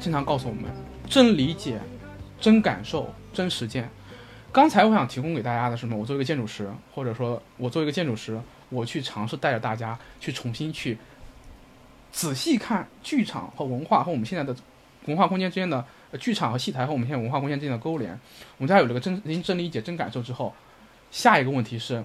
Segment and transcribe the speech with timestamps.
[0.00, 0.64] 经常告诉我们，
[1.08, 1.78] 真理解、
[2.40, 3.88] 真感受、真实践。
[4.50, 5.96] 刚才我想提供给大家的是什么？
[5.96, 10.98] 我作为一个建筑师，或者说我作为一个建筑师，我去尝试带着大家去重新去
[12.10, 14.56] 仔细看剧场和文化和我们现在的
[15.04, 15.84] 文化空间之间的
[16.18, 18.18] 剧场和戏台和我们现在文化空间之间的勾连。
[18.56, 20.52] 我们家有了个真真理解、真感受之后，
[21.12, 22.02] 下一个问题是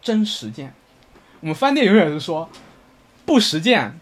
[0.00, 0.72] 真实践。
[1.40, 2.48] 我们饭店永远是说
[3.26, 4.00] 不实践，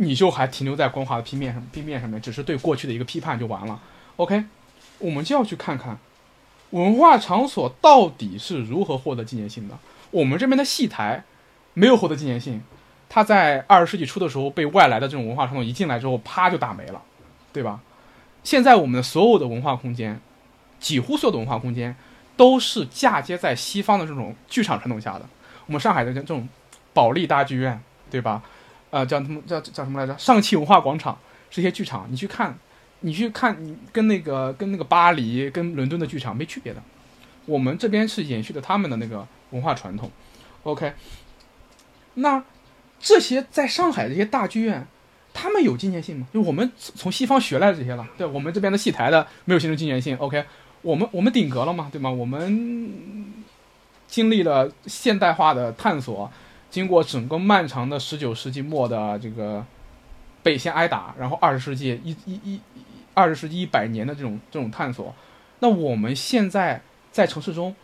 [0.00, 3.80] 你就还停留在光滑的平面上，平面上面，只是对过去的一个批判就完了。
[4.16, 4.44] OK，
[4.98, 5.98] 我们就要去看看
[6.70, 9.76] 文化场所到底是如何获得纪念性的。
[10.10, 11.24] 我们这边的戏台
[11.74, 12.62] 没有获得纪念性，
[13.08, 17.02] 它在二十世纪初的时候被外来的这种文化传统一进来之后，啪就打没了，
[17.52, 17.80] 对吧？
[18.44, 20.20] 现在我们的所有的文化空间，
[20.78, 21.94] 几乎所有的文化空间
[22.36, 25.28] 都是嫁接在西方的这种剧场传统下的。
[25.66, 26.48] 我们上海的这种
[26.94, 28.42] 保利大剧院，对吧？
[28.90, 30.16] 呃，叫他们叫叫什么来着？
[30.18, 31.18] 上汽文化广场
[31.50, 32.58] 这些剧场，你去看，
[33.00, 36.82] 你去看，你跟那个跟那个巴黎、跟伦敦的剧场没区别的。
[37.46, 40.10] 我们这边是延续的他们的那个文化传统。
[40.64, 40.92] OK，
[42.14, 42.42] 那
[43.00, 44.86] 这些在上海这些大剧院，
[45.32, 46.26] 他们有纪念性吗？
[46.34, 50.16] 就我们从西方学来的这些了，对我们这边的戏台的没有形成纪念性。
[50.18, 50.44] OK，
[50.82, 52.10] 我们我们顶格了嘛，对吗？
[52.10, 53.32] 我们
[54.06, 56.30] 经历了现代化的探索，
[56.70, 59.64] 经过整个漫长的十九世纪末的这个
[60.42, 62.60] 被先挨打，然后二十世纪一一一
[63.14, 65.14] 二十世纪一百年的这种这种探索，
[65.60, 66.80] 那我们现在
[67.10, 67.74] 在城市中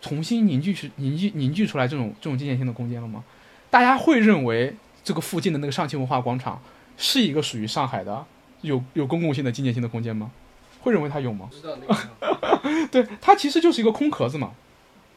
[0.00, 3.24] 重新凝聚出凝聚凝聚出来这种这种纪念性的空间了吗？
[3.70, 6.60] 大家会认为这个附近的那个上汽文化广场
[6.96, 8.24] 是一个属于上海的
[8.60, 10.30] 有有公共性的纪念性的空间吗？
[10.80, 11.48] 会认为它有吗？
[11.50, 14.52] 知道那个 对，它其实就是一个空壳子嘛，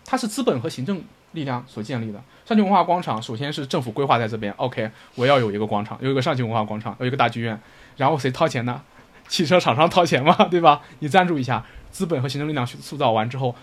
[0.04, 1.04] 它是资本和行政
[1.34, 2.22] 力量所建立的。
[2.46, 7.60] 上汽文化广场首先是政府规划在这边，OK，我要有一个广场，有一个上汽文化广场，有一个大剧院，
[7.98, 8.82] 然后谁掏钱呢？
[9.28, 10.82] 汽车厂商掏钱嘛， 对吧？
[11.00, 13.56] 你赞助一下，资本和行政力量去塑造完之后，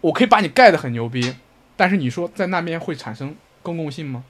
[0.00, 1.34] 我可以把你盖得很牛逼，
[1.76, 4.24] 但是你说在那边会产生公共性吗？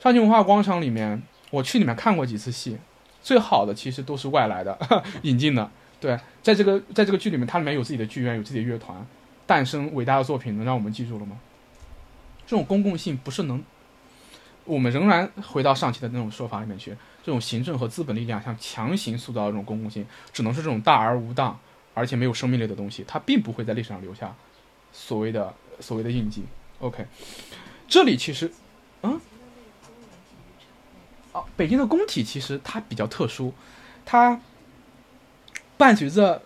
[0.00, 2.78] 上汽文化广场里面，我去里面看过几次戏，
[3.22, 4.78] 最好的其实都是外来的
[5.22, 5.70] 引进的。
[6.00, 9.06] 对，在这个在这个剧里面，它里面有自己的剧院，有自己的乐团，
[9.46, 11.36] 诞生伟大的作品，能让我们记住了吗？
[12.52, 13.64] 这种公共性不是能，
[14.66, 16.90] 我们仍然回到上期的那种说法里面去，
[17.24, 21.58] 这种行政和资本力量想强行塑造这种公共性，只能是这种大而无当，
[21.94, 24.34] 而且没有生命力的东西，它并不会在历史上留下
[24.92, 26.44] 所谓的所谓的印记。
[26.80, 27.06] OK，
[27.88, 28.52] 这里其实，
[29.00, 29.18] 嗯，
[31.32, 33.54] 哦，北京的工体其实它比较特殊，
[34.04, 34.38] 它
[35.78, 36.42] 伴随着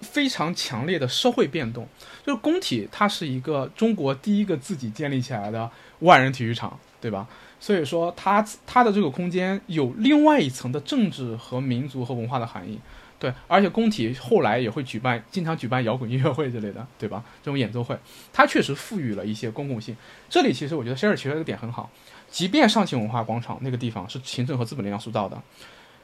[0.00, 1.86] 非常强烈的社会变动。
[2.24, 5.70] 就是工体，它是一个中国第一个自己建立起来的
[6.00, 7.26] 万人体育场，对吧？
[7.58, 12.78] 所以说它它的这个空间有另外一层的政治和民族和文化的含义。
[13.18, 17.24] 对，而且工体后来也会举办，经常举办摇滚音乐会之类的，对吧？
[17.42, 17.98] 这种演奏会，
[18.30, 19.96] 它确实赋予了一些公共性。
[20.28, 21.90] 这里其实我觉得 Sherry 提出来的点很好，
[22.30, 25.42] 即便上汽文化广场那个地方是行政和资本力量塑造的，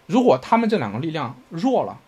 [0.06, 2.00] 如果他们这两个力量弱了，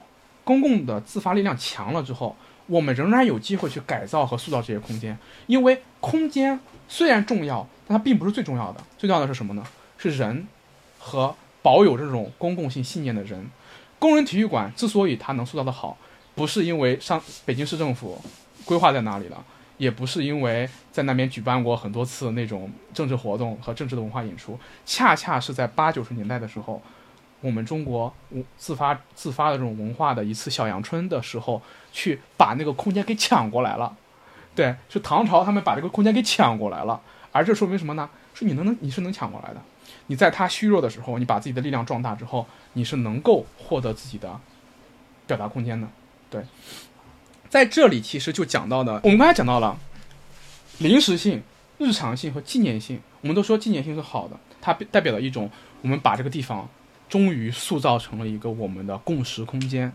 [0.44, 5.16] 公共的自发力量强了之后，我们仍然有机会去改造和塑造这些空间。
[5.46, 9.64] 因为空间虽然重要，但它并不是最重要的，最重要的是什么呢？
[9.96, 10.46] 是人
[10.98, 13.46] 和保有这种公共性信念的人。
[13.98, 15.96] 工人体育馆之所以它能塑造的好，
[16.34, 18.22] 不是因为上北京市政府
[18.66, 19.42] 规划在哪里了，
[19.78, 26.82] 也不是因为在那边举办过很多次那种政治活动和政治的文化演出，恰恰是在八九十年代的时候，
[27.44, 31.60] 我们中国文自发自发的这种文化的一次小阳春的时候，
[31.92, 33.94] 去把那个空间给抢过来了。
[34.54, 36.98] 对，是唐朝他们把这个空间给抢过来了，
[37.32, 38.08] 而这说明什么呢？
[38.32, 39.60] 是你能能你是能抢过来的。
[40.06, 44.40] 你在他虚弱的时候，你把自己的力量壮大之后，你是能够获得自己的
[45.26, 45.86] 表达空间的。
[46.30, 46.42] 对，
[47.50, 49.78] 在这里其实就讲到的，我们刚才讲到了
[50.78, 51.42] 临时性、
[51.76, 52.98] 日常性和纪念性。
[53.20, 55.50] 我们都说纪念性是好的，它代表了一种
[55.82, 56.68] 我们把这个地方
[57.14, 59.92] 终于塑造成了一个我们的共识空间。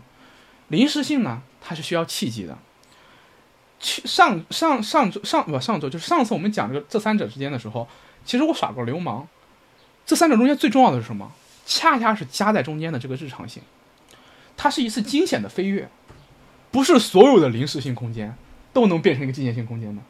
[0.68, 2.56] 临时性呢，它是需要契机的。
[3.78, 7.86] 去上上上周上不上周就是上次我们讲这个这三者之间的时候，
[8.24, 9.28] 其实我耍过流氓。
[10.06, 11.30] 这三者中间最重要的是什么？
[11.66, 13.62] 恰恰是夹在中间的这个日常性，
[14.56, 15.90] 它是一次惊险的飞跃，
[16.70, 18.34] 不是所有的临时性空间
[18.72, 20.00] 都能变成一个纪念性空间的。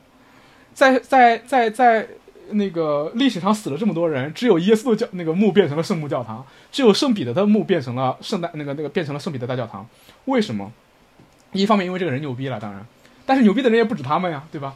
[0.72, 2.06] 在在在在
[2.52, 9.88] 那个历史上死了这么多人，只有耶稣的教那个墓变成了圣母教堂，只有圣彼得的墓变成了圣诞那个那个变成了圣彼得大教堂。
[10.26, 10.72] 为什么？
[11.52, 12.86] 一方面因为这个人牛逼了，当然，
[13.26, 14.74] 但是牛逼的人也不止他们呀，对吧？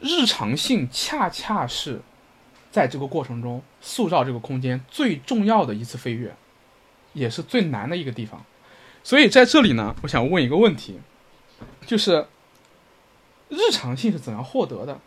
[0.00, 2.00] 日常性恰恰是
[2.70, 6.34] 在这个过程中塑造这个空间最重要的一次飞跃，
[7.14, 8.44] 也是最难的一个地方。
[9.02, 11.00] 所以在这里呢，我想问一个问题，
[11.86, 12.26] 就是
[13.48, 15.00] 日常性是怎样获得的？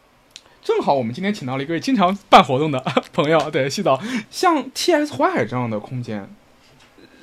[0.63, 2.79] 正好我们今天请到了一个经常办活动的
[3.13, 3.99] 朋友，对，洗澡，
[4.29, 5.15] 像 T.S.
[5.15, 6.29] 淮海这样的空间，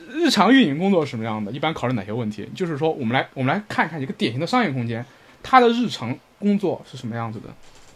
[0.08, 1.52] 日常运营工作是什么样的？
[1.52, 2.50] 一般考虑哪些问题？
[2.54, 5.04] 就是说，我们来我们来看一看一个典型的商业空间，
[5.42, 7.48] 它的日常工作是什么样子的？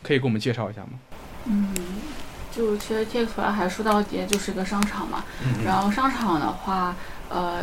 [0.02, 0.90] 可以给我们介绍一下吗？
[1.46, 1.74] 嗯，
[2.54, 5.24] 就其实 TX 淮海说到底就是一个商场嘛，
[5.64, 6.94] 然后商场的话，
[7.28, 7.62] 呃，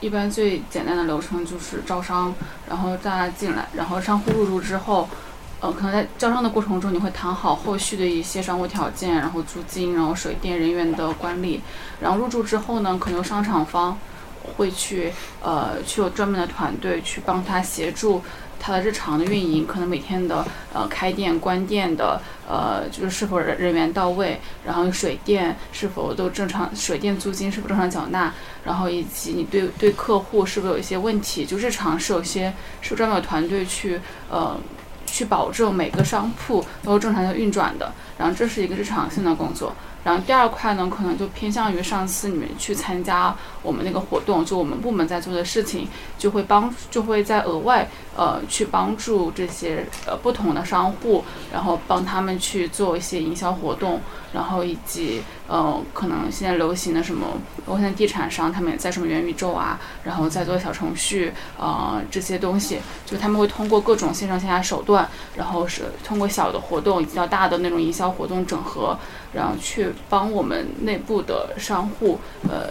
[0.00, 2.34] 一般最简单的流程就是招商，
[2.68, 5.06] 然后大家进来，然后商户入驻之后，
[5.60, 11.60] 呃，可能在招商的过程中，你会谈好后续的一些商务条件，然后租金，然后水电人员的管理，
[12.00, 13.98] 然后入驻之后呢，可能商场方
[14.56, 15.12] 会去
[15.42, 18.22] 呃去有专门的团队去帮他协助。
[18.58, 20.42] 他的日常的运营，可能每天的
[20.72, 22.18] 呃开店、关店的
[22.48, 28.32] 呃，就是是否人人员到位，然后水电是否都正常，水电租金是否正常缴纳，
[28.64, 32.50] 然后以及你对对客户是否有一些问题，就日常是有些
[32.80, 34.00] 是专门有团队去
[34.30, 34.58] 呃
[35.16, 39.72] 去保证每个商铺都正常的运转的，然后这是一个日常性的工作。
[40.04, 54.00] 然后第二块呢，可能就偏向于上次你们去参加我们那个活动，就我们部门在做的事情，就会帮就会在额外呃去帮助这些呃不同的商户，然后帮他们去做一些营销活动，
[54.34, 57.26] 然后以及呃可能现在流行的什么，
[57.64, 68.98] 包括现在地产商他们也在什么元宇宙啊，然后在做小程序呃这些东西，就他们会通过各种线上线下手段，然后是通过小的活动以及到大的那种营销活动整合。
[69.32, 72.18] 然后去帮我们内部的商户，
[72.48, 72.70] 呃，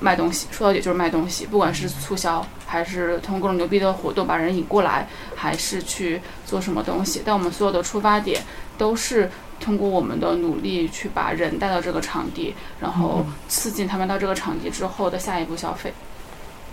[0.00, 0.46] 卖东西。
[0.50, 5.06] 说到底就是卖东西，不管是促销，还是通过各种牛逼的活动把人引过来，
[5.36, 7.20] 还是去做什么东西。
[7.22, 8.40] 但我们所有的出发点
[8.78, 9.30] 都是
[9.62, 15.92] 通过我们的努力去把人带到这个场地，然后刺激他们到这个场地之后的下一步消费。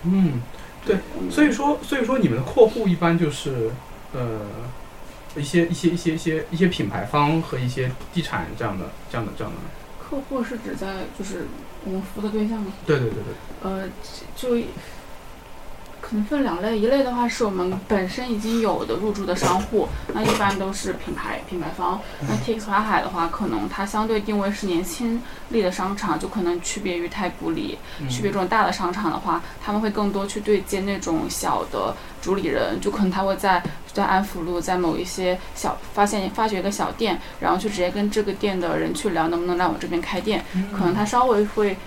[0.03, 0.41] 嗯，
[0.85, 0.97] 对，
[1.29, 3.69] 所以说，所以说你们的客户一般就是
[4.13, 4.41] 呃
[5.35, 9.59] 一些一些一些一些一些品牌方和一些地产这样的这样的这样的。
[10.03, 10.87] 客户是指在
[11.17, 11.45] 就是
[11.85, 12.73] 我们服务的对象吗？
[12.85, 13.33] 对对对对。
[13.61, 13.87] 呃，
[14.35, 14.55] 就
[16.09, 22.01] 可能分两类，一类的话是我们本身已经有的入驻的商户，那一般都是品牌品牌方。
[22.27, 27.77] 那 TX 淮海的话，可能它相对定位是年轻力的商场，就可能区别于太古里，
[28.09, 33.61] 区别这种大的商场的话，他们会更多去对接那种小的主理人，就可能他会在
[33.93, 40.43] 在安福路，在某一些小发现发掘一个小店，然后去直接跟这个店的人去聊能不能来我这边开店，
[40.75, 41.77] 可能他稍微会。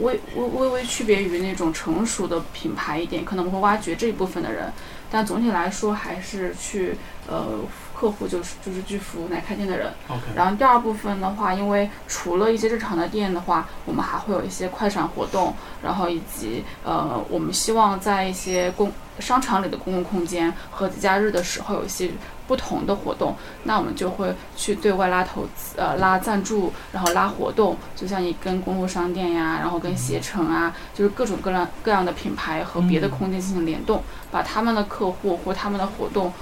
[0.00, 4.72] 微微微微区别于那种成熟的品牌一点，可能我会挖掘这一部分的人，
[5.10, 6.96] 但总体来说还是去
[7.28, 7.60] 呃
[7.94, 9.92] 客户就是就是去服务来开店的人。
[10.08, 10.22] OK。
[10.34, 22.10] 然后第二部分的话，因为除了一些日常的店的话，我们还会有一些快闪活动，然后以及呃我们希望在一些公商场里的公共空间和节假日的时候有一些。
[22.50, 34.02] 不同的活动，那我们就会去对外拉投资，呃，拉赞助，然后拉活动，就像你跟公路商店呀，然后跟携程啊，就是各种各样各样的品牌和别的空间进行联动，
[34.32, 36.32] 把他们的客户或他们的活动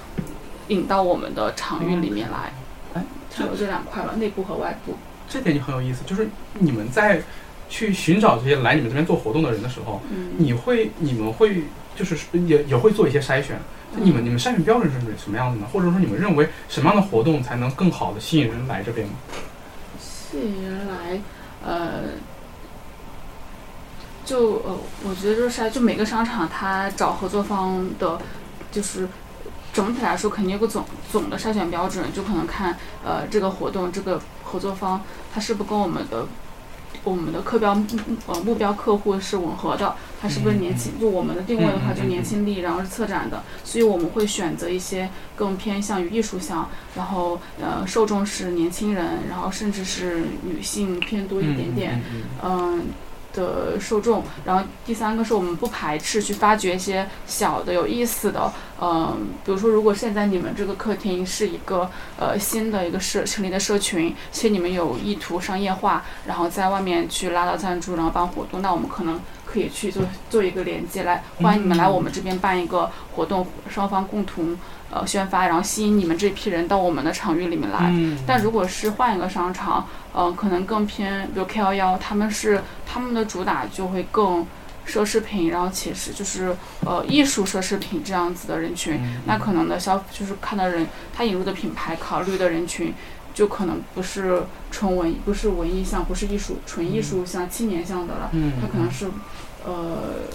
[0.68, 2.54] 引到我们的场域里面来。
[2.94, 4.96] 哎，就有这两块了，内部和外部。
[5.28, 7.20] 这点就很有意思，就是你们在
[7.68, 11.64] 去寻找这些来你们这边做活动的人的时候，嗯，你会你们会
[11.98, 13.58] 就是也也会做一些筛选。
[13.96, 15.66] 你们你们筛选标准是什么样子呢？
[15.72, 19.14] 或者说你们认为什么样的活动才能更好的吸引人来这边吗？
[19.98, 21.20] 吸引人来，
[21.66, 22.02] 呃，
[24.24, 28.20] 就呃，我觉得就是筛，就每个商场它找合作方的，
[28.70, 29.08] 就是
[29.72, 35.02] 整体来说肯定有个总总的筛选标准，就可能看呃这个活动这个合作方
[35.34, 36.26] 它是不跟我们的。
[37.08, 37.86] 我们的课标目
[38.26, 41.00] 呃目标客户是吻合的，他是不是年轻？
[41.00, 52.02] 就我们的定位的话，就年轻力，然后是策展的，所以我们会选择一些更偏向于艺术向，然后呃受众是年轻人，然后甚至是女性偏多一点点。
[52.12, 52.82] 嗯嗯，
[53.34, 74.56] 的受众，然后第三个是我们不排斥去发掘一些小的有意思的，嗯、比如说如果现在你们这个客厅是一个呃新的一个社成立的社群，其实你们有意图商业化，然后在外面去拉到赞助，然后办活动，那我们可能可以去做做一个连接来，欢迎你们来我们这边办一个活动，双方共同
[74.90, 77.90] 呃宣发，然后吸引你们这批人到我们的场域里面来。
[77.90, 84.46] 嗯，但如果是换一个商场，呃，可能更偏，比如 K 幺幺，他们是他们的主打就会更
[84.88, 89.20] 奢侈品，然后且是就是呃艺术奢侈品这样子的人群，嗯。
[89.26, 92.94] 那可能的消就是看到人他引入的品牌考虑的人群。
[93.34, 94.42] 就可能不是
[94.72, 99.06] 纯文，不是文艺向，不是艺术纯艺术向、青年向的了，嗯，他可能是，
[99.64, 100.26] 呃，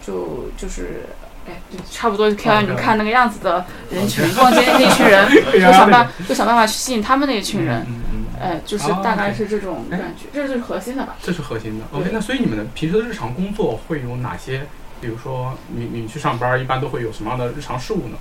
[0.00, 1.02] 就就是，
[1.46, 11.16] 哎，就差不多就幺你看那个样子的人群，逛街那一群人， 就想办就想办法去吸引他们那一群人，嗯哎，就是哦大概是这种感觉，这就是核心的吧。
[11.22, 11.84] 这是核心的。
[11.92, 14.66] OK，那所以你们的平时的日常工作会有哪些？
[15.00, 18.16] 比如说你你去上班，一般都会有什么样的日常事务呢？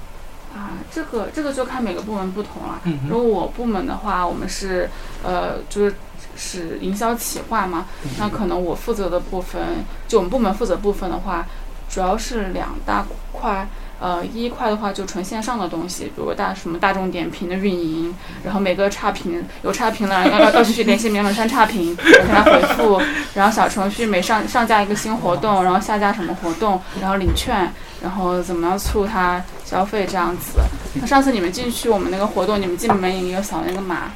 [0.55, 2.79] 啊，这个这个就看每个部门不同了。
[2.83, 4.89] 嗯如果我部门的话，我们是
[5.23, 5.95] 呃，就是
[6.35, 9.59] 是营销企划嘛，嗯那可能我负责的部分，
[10.07, 11.47] 就我们部门负责部分的话，
[11.89, 13.67] 主要是两大块。
[13.99, 23.01] 呃，一块的话就纯线上的东西，比如大什么大众点评的运营，然后每个差评有差评了，要要要去联系苗永山差评， 给他回复，
[23.33, 27.73] 然后小程序每上上架一个新活动，然后下架什么活动，然后领券，
[28.03, 30.59] 然后怎么样促他消费这样子。
[30.93, 34.11] 那上次你们进去我们那个活动，你们进门也有扫那个码，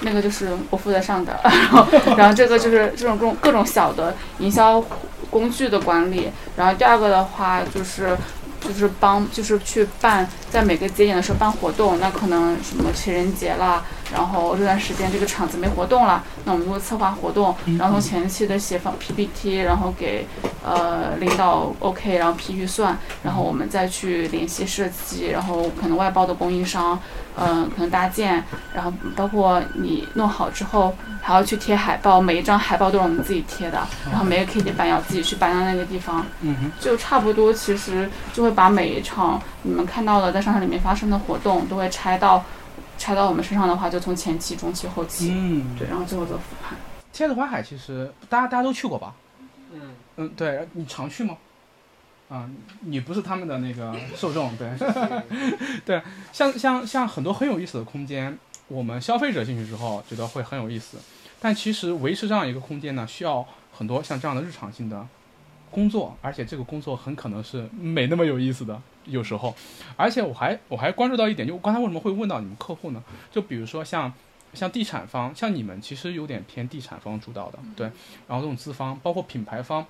[0.00, 4.84] 那个就是我负责上的，然后然后这个就是这种各种各种小的营销
[5.30, 6.32] 工具的管理。
[6.56, 8.16] 然后第二个的话就是。
[8.60, 20.26] 就是帮，就是去办，在每个节点的时候办活动，那可能什么情人节啦，然后这段时间这个场子没活动了，那我们就会策划活动，然后从前期的写放 PPT，然后给
[20.64, 26.98] 呃领导 OK，然后批预算，然后我们再去联系设计，然后可能外包的供应商，
[27.36, 28.42] 嗯、可能搭建，
[28.74, 36.26] 然后包括你弄好之后还要去贴海报，每一张海报都是我们自己贴的，然后每个 KT 板要自己去搬到那个地方，
[36.80, 42.44] 就差不多，其实就会把每一场你们看到的在商场里面发生的活动都会拆到
[43.00, 46.76] 拆到我们身上的话，就从前期、中期、后期，嗯，对，然后最后做复盘。
[47.10, 49.14] 天子花海其实大家大家都去过吧？
[49.72, 51.34] 嗯，嗯，对，你常去吗？
[52.28, 52.48] 啊、
[52.80, 54.70] 你不是他们的那个 受众，对，
[55.84, 58.38] 对，像像像很多很有意思的空间，
[58.68, 60.98] 我们消费者进去之后觉得会很有意思，
[61.40, 65.08] 但其实维持这样一个空间呢，需要很多像这样的日常性的
[65.70, 68.80] 工作，而且这个工作很可能是没那么有意思的，
[69.10, 69.54] 有时候，
[69.96, 73.02] 而且我还我还关注到一点，就我刚才为什么会问到你们客户呢？
[73.30, 74.12] 就比如说像
[74.54, 77.86] 像地产方，像你们其实有点偏地产方主导的，对，
[78.26, 79.86] 然后这种资方，包括品牌方，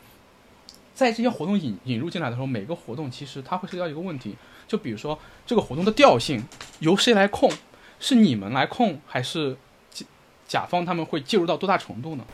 [0.94, 4.36] 在这些活动引引入进来的时候，每个活动其实它会涉及到一个问题，
[4.66, 6.42] 就比如说这个活动的调性
[6.80, 7.50] 由谁来控，
[7.98, 9.56] 是你们来控，还是
[9.90, 10.04] 甲
[10.46, 12.24] 甲方他们会介入到多大程度呢？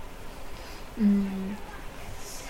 [0.97, 1.55] 嗯，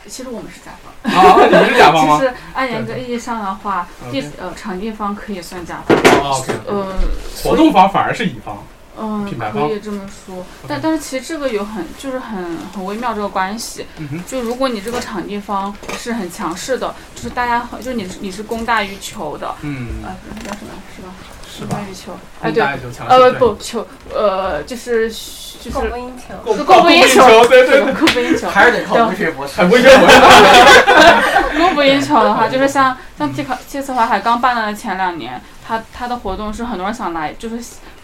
[0.09, 1.13] 其实我们是甲方。
[1.13, 2.25] 啊，你们是甲方吗其？
[2.25, 5.97] 实按严格意义上的话，地呃场地方可以算甲方。
[6.21, 6.95] 哦，OK，呃，
[7.43, 8.63] 活动方反而是乙方。
[8.99, 13.85] 嗯可以这么说，但但是其实这个有很就是很很微妙这个关系，
[14.27, 21.13] 就如果你这个场地方是很强势的，就是大家很就是你是你是供大于求的，嗯，啊，叫什么是吧？
[21.47, 21.91] 是吧供大？
[21.91, 22.65] 于求，哎对，
[23.07, 25.13] 呃不求呃就是
[25.71, 30.21] 就是供不应求，供不应求对对对，供不应求，还是得靠文学博士文学博士，
[31.59, 37.57] 供不应求的话，就是像像季卡季思华海刚办了的前两年，他他的活动是很多人想来，就是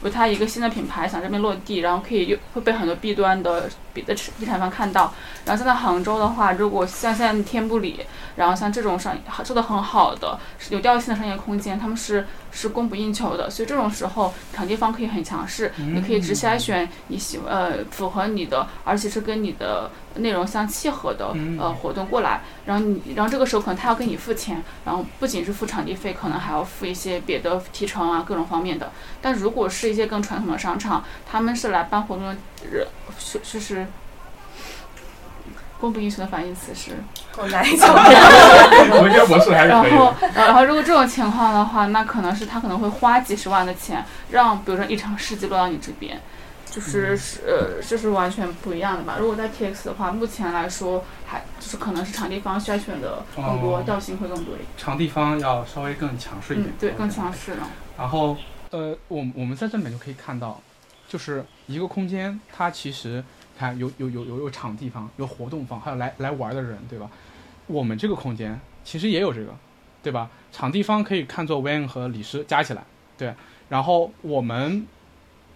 [0.03, 5.15] 有它一个新的品牌想这边落地，然后可以又会被很多 B 端的别的地产方看到。
[5.45, 8.01] 然后现在杭州的话，如果像现在天不里，
[8.37, 10.39] 然后像这种商做的很好的
[10.71, 28.91] 有调性的商业空间，他们是是供不应求的，所以这种时候场地方可以很强势，你可以直筛选你喜呃符合你的，而且是跟你的内容相契合的嗯呃活动过来，然后你然后这个时候可能他要跟你付钱，然后不仅是付场地费，可能还要付一些别的提成啊各种方面的。
[29.21, 32.37] 但如果是一些更传统的商场，他们是来办活动的
[32.71, 32.87] 人，
[33.19, 33.87] 是就是。
[35.81, 36.93] 供不应求的反义词是。
[37.51, 37.65] 然
[39.99, 46.21] 后，然后如果这种情况的话，那可能是他可能会花几十万的钱，让比如说一场市集落到你这边，
[46.73, 49.19] 就是是呃，这是完全不一样的吧。
[49.21, 54.67] 如果在 TX 的话，目前来说还就是可能是场地方筛选的更多，哦调性会更多一点。
[54.79, 57.69] 场地方要稍微更强势一点嗯，，对，更强势了。
[57.99, 58.35] 然后，
[58.71, 60.59] 呃，我我们在这里面就可以看到，
[61.07, 63.23] 就是一个空间，它其实
[63.59, 67.11] 看有有有有有场地方，有活动方，还有来来玩的人，对吧？
[67.67, 69.55] 我们这个空间其实也有这个，
[70.03, 70.31] 对吧？
[70.51, 72.83] 场地方可以看作 Van 和李师加起来，
[73.19, 73.35] 对。
[73.69, 74.87] 然后我们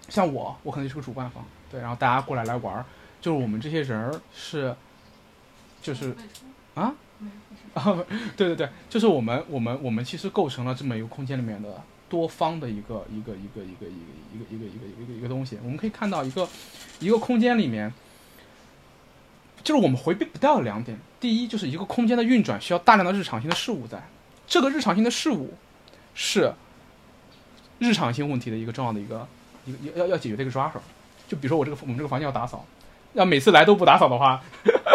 [0.09, 1.81] 像我，我可能是个主办方，对。
[1.81, 2.85] 然后大家过来来玩儿，
[3.21, 4.75] 就是我们这些人儿是，
[5.83, 6.15] 就是
[6.75, 6.95] 啊，
[7.75, 8.05] 啊，
[8.37, 15.59] 对对对，就是我们我们我们其实构成了这么一个空间里面的多方的一个一个一个一个一个一个一个一个一个一个东西。
[15.63, 16.49] 我们可以看到一个
[17.01, 17.93] 一个空间里面，
[19.65, 20.99] 就是我们回避不掉的两点。
[21.19, 24.07] 第一，就是一个空间的运转需要大量的日常性的事物在，
[24.47, 25.55] 这个日常性的事物
[26.15, 26.53] 是
[27.79, 29.27] 日常性问题的一个重要的一个
[29.67, 30.81] 一个要要解决的一个抓手。
[31.29, 32.65] 就比如说我这个我们这个房间要打扫，
[33.15, 34.41] 要每次来都不打扫的话，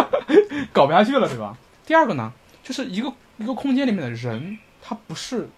[0.71, 1.57] 搞不下去了，对吧？
[1.85, 2.31] 第二个呢，
[2.63, 5.49] 就是一个一个空间里面的人，他不是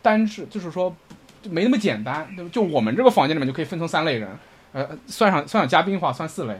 [0.00, 0.96] 单质，就是说
[1.42, 2.50] 没那么简单，对吧？
[2.50, 4.30] 就我们这个房间里面就可以分成三类人，
[4.72, 6.58] 呃，算上算上嘉宾的话，算四类。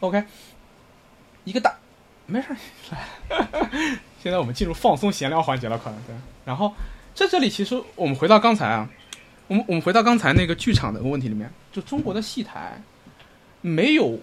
[0.00, 0.22] OK，
[1.44, 1.74] 一个大，
[2.26, 2.56] 没事儿，
[4.22, 6.14] 现在我们进入放松闲聊环节了，可能对。
[6.44, 6.74] 然后
[7.14, 8.88] 在这里，其实我们回到刚才啊，
[9.52, 12.80] 我们我们回到刚才那个剧场的问题里面，就中国的戏台
[13.60, 14.18] 没有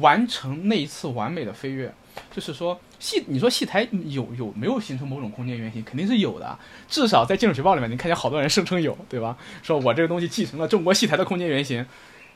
[0.00, 1.92] 完成那一次完美的飞跃，
[2.34, 6.58] 就是说戏，你说戏台有有没有形成某种空间原型，肯定是有的，
[6.88, 9.36] 至少在《建筑学报》里面，你看见好多人声称有，对吧？
[9.62, 11.84] 说我这个东西继承了中国戏台的空间原型，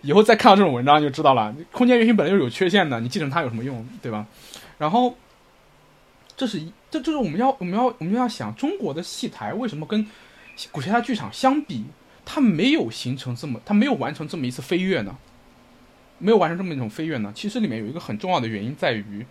[0.03, 4.27] 以后再看到这种文章就知道了，空间原型本来就是有缺陷的，你继承它有什么用，对吧？
[4.77, 5.17] 然后，
[6.37, 10.07] 这是一，这就是我们要我们要我们要想中国的戏台为什么跟
[10.71, 11.87] 古希腊剧场相比，
[12.25, 15.17] 它没有形成这么，它没有完成这么一次飞跃呢？
[16.19, 17.33] 没有完成这么一种飞跃呢？
[17.35, 19.27] 其实里面有一个很重要的原因在于，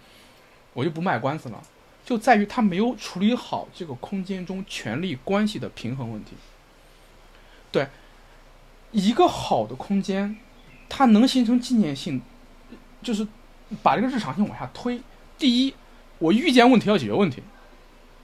[0.73, 1.61] 我就不卖关子了，
[2.05, 6.31] 就在于它没有处理好这个空间中权力关系的平衡问题。
[7.71, 7.87] 对，
[8.91, 10.37] 一个好的空间，
[10.89, 12.21] 它能形成纪念性，
[13.01, 13.25] 就是
[13.81, 15.01] 把这个日常性往下推。
[15.39, 15.73] 第一，
[16.19, 17.41] 我遇见问题要解决问题，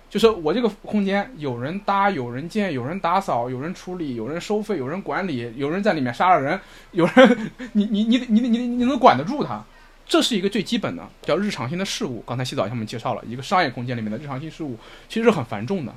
[0.09, 6.59] 就是我这个空间有人搭、有人建、有人打扫、有人处理、有人收费、有人管理、有人在里面杀了人，
[6.91, 9.63] 有人你你你你你你你能管得住他，
[10.07, 12.23] 这是一个最基本的叫日常性的事物。
[12.25, 14.75] 刚才洗澡他们介绍了一个商业空间里面的日常性事物，
[15.07, 15.93] 其实是很繁重的，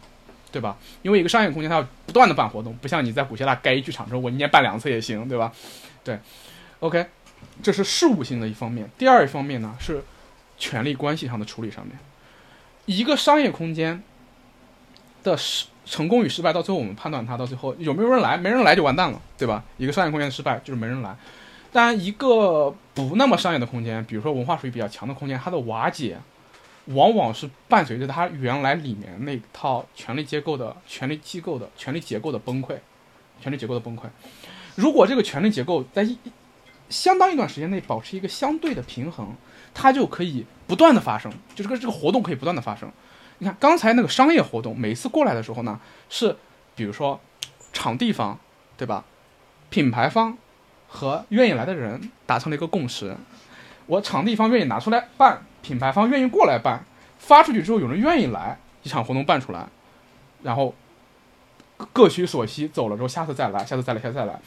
[0.53, 0.77] 对吧？
[1.01, 5.51] 因为一个商业空间它要不断的办活动，不像你在古希腊盖一剧场之后，我一年办两次也行，对吧？
[6.05, 6.18] 对
[6.81, 7.07] ，OK，
[7.62, 8.90] 这是事务性的一方面。
[8.98, 10.05] 第二一方面呢是。
[10.59, 11.98] 权力关系上的处理上面，
[12.96, 14.02] 一个商业空间
[15.22, 19.64] 的失成功与失败，到最后我们判断它到最后有没有人来，没人来就完蛋了，对吧？
[19.78, 21.16] 一个商业空间的失败就是没人来。
[21.72, 26.18] 当然，一个不那么商业的空间，比如说文化属于比较强的空间，它的瓦解
[26.87, 32.76] 往往是伴随着它原来里面那套权力结构的权力机构的权力结构的崩溃，
[33.40, 34.02] 权力结构的崩溃。
[34.76, 36.16] 如果这个权力结构在一
[36.88, 39.35] 相当一段时间内保持一个相对的平衡。
[39.74, 42.90] 它就可以不断的发生，就这个这个活动可以不断的发生。
[43.40, 46.35] 你看刚才那个商业活动，每一次过来的时候呢，是
[46.74, 47.20] 比如说
[47.74, 48.38] 场地方，
[48.78, 49.04] 对吧？
[49.68, 50.38] 品牌方
[50.88, 53.14] 和愿意来的人达成了一个共识，
[53.85, 56.82] 我场地方愿意拿出来办，品牌方愿意过来办，
[57.18, 59.66] 发出去之后有人愿意来，一场活动办出来，
[60.42, 60.74] 然后
[61.92, 64.40] 各取所需，走了之后下次再来，下次再来，下次再来。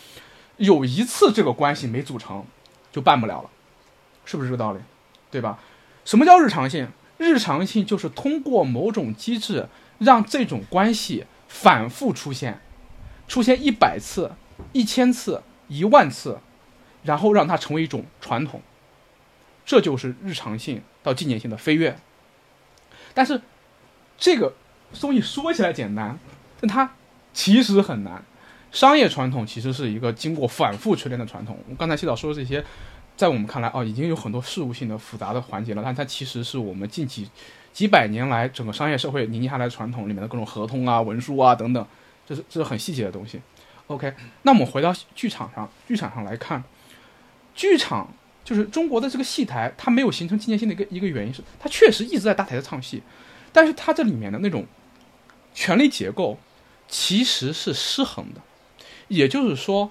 [0.57, 2.43] 有一次这个关系没组成，
[2.91, 3.49] 就办不了了，
[4.25, 4.79] 是不是这个道理？
[5.29, 5.59] 对吧？
[6.05, 6.87] 什么叫日常性？
[7.17, 9.67] 日常性就是通过某种机制，
[9.99, 12.59] 让这种关系反复出现，
[13.25, 14.33] 出现一百次、
[14.73, 16.39] 一千次、一万次，
[17.03, 18.61] 然后让它成为一种传统。
[19.65, 21.97] 这就是日常性到纪念性的飞跃。
[23.13, 23.41] 但是，
[24.17, 24.53] 这个
[24.99, 26.19] 东西说起来简单，
[26.59, 26.93] 但它
[27.33, 28.23] 其实很难。
[28.73, 31.57] 商业传统其实是一个经过反复锤炼的传统。
[31.69, 32.63] 我刚才谢导说的这些。
[33.17, 37.29] 在我们看来，哦，已经有很多事务性的复杂的环节了，但它其实是我们近几
[37.71, 41.87] 几百年来整个商业社会凝结下来传统里面的各种合同啊、文书啊等等，
[42.27, 43.39] 这是这是很细节的东西。
[43.87, 46.61] OK，那我们回到剧场上，剧场上来看，
[47.53, 53.01] 剧场就是中国的这个戏台，它没有形成纪念性的一个一个原因是，它确实一直在大台子唱戏，
[53.53, 54.65] 但是它这里面的那种
[55.53, 56.37] 权力结构
[56.89, 58.41] 其实是失衡的，
[59.07, 59.89] 也就是说。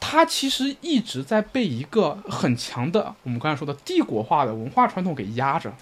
[0.00, 5.72] 它其实一直在被一个很强的我们刚才说的帝国化的文化传统给压着，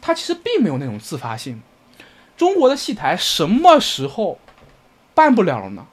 [0.00, 1.60] 它其实并没有那种自发性。
[2.36, 4.38] 中国的戏台什么时候
[5.14, 5.86] 办不了了呢？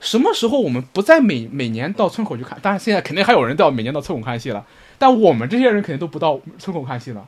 [0.00, 2.58] 什么时候我们不再每每年到村口去看？
[2.60, 4.66] 当然现在肯定还有人到每年到村口看戏了，
[4.98, 7.26] 但我们这些人肯定都不到村口看戏了。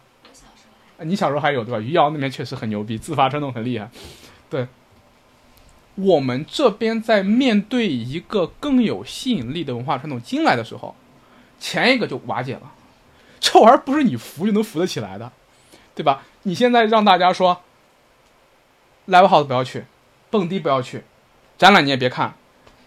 [0.98, 1.80] 你小时候还有对吧？
[1.80, 3.88] 余姚那边确实很牛逼，自发传统很厉害，
[4.50, 4.66] 对。
[5.96, 10.94] 我们这边在面对一个更有吸引力的文化传统进来的时候，
[11.58, 12.72] 前一个就瓦解了。
[13.40, 15.32] 这玩意儿不是你扶就能扶得起来的，
[15.94, 16.22] 对吧？
[16.42, 17.62] 你现在让大家说
[19.08, 19.84] ，live house 不要去，
[20.30, 21.02] 蹦迪不要去，
[21.58, 22.34] 展览你也别看，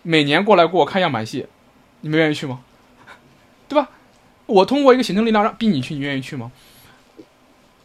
[0.01, 1.47] 每年过来给我看样板戏，
[2.01, 2.61] 你们愿意去吗？
[3.69, 3.89] 对吧？
[4.45, 6.51] 我通过一个行政力量让逼你去，你愿意去吗？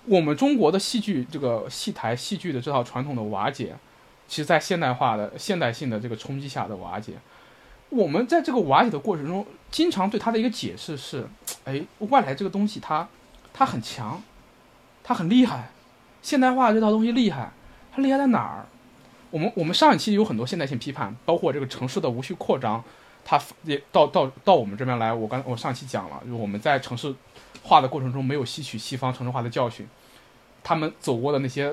[0.06, 3.76] 我们中国的戏剧这个戏台戏剧的这套传统的瓦解，
[4.34, 7.12] 其实在现代化的现代性的这个冲击下的瓦解，
[7.88, 11.24] 我们在这个瓦解的过程中，经常对它的一个解释是：
[11.64, 13.06] 哎，外来这个东西它
[13.52, 14.20] 它很强，
[15.04, 15.70] 它很厉害，
[16.20, 17.52] 现代化这套东西厉害，
[17.92, 18.66] 它厉害在哪儿？
[19.30, 22.82] 我们我们上一期有很多现代性批判，包括这个城市的无序扩张，
[23.24, 25.12] 它也到到到我们这边来。
[25.12, 27.14] 我刚我上期讲了，就我们在城市
[27.62, 29.86] 化的过程中没有吸取西方城市化的教训，
[30.64, 31.72] 他们走过的那些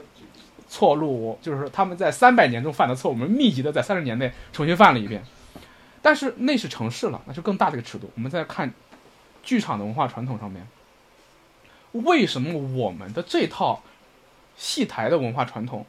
[0.71, 5.21] 错路，就是他们在三百年中犯的错，我们密集的在三十年内重新犯了一遍。
[6.01, 8.09] 但是那是城市了，那就更大的一个尺度。
[8.15, 8.73] 我们在看
[9.43, 10.65] 剧场的文化传统上面，
[11.91, 13.83] 为什么我们的这套
[14.55, 15.85] 戏台的文化传统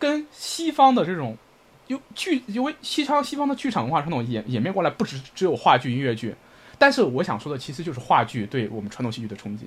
[0.00, 1.38] 跟西方的这种
[1.86, 6.34] 有剧，因为西方西方的剧场文化传统演演变过来，不只只有话剧、音乐剧。
[6.76, 9.66] 但是我想说的，其实就是话剧对我们传统戏剧的冲击。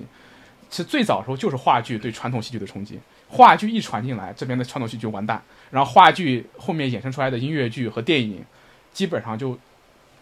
[0.68, 3.00] 其实最早的时候就是话剧对传统戏剧的冲击。
[3.28, 5.42] 话剧一传进来，这边的传统戏剧完蛋。
[5.70, 8.44] 然后话剧后面衍生出来的音乐剧和电影，
[8.92, 9.58] 基本上就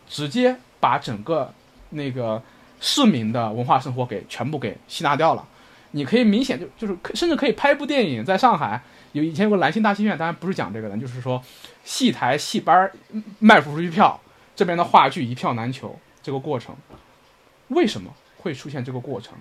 [0.08, 1.52] 直接把整个
[1.90, 2.42] 那个
[2.80, 5.46] 市民的文化生活给全部给吸纳掉了。
[5.90, 11.40] 你可以明显就就是甚至可以拍一部电影，在上海有以前有个兰心大戏院，当然不是讲这个的，就是说
[11.84, 12.90] 戏台戏班
[13.38, 14.18] 卖不出去票，
[14.56, 15.98] 这边的话剧一票难求。
[16.22, 16.74] 这个过程
[17.68, 19.36] 为什么会出现这个过程？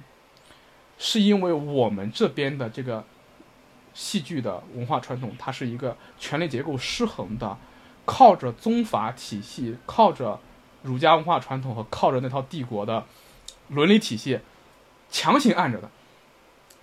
[1.00, 3.04] 是因为我们这边的这个
[3.94, 7.58] 戏剧的文化传统，它是一个权力结构失衡的，
[8.06, 10.40] 靠着宗法体系，靠着
[10.82, 13.06] 儒家文化传统和靠着那套帝国的
[13.70, 14.40] 伦理体系
[15.10, 15.90] 强行按着的。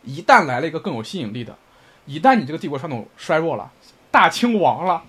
[0.02, 1.56] 一旦来了一个更有吸引力的，
[2.06, 3.70] 一旦你这个帝国传统衰弱了，
[4.10, 5.04] 大清亡了，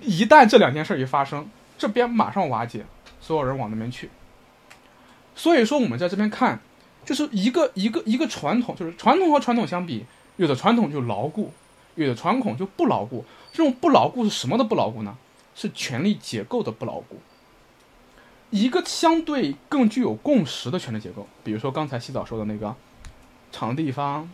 [0.00, 2.86] 一旦这两件事一发生，这边马上瓦解，
[3.20, 4.08] 所有人往那边去。
[5.34, 6.58] 所以说，我们在这边看，
[7.04, 10.06] 就是一个一个一个传统，就是传统和传统相比，
[10.38, 11.52] 有的传统就牢固，
[11.94, 13.24] 有的传统就不牢固。
[13.52, 15.16] 这种不牢固是什么的不牢固呢？
[15.54, 17.18] 是权力结构的不牢固。
[18.50, 22.74] 一个相对更具有共识的权力结构，比如说刚才洗澡说的那个
[23.52, 24.30] 场地方、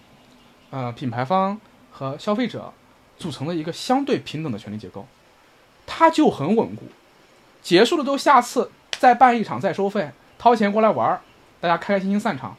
[0.70, 1.58] 呃品牌方
[1.90, 2.72] 和消费者
[3.18, 5.06] 组成的一个相对平等的权力结构，
[5.86, 6.82] 它就很稳固。
[7.62, 11.20] 结束了之后，下次再办一场再收费，掏钱过来玩，
[11.60, 12.56] 大家开开心心散场，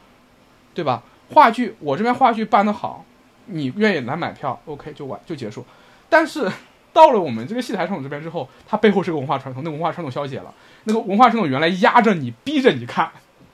[0.74, 1.04] 对吧？
[1.32, 3.04] 话剧我这边话剧办得好，
[3.46, 5.64] 你愿意来买票，OK 就完就结束。
[6.08, 6.50] 但是
[6.92, 10.54] 到了我们这个戏台传统这边之后，它背后是个文化传统，那文化传统消解了，
[10.84, 13.10] 那个文化传统原来压着你，逼着你看，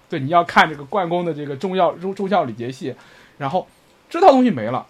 [0.08, 2.94] 对，你要看这个关公的这个忠孝忠忠孝礼节戏，
[3.38, 3.66] 然后
[4.08, 4.86] 这套东西没了，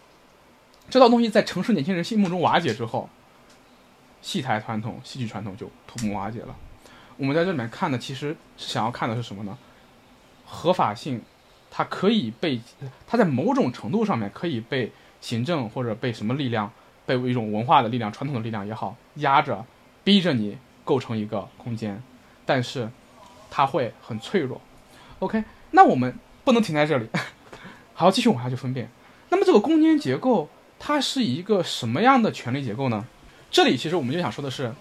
[0.90, 3.08] 这套东西在城市年轻人心目中瓦解之后，
[4.20, 6.54] 戏台传统、戏剧传统就土木瓦解了。
[7.16, 9.56] 我们在这里面看的，其实是想要看的是什么呢？
[10.44, 11.22] 合法性，
[11.74, 12.60] 它可以被，
[13.06, 16.70] 它在某种程度上面可以被行政或者被什么力量，
[17.06, 19.64] 被一种文化的力量、传统的力量也好压着，
[20.04, 22.02] 逼着你构成一个空间，
[22.44, 22.90] 但是
[23.50, 24.60] 它会很脆弱。
[25.20, 27.08] OK，那我们不能停在这里，
[27.94, 28.90] 还要继续往下去分辨。
[29.30, 33.06] 那么这个空间结构，它是一个什么样的权力结构呢？
[33.50, 34.74] 这里其实我们就想说的是，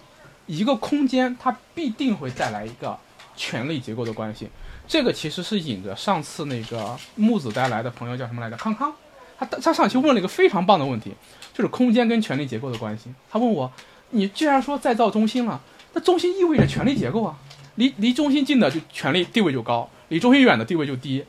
[0.46, 2.98] 一个空间它必定会带来一个
[3.34, 4.50] 权力结构的关系。
[4.86, 8.56] 这个其实是引着上次那个木子带来的朋友叫什么来着？
[8.56, 8.92] 康康，
[9.38, 11.12] 他他上期问了一个非常棒的问题，
[11.54, 13.12] 就是空间跟权力结构的关系。
[13.30, 13.72] 他问我，
[14.10, 15.60] 你既然说再造中心了，
[15.94, 17.36] 那中心意味着权力结构啊，
[17.76, 21.24] 离离中心近的就权力地位就高，离中心远的地位就低，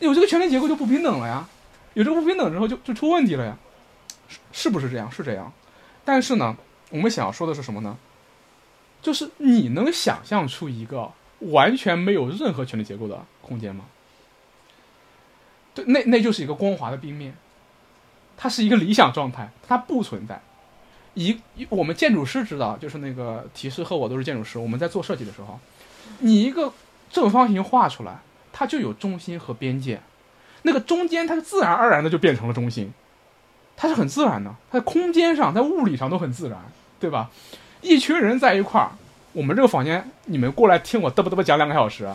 [0.00, 1.46] 有这个权力结构就不平等了呀，
[1.94, 3.56] 有这个不平等之后就就出问题了呀，
[4.28, 5.10] 是是不是这样？
[5.12, 5.52] 是这样，
[6.04, 6.56] 但是呢，
[6.90, 7.96] 我们想要说的是什么呢？
[9.02, 13.84] 就是你能想象出一个完全没有任何权力结构的空间吗？
[15.74, 17.34] 对，那那就是一个光滑的冰面，
[18.36, 20.40] 它是一个理想状态，它不存在。
[21.14, 21.38] 一
[21.70, 25.58] 我们建筑师知道，就是那个提示和我都是建筑师，我们在做设计的时候，
[26.18, 26.72] 你一个
[27.10, 28.20] 正方形画出来，
[28.52, 30.00] 它就有中心和边界，
[30.62, 32.92] 那个中间它是自然而然的就变成了中心，
[33.76, 36.58] 它是很自然的，它在空间上、在物理上都很自然，
[37.00, 37.30] 对吧？
[37.80, 38.90] 一群人在一块儿，
[39.36, 42.10] 我们这个房间，你们过来听我嘚啵嘚啵讲两个小时，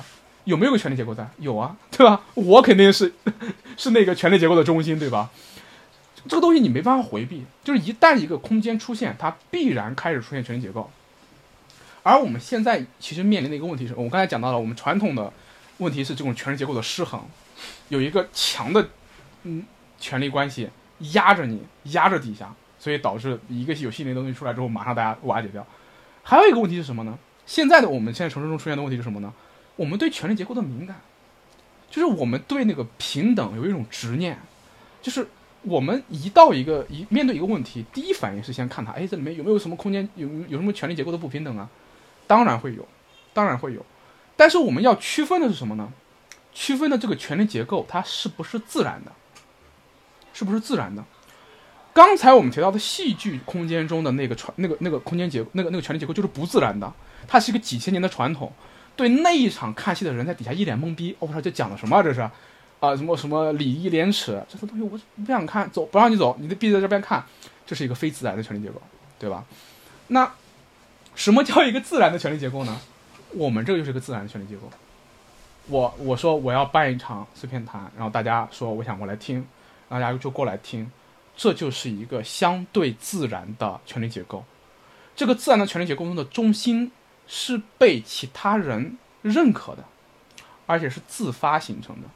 [0.45, 1.29] 有没有个权力结构在？
[1.37, 2.19] 有啊， 对吧？
[2.33, 3.13] 我肯定是
[3.77, 5.29] 是那个权力结构的中心，对吧？
[6.27, 10.89] 这个东西你没办法回避，就是一旦一个空间出现，它必然开始出现权力结构。
[12.01, 15.31] 而我们现在其实面临的一个问题是，我刚才讲到了，我们传统的
[15.77, 17.21] 问题是这种权力结构的失衡，
[17.89, 18.89] 有一个强的
[19.43, 19.63] 嗯
[19.99, 20.67] 权力关系
[21.11, 25.63] 压着你，压着底下，所以导致一个有吸引力的东西出来之后，马上大家瓦解掉。
[26.23, 27.17] 还有一个问题是什么呢？
[27.45, 29.33] 现在的我们现在城市中出现的问题是什么呢？
[29.75, 31.01] 我们对权力结构的敏感，
[31.89, 34.39] 就是我们对那个平等有一种执念，
[35.01, 35.27] 就是
[35.63, 41.67] 我们一到一个一面对一个问题，第一反应是先看它，哎，这里面有没有什么空间，有有什么权力结构的不平等啊？
[42.27, 42.87] 当然会有，
[43.33, 43.85] 当然会有，
[44.35, 45.91] 但是我们要区分的是什么呢？
[46.53, 49.11] 区分的这个权力结构它是不是自然的，
[50.33, 51.03] 是不是自然的？
[51.93, 56.91] 刚才我们提到的戏剧空间中的那个传那个那个空间结那个那个权力结构就是不自然的，
[57.27, 58.51] 它是一个几千年的传统。
[58.95, 62.03] 对那一场看戏的人在底下一脸懵逼，我操，这讲的什么？
[62.03, 62.21] 这是
[62.79, 67.23] 啊，什么什么礼义廉耻，这些东西我不想看，走，不让你走，你得闭在这边看，
[67.65, 68.81] 这是一个非自然的权力结构，
[69.17, 69.45] 对吧？
[70.07, 70.31] 那
[71.15, 72.79] 什么叫一个自然的权力结构呢？
[73.33, 74.69] 我们这个就是一个自然的权力结构。
[75.67, 79.45] 我我说我要办一场碎片谈，然后大家说我想过来听，
[79.87, 80.91] 大家就过来听，
[81.41, 84.45] 这就是一个相对自然的权力结构。
[85.15, 86.91] 这个自然的权力结构中的中心
[87.25, 89.83] 是被其他人认可的，
[90.67, 92.07] 而且是自发形成的。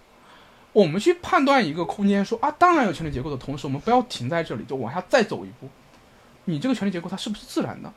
[0.73, 5.67] 我们去判断一个空间，说啊，当然有权力结构的同时，我们不要停在这里，就往下再走一步。
[6.43, 7.91] 你这个权力结构它是不是自然的？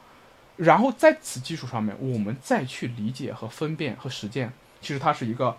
[0.56, 5.58] 然后在此基础上面，我们再去理解和分辨和实践，其实它是一个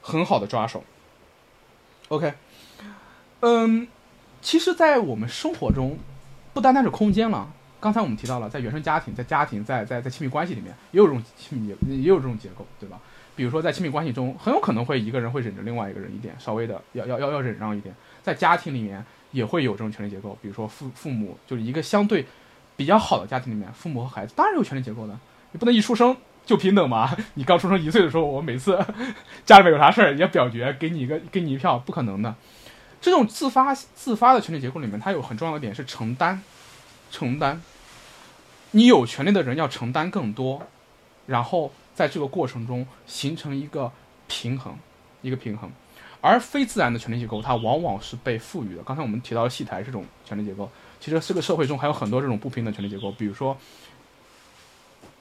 [0.00, 0.82] 很好的抓手。
[2.08, 2.32] OK，
[3.40, 3.86] 嗯，
[4.42, 5.98] 其实，在我们生活中，
[6.52, 7.50] 不单单是空间了。
[7.78, 12.98] 刚才我们提到了，在原生家庭、在家庭、在在在亲密关系里面，也有这种亲密，也有这种结构，对吧？
[13.36, 17.94] 比如说，在亲密关系中，很有可能会一个人会忍着另外一个人一点，稍微的要要要要忍让一点。
[18.22, 22.26] 在家庭里面，也会有这种权力结构，比如说父父母就是一个相对
[22.76, 25.18] 比较好的家庭里面，父母和孩子当然有权力结构的，
[25.52, 27.16] 你不能一出生就平等嘛。
[27.34, 28.78] 你刚出生一岁的时候，我每次
[29.46, 32.34] 家里面有啥事儿也表决，给你一个给你一票，不可能的。
[33.00, 36.42] 这种自发自发的权力结构里面，它有很重要的点是承担，
[37.10, 37.62] 承担。
[38.72, 40.62] 你有权利的人要承担更多，
[41.26, 43.90] 然后在这个过程中形成一个
[44.28, 44.76] 平衡，
[45.22, 45.70] 一个平衡。
[46.22, 48.82] 而非自然的权力结构，它往往是被赋予的。
[48.82, 53.56] 刚才我们提到戏台这种权力结构，其实这个社会中还有很多这种不平等权力结构，比如说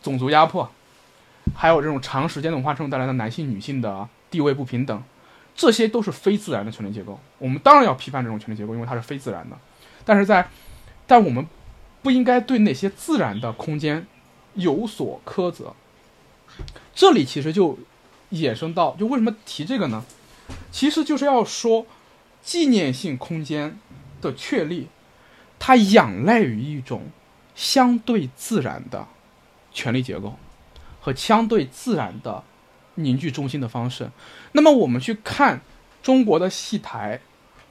[0.04, 0.70] 种族压迫，
[1.56, 5.02] 还有这种长时间的文化冲突带来的男性女性的地位不平等，
[5.60, 7.20] 这些都是非自然的权力结构。
[7.38, 9.58] 我们当然要批判这种权力结构，因为它是非自然的。
[10.06, 10.50] 但是在，
[11.06, 11.46] 但我们
[12.02, 14.08] 不应该对那些自然的空间
[14.54, 15.76] 有所苛责。
[16.96, 17.78] 这里其实就
[18.32, 20.06] 衍生到，就为什么提这个呢？
[20.72, 21.86] 其实就是要说，
[22.42, 23.78] 纪念性空间
[24.22, 24.88] 的确立，
[25.60, 27.08] 它仰赖于一种
[27.54, 29.06] 相对自然的
[29.74, 30.38] 权力结构
[31.02, 32.46] 和相对自然的
[33.04, 34.10] 凝聚中心的方式。
[34.52, 35.62] 那么我们去看
[36.02, 37.20] 中国的戏台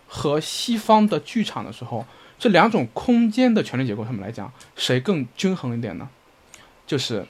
[0.06, 2.06] 和西方的剧场的时候，
[2.38, 6.08] 这两种空间的权力结构上面来讲，谁更均衡一点呢？
[6.86, 7.26] 就是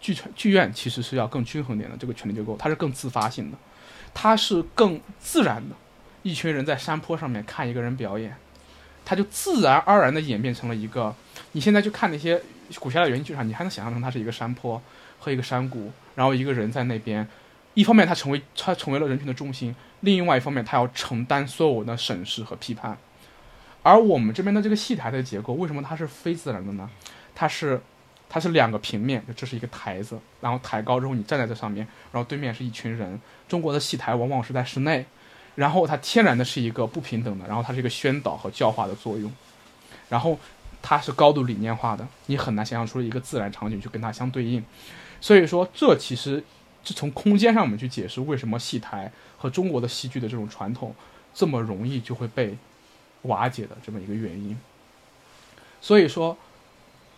[0.00, 3.58] 剧场剧院其实是要更均衡点的这个权力结构，它是更自发性的。
[4.14, 5.74] 它是更自然的，
[6.22, 8.36] 一群人在山坡上面看一个人表演，
[9.06, 11.14] 它就自然而然的演变成了一个。
[11.52, 12.38] 你现在去看那些
[12.78, 14.80] 古希腊原剧场，你还能想象成它是一个山坡
[15.22, 17.26] 和一个山谷，然后一个人在那边。
[17.74, 22.98] 一方面，他成为他成为了人群的中心；另外一方面，他要承担所有的审视和批判。
[23.82, 26.90] 而我们这边的这个戏台的结构，为什么它是非自然的呢？
[27.34, 27.80] 它是。
[28.34, 33.20] 它是两个平面，就这是一个台子，然后抬高之后你站在这上面，然后对面是一群人。
[33.46, 35.04] 中国的戏台往往是在室内，
[35.54, 39.30] 然后它天然的是一个不平等的，然后它是一个宣导和教化的作用，
[40.08, 40.38] 然后
[40.80, 44.64] 它是高度理念化的，你很难想象出一个自然场景去跟它相对应。
[45.22, 46.44] 所以说，这其实
[46.84, 50.94] 是从空间上我们去解释为什么戏台和中国的戏剧的这种传统
[51.32, 52.58] 这么容易就会被
[53.22, 54.54] 瓦解的这么一个原因。
[55.80, 56.36] 所以说。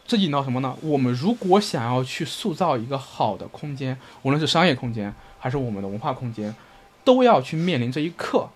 [0.07, 0.77] 这引到什么呢？
[0.83, 6.55] 我们如果想要去塑造一个好的空间，无论是商业空间还是我们的文化空间，
[7.03, 8.51] 都要去面临这一刻，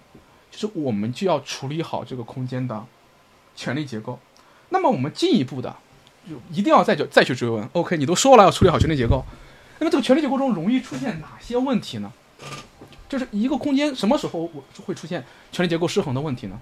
[0.50, 2.84] 就是我们就要处理好这个空间的
[3.56, 4.18] 权力结构。
[4.68, 5.74] 那么我们进一步的，
[6.50, 9.24] 一定要再就再去追问：OK，你都说了要处理好权力结构，
[9.78, 12.12] 那么这个权力结构中容易出现哪些问题呢？
[13.08, 16.60] 就是一个空间什么时候我会出现权力结构失衡的问题呢？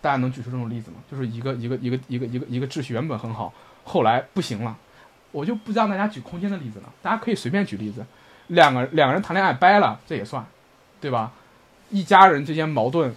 [0.00, 0.96] 大家能举出这种例子吗？
[1.10, 3.52] 就是一个一个一个一个一个一个秩序原本很好，
[3.84, 4.76] 后来不行了。
[5.30, 8.04] 我就不让大家举空间的例子了，大家可以随便举例子。
[8.48, 10.44] 两个两个人谈恋爱掰了，这也算，
[11.00, 11.32] 对吧？
[11.90, 13.14] 一家人之间矛盾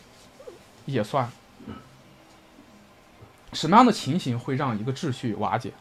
[0.86, 1.30] 也算。
[3.56, 5.72] 什么样的情形会让一个秩序瓦解？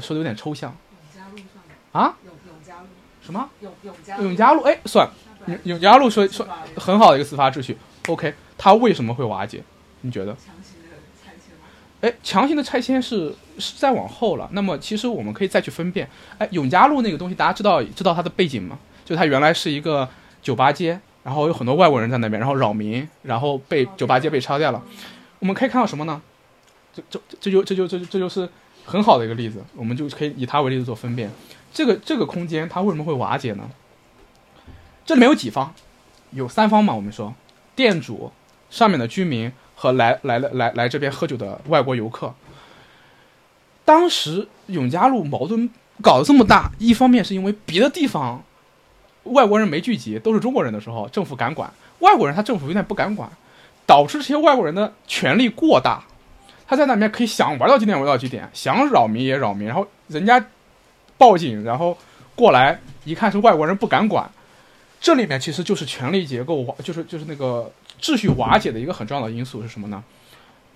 [0.00, 0.76] 说的有点抽象。
[0.92, 1.72] 永嘉路算吗？
[1.92, 2.16] 啊？
[2.24, 2.86] 永永嘉路
[3.22, 3.50] 什么？
[3.60, 4.62] 永永嘉永嘉路？
[4.62, 5.08] 哎，算。
[5.46, 9.62] 永永嘉路说说很好的一个司法秩序，OK，它为什么会瓦解？
[10.02, 10.36] 你觉得？
[12.02, 14.48] 哎，强行的拆迁是是再往后了。
[14.52, 18.78] 那么其实我们可以再去分辨，哎，永嘉路那个东西，大家知道知道它的背景吗？
[19.04, 20.06] 就它原来是一个
[20.42, 24.82] 酒吧街，然后有很多外国人在那边，然后扰民，然后被酒吧街被拆掉了。
[25.38, 26.20] 我们可以看到什么呢？
[26.96, 28.48] 这这这就这就这就这就是
[28.84, 31.30] 很好的一个例子，我们就可以以它为例子做分辨。
[31.72, 33.68] 这个这个空间它为什么会瓦解呢？
[35.04, 35.72] 这里面有几方？
[36.30, 36.94] 有三方嘛？
[36.94, 37.34] 我们说，
[37.74, 38.32] 店主、
[38.70, 42.34] 上面的居民和来来了来来这边喝酒的外国游客。
[43.84, 45.70] 当时永嘉路矛盾
[46.02, 48.42] 搞得这么大，一方面是因为别的地方
[49.22, 51.68] 外国人没聚集，都是中国人的时候，政府敢管；
[52.00, 53.30] 外国人他政府有点不敢管，
[53.86, 56.04] 导致这些外国人的权力过大，
[56.66, 60.44] 他在那边可以想玩到几点玩到几点，想扰民也扰民，然后人家
[61.16, 61.96] 报警，然后
[62.34, 64.30] 过来一看是外国人不敢管。
[65.00, 70.02] 这里面其实就是权力结构，就是就是那个秩序瓦解的一个很重要的因素是什么呢？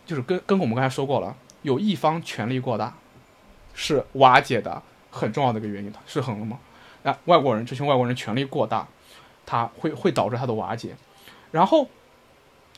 [0.07, 2.95] 就是跟跟我们刚才说过了，有一方权力过大，
[3.75, 6.59] 是瓦解的很重要的一个原因，失衡了吗？
[7.03, 8.87] 啊，外国人这群外国人权力过大，
[9.47, 10.95] 他会会导致他的瓦解，
[11.51, 11.89] 然后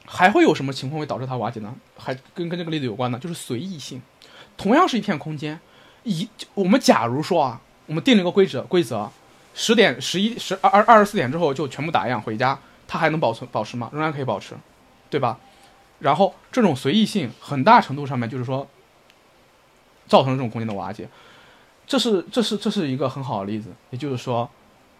[0.06, 1.74] 还会有什么情况会导致它瓦解呢？
[1.96, 4.00] 还跟跟这个例子有关呢，就是随意性。
[4.56, 5.58] 同样是一片空间，
[6.02, 9.10] 一我们假如说啊，我们定了一个规则规则。
[9.54, 13.90] 十点、十一、十二、二二十四点之后就全部打烊回家，它还能保存保持吗？
[13.92, 14.54] 仍然可以保持，
[15.10, 15.38] 对吧？
[15.98, 18.66] 然后这种随意性很大程度上面就是说，
[20.06, 21.06] 造成这种空间的瓦解，
[21.86, 23.68] 这是这是这是一个很好的例子。
[23.90, 24.48] 也就是说，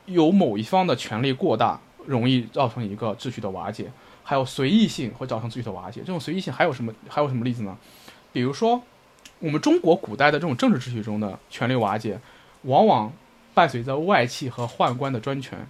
[0.05, 3.87] 有某一方的权力过大，容易造成一个秩序的瓦解；
[4.23, 6.01] 还有随意性会造成秩序的瓦解。
[6.01, 7.77] 这种随意性还有什么还有什么例子呢？
[8.33, 8.83] 比如说，
[9.39, 12.21] 我们中国古代的这种政治秩序中的权力瓦解，
[12.63, 13.13] 往往。
[13.55, 15.69] 伴随着外戚和宦官的专权，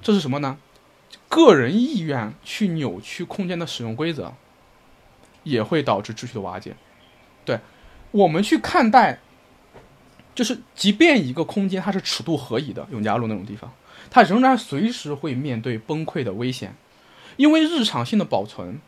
[0.00, 0.56] 这是什么呢？
[1.28, 4.32] 个人意愿去扭曲空间的使用规则，
[5.42, 6.74] 也会导致秩序的瓦解。
[7.44, 7.60] 对，
[8.10, 9.18] 我们去看待，
[10.34, 13.70] 就是即便一个空间它是尺度合宜的，永嘉路那种地方，
[14.10, 16.74] 它仍然随时会面对崩溃的危险，
[17.36, 18.80] 因为日常性的保存、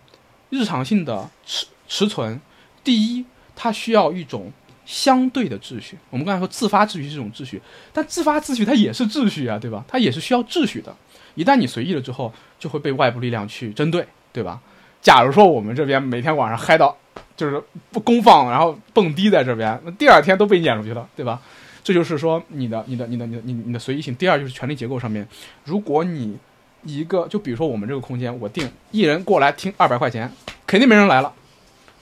[0.50, 2.40] 日常性的持持存，
[2.82, 4.52] 第一，它需要一种。
[4.86, 7.58] 相对的秩序，我们刚才说自发秩序是这种秩序，
[7.90, 9.82] 但自发秩序它也是秩序啊，对吧？
[9.88, 10.94] 它也是需要秩序的。
[11.36, 14.60] 一旦你随意了之后，就会被外部力量去针对，对吧？
[15.00, 16.94] 假如说我们这边每天晚上嗨到
[17.34, 17.58] 就是
[17.90, 21.40] 不公放，然后蹦迪在这边，那第二天都被撵出去了，对吧？
[21.82, 24.14] 这就是说你的、你的、你的、你、你、你的随意性。
[24.14, 25.26] 第二就是权力结构上面，
[25.64, 26.36] 如果你
[26.84, 30.32] 一个，就比如说我们这个空间，我定一人过来听二百块钱，
[30.66, 31.32] 肯定没人来了，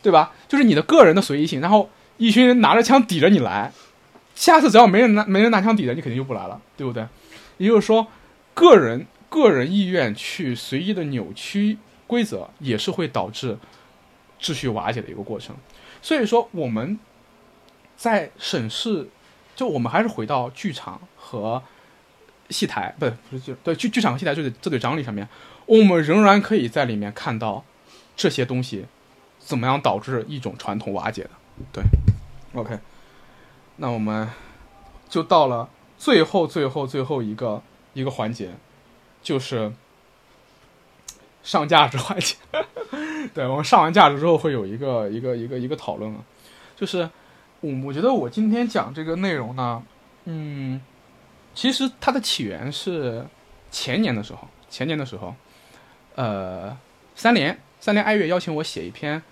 [0.02, 0.32] 对吧？
[0.48, 1.88] 就是你的个人的随意性，然后。
[2.18, 3.72] 一群人拿着枪抵着你来，
[4.36, 7.04] 下次只要没人拿没人拿枪抵着你，肯定就不来了，对不对？
[7.56, 8.06] 也就是说，
[8.54, 13.58] 个人个人意愿去随意的扭曲规则，也是会导致
[14.40, 15.56] 秩序瓦解的一个过程。
[16.00, 16.96] 所以说，我们
[17.96, 19.08] 在审视，
[19.56, 21.60] 就我们还是回到剧场和
[22.52, 25.26] 戏台，不不是就对剧剧场和戏台这对这对张力上面，
[25.66, 27.64] 我们仍然可以在里面看到
[28.14, 28.84] 这些东西
[29.38, 31.30] 怎么样导致一种传统瓦解的。
[31.72, 31.82] 对
[32.54, 32.78] ，OK，
[33.76, 34.28] 那我们
[35.08, 37.62] 就到了最后、最后、最后一个
[37.94, 38.50] 一个环节，
[39.22, 39.72] 就是
[41.42, 42.36] 上价值环节。
[43.34, 46.20] 对我们上完价值之后，会有一个一个一个一个讨论啊。
[46.76, 47.08] 就是
[47.60, 49.82] 我我觉得我今天讲这个内容呢，
[50.24, 50.80] 嗯，
[51.54, 53.24] 其实它的起源是
[53.70, 55.34] 前年的时候，前年的时候，
[56.14, 56.76] 呃，
[57.14, 59.22] 三联三联爱乐邀请我写一篇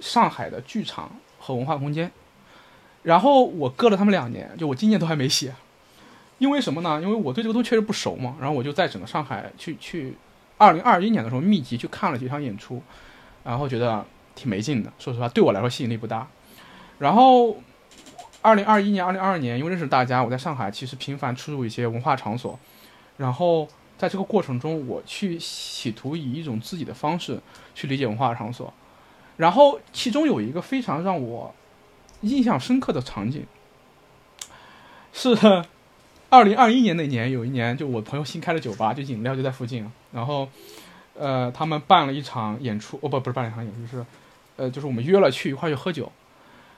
[0.00, 1.10] 上海的剧场。
[1.42, 2.12] 和文化空间，
[3.02, 5.54] 然后我搁了他们两年，就我今年都还没写，
[6.36, 7.00] 因为什么呢？
[7.00, 8.36] 因为我对这个东西确实不熟嘛。
[8.38, 10.14] 然后我就在整个上海去去，
[10.58, 12.82] 二零二一年的时候密集去看了几场演出，
[13.42, 14.04] 然后觉得
[14.34, 14.92] 挺没劲的。
[14.98, 16.28] 说实话，对我来说吸引力不大。
[16.98, 17.56] 然后
[18.42, 22.58] 二零二一年、二零二二年，因为认识大家，我在上海其实频繁出入一些文化场所，
[23.16, 27.38] 然后在这个过程中，我去企图以一种自己的方式
[27.74, 28.72] 去理解文化场所。
[29.36, 31.54] 然后其中有一个非常让我
[32.20, 33.46] 印象深刻的场景，
[35.12, 35.34] 是
[36.28, 40.48] 二零二一年那年，有一年就我朋友新开的酒吧，就饮料就在附近，然后
[41.14, 44.04] 呃他们办了一场演出，哦不不是办了一场演出，是
[44.56, 46.12] 呃就是我们约了去一块去喝酒，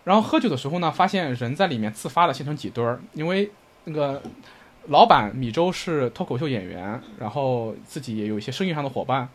[0.04, 3.50] 然后喝酒的时候呢，发现人在里面自发的形成几堆儿，因为
[3.84, 4.20] 那个
[4.88, 9.28] 老板米粥是脱口秀演员，然后自己也有一些生意上的伙伴。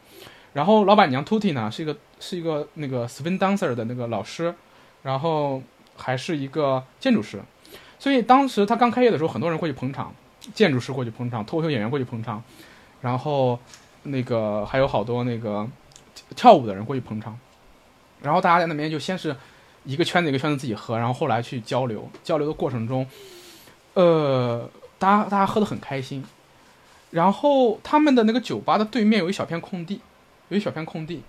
[0.53, 4.53] 然后老板娘 Tuti 呢是一个 是一个那个 swing dancer 的那个老师，
[5.03, 5.61] 然后
[5.95, 7.39] 还是一个建筑师，
[7.99, 10.13] 所以当时他刚开业的时候，很多人过去捧场，
[10.53, 12.43] 建筑师过去捧场，脱口秀演员过去捧场，
[13.01, 13.59] 然后
[14.03, 15.67] 那个还有好多那个
[16.35, 17.37] 跳舞的人过去捧场，
[18.21, 19.35] 然后大家在那边就先是
[19.87, 23.07] 一个圈子一个圈子自己喝，然后后来去交流，交流的过程中，
[23.95, 24.69] 呃，
[24.99, 26.23] 大家大家喝得很开心，
[27.09, 30.01] 然后他们的那个酒吧的对面有一小片空地，
[30.49, 31.23] 有一小片空地，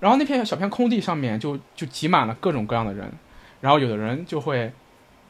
[0.00, 3.10] 然后那片小片空地上面就就挤满了各种各样的人，
[3.62, 4.72] 然后有的人就会。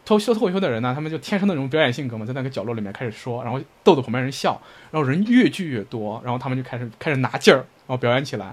[0.05, 4.61] 脱脱脱口秀的人呢，他们就天生那种表演性格嘛，在那个角落里面开始说，然后逗得旁边人笑，
[4.91, 8.53] 然后人越聚越多，然后他们就开始开始拿劲儿，然后表演起来，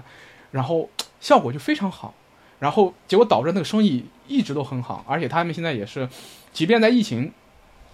[0.52, 2.14] 然后效果就非常好，
[2.60, 6.08] 然后结果导致那个生意一直都很好，而且他们现在也是，
[6.52, 7.32] 即便在疫情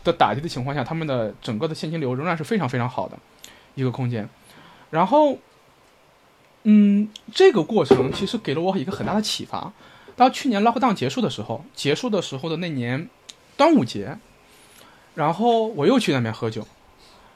[0.05, 3.19] 的打击的情况下，他们的整个的现金流仍然是非常非常好的
[3.75, 4.29] 一个空间，
[4.91, 5.39] 然后，
[6.65, 9.73] 嗯，这个过程其实给了我一个很大的启发。
[10.17, 13.09] 到去年 lockdown 结束的时候，结束的时候的那年。
[13.59, 14.19] 端午节，
[15.15, 16.69] 然后我又去那边喝酒，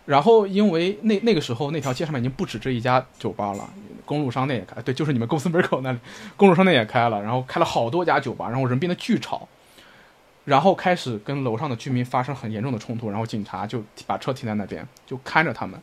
[0.04, 3.70] 然后因为那那个时候那条街上面已经不止这一家酒吧了，
[4.11, 5.98] 公路商店也开，对，就是你们公司门口那里，
[6.36, 9.46] 公路商店也开了，然后开了好多家酒吧，然后人变得巨吵，
[10.44, 15.80] 然后开始跟楼上的居民发生很严重的冲突，然后警察就把车停在那边，就看着他们。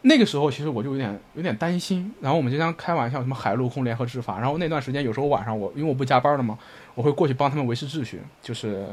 [0.00, 6.58] 那个时候其实我就有点有点担心，然后我们经常开玩笑什么海陆空联合执法，然后那段时间有时候晚上我因为我不加班了嘛。
[6.94, 8.84] 我会过去帮他们维持秩序，就是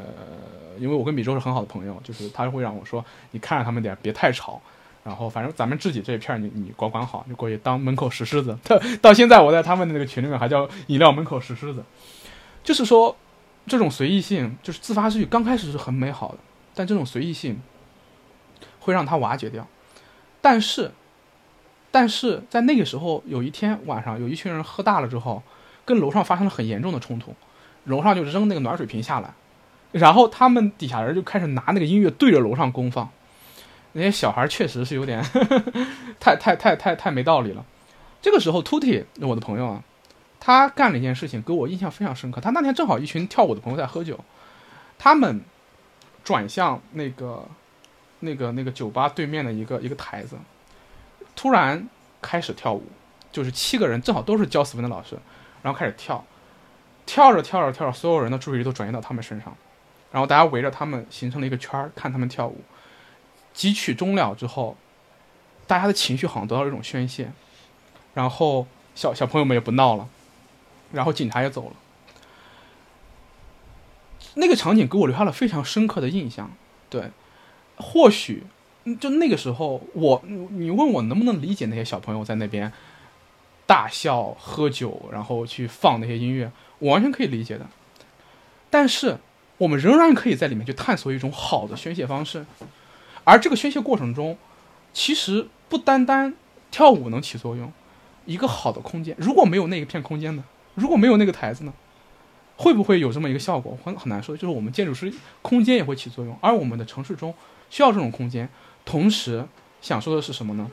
[0.78, 4.62] 因为我跟米粥是很好的朋友，就是他会让我说，你看着他们点，别太吵。
[5.06, 8.58] 然后反正咱们自己这一片你你管管好，就过去当门口石狮子。
[8.64, 11.84] 到 到现在我在他们的那个群里面还叫饮料门口石狮子。
[12.64, 13.16] 就是说，
[13.68, 16.40] 这种随意性，就是自发秩序，刚开始是很美好的，
[16.74, 17.62] 但这种随意性
[18.80, 19.68] 会让它瓦解掉。
[20.42, 20.92] 但是，
[21.92, 25.44] 但是在那个时候，有一天晚上，有一群人喝大了之后，
[25.86, 27.36] 跟楼上发生了很严重的冲突。
[27.84, 29.36] 楼上就扔那个暖水瓶下来，
[29.92, 33.08] 然后他们底下人就开始拿那个音乐对着楼上公放。
[33.98, 35.24] 那些小孩确实是有点
[36.20, 37.66] 太太太太太没道理了。
[38.22, 39.84] 这个时候，Tuti 我的朋友啊，
[40.40, 42.42] 他干了一件事情，给我印象非常深刻。
[42.42, 44.20] 他那天正好一群跳舞的朋友在喝酒，
[45.00, 45.42] 他们
[46.26, 47.48] 转向那个
[48.20, 50.36] 那个那个酒吧对面的一个一个台子，
[51.36, 51.88] 突然
[52.22, 52.84] 开始跳舞，
[53.32, 55.18] 就是七个人正好都是教斯文的老师，
[55.62, 56.24] 然后开始跳。
[57.06, 59.56] 跳着跳着跳着，所有人的注意力都转移到他们身上，
[60.12, 62.60] 然后大家围着他们形成了一个圈儿，看他们跳舞。
[63.56, 64.78] 几曲终了之后，
[65.66, 67.32] 大家的情绪好像得到了一种宣泄，
[68.14, 70.08] 然后小小朋友们也不闹了，
[70.92, 71.76] 然后警察也走了。
[74.36, 76.52] 那个场景给我留下了非常深刻的印象。
[76.90, 77.10] 对，
[77.78, 78.44] 或许
[79.00, 82.72] 就那个时候，我你问我能不能理解那些小朋友在那边
[83.66, 86.52] 大笑、喝酒，然后去放那些音乐。
[86.80, 87.66] 我完全可以理解的，
[88.70, 89.18] 但是
[89.58, 92.46] 我们仍然可以在里面去探索一种好的宣泄方式，
[93.26, 94.38] 而这个宣泄过程中，
[94.94, 96.34] 其实不单单
[96.72, 97.74] 跳舞能起作用，
[98.26, 100.44] 一个好的空间，如果没有那一片空间呢？
[100.76, 101.74] 如果没有那个台子呢？
[102.58, 103.78] 会不会有这么一个效果？
[103.84, 104.38] 很很难说。
[104.38, 107.34] 就是我们建筑师空间也会起作用，而我们的城市中
[107.70, 108.48] 需要这种空间。
[108.86, 109.46] 同时
[109.82, 110.72] 想说的是什么呢？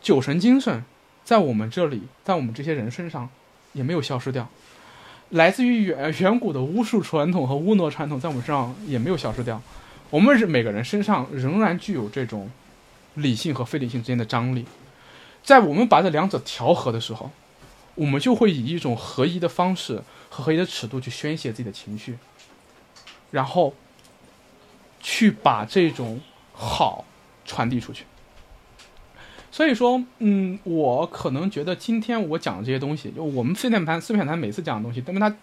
[0.00, 0.84] 酒神精神
[1.24, 3.30] 在我们这里，在我们这些人身上
[3.72, 4.48] 也没有消失掉。
[5.30, 9.62] 来自于远远古的巫术传统和巫傩传统，在我们身上也没有消失掉。
[10.12, 12.50] 我们是每个人身上仍然具有这种
[13.14, 14.66] 理性和非理性之间的张力。
[15.42, 17.30] 在我们把这两者调和的时候，
[17.94, 22.18] 我们就会以一种合一的方式和合一的尺度去宣泄自己的情绪，
[23.30, 23.74] 然后
[25.00, 26.20] 去把这种
[26.52, 27.06] 好
[27.46, 28.04] 传递出去。
[29.50, 35.34] 所以说，嗯，我可能觉得今天我讲的这些东西，就我们碎片谈碎片谈每次讲的东西，因为它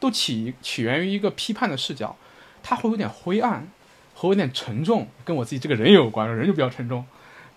[0.00, 2.16] 都起起源于一个批判的视角，
[2.62, 3.68] 它会有点灰暗，
[4.16, 7.04] 会有点沉重，跟我自己这个人也有关，人就比较沉重，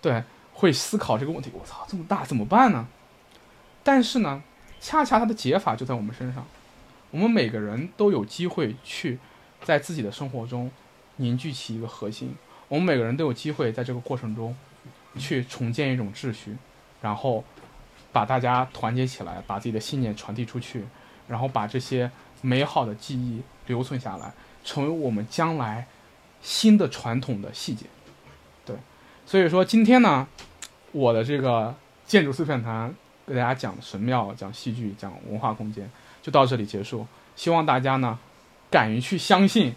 [0.00, 0.22] 对，
[0.54, 1.50] 会思考这个问题。
[1.52, 2.86] 我操，这么大怎么办呢？
[3.82, 4.42] 但是呢，
[4.80, 6.46] 恰恰它的解法就在我们身上，
[7.10, 9.18] 我们每个人都有机会去
[9.64, 10.70] 在自己的生活中
[11.16, 12.34] 凝聚起一个核心，
[12.68, 14.54] 我们每个人都有机会在这个过程中。
[15.18, 16.56] 去重建一种秩序，
[17.02, 17.42] 然后
[18.12, 20.84] 把大家团结起来，把自己的信念传递出去，
[21.26, 22.08] 然后把这些
[22.42, 24.32] 美好的记忆留存下来，
[24.62, 25.84] 成为我们将来
[26.42, 27.86] 新的传统的细节。
[28.64, 28.76] 对，
[29.26, 30.26] 所以说今天呢，
[30.92, 31.74] 我的这个
[32.06, 32.94] 建筑碎片谈
[33.26, 35.90] 给大家讲神庙、讲戏剧、讲文化空间，
[36.22, 37.06] 就到这里结束。
[37.36, 38.18] 希望大家呢，
[38.70, 39.74] 敢于去相信，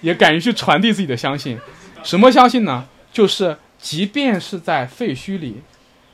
[0.00, 1.58] 也敢于去传递自己的相信。
[2.02, 2.86] 什么相信呢？
[3.12, 3.58] 就是。
[3.76, 5.60] 即便是在废墟里，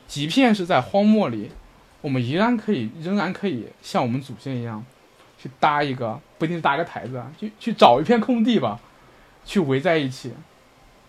[0.05, 1.51] 即便是在荒漠里，
[2.01, 4.83] 我们依然可以，仍然可以像我们祖先一样，
[5.37, 8.77] 去搭一个，不一定搭个台子，啊，去去找一片空地吧，
[9.45, 10.33] 去围在一起，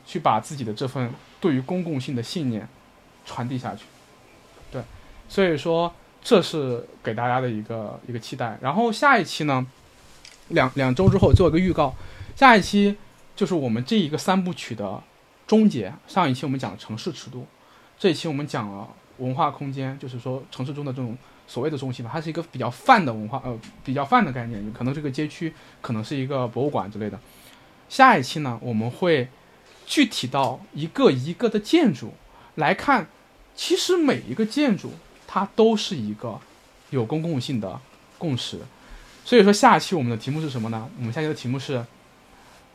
[0.04, 2.68] 去把自己的这份对于公共性的信念
[3.24, 3.84] 传递下去。
[4.70, 4.82] 对，
[5.28, 8.58] 所以说这是给大家的一个一个期待。
[8.60, 9.66] 然后下一期呢，
[10.48, 11.94] 两两周之后做一个预告，
[12.34, 12.96] 下一期
[13.36, 15.02] 就是我们这一个三部曲的
[15.46, 15.92] 终结。
[16.08, 17.46] 上一期我们讲城市尺度，
[17.98, 21.16] 这一期我们讲了文化空间，就是说城市中的这种
[21.46, 27.18] 所谓的中心吧，它是一个比较泛的文化，呃，比较泛的概念，可能这个街区可能是一个博物馆之类的。
[27.92, 29.28] 下一期呢，我们会
[29.84, 32.14] 具体到一个一个的建筑
[32.54, 33.06] 来看，
[33.54, 34.92] 其实每一个建筑
[35.26, 36.40] 它都是一个
[36.88, 37.78] 有公共性的
[38.16, 38.60] 共识。
[39.26, 40.88] 所以说，下一期我们的题目是什么呢？
[40.96, 41.84] 我们下期的题目是，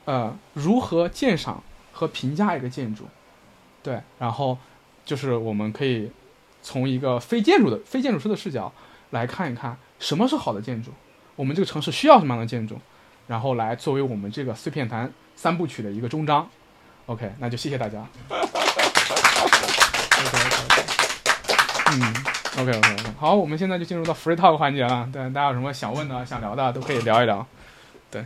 [0.06, 3.06] 呃，如何鉴赏和评价一个建筑？
[3.82, 4.56] 对，然后
[5.04, 6.12] 就是我们可以
[6.62, 8.72] 从一个非建筑的非建筑师的视角
[9.10, 10.92] 来看一看什么是好的建筑，
[11.36, 12.80] 我们这个城市需要什么样的建筑。
[13.28, 16.50] 然后来作为我们这个碎片谈三部曲的一个终章
[17.06, 18.00] ，OK，那就谢谢大家。
[18.30, 18.48] OK
[20.26, 20.82] OK OK，
[21.92, 22.02] 嗯
[22.58, 25.08] ，OK OK OK，好，我们现在就进入到 free talk 环节了。
[25.12, 27.38] 对，大家有什么想问的、想聊的，都可以聊一聊。
[27.38, 28.24] 我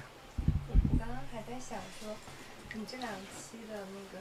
[0.97, 2.15] 刚刚还在想说，
[2.73, 4.19] 你这两期的那个，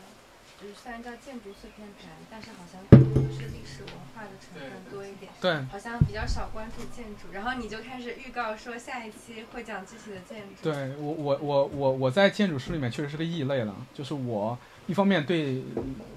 [0.61, 7.33] 就是虽然叫建筑碎片谈，但是好像更多的是历史文化的成分多一点，对好像比较少关注建筑。
[7.33, 10.63] 然后你就开始预告说下一期会讲具体的建筑。
[10.63, 15.63] 对我我我我我在建筑师里面确实是个异类了，就是我一方面对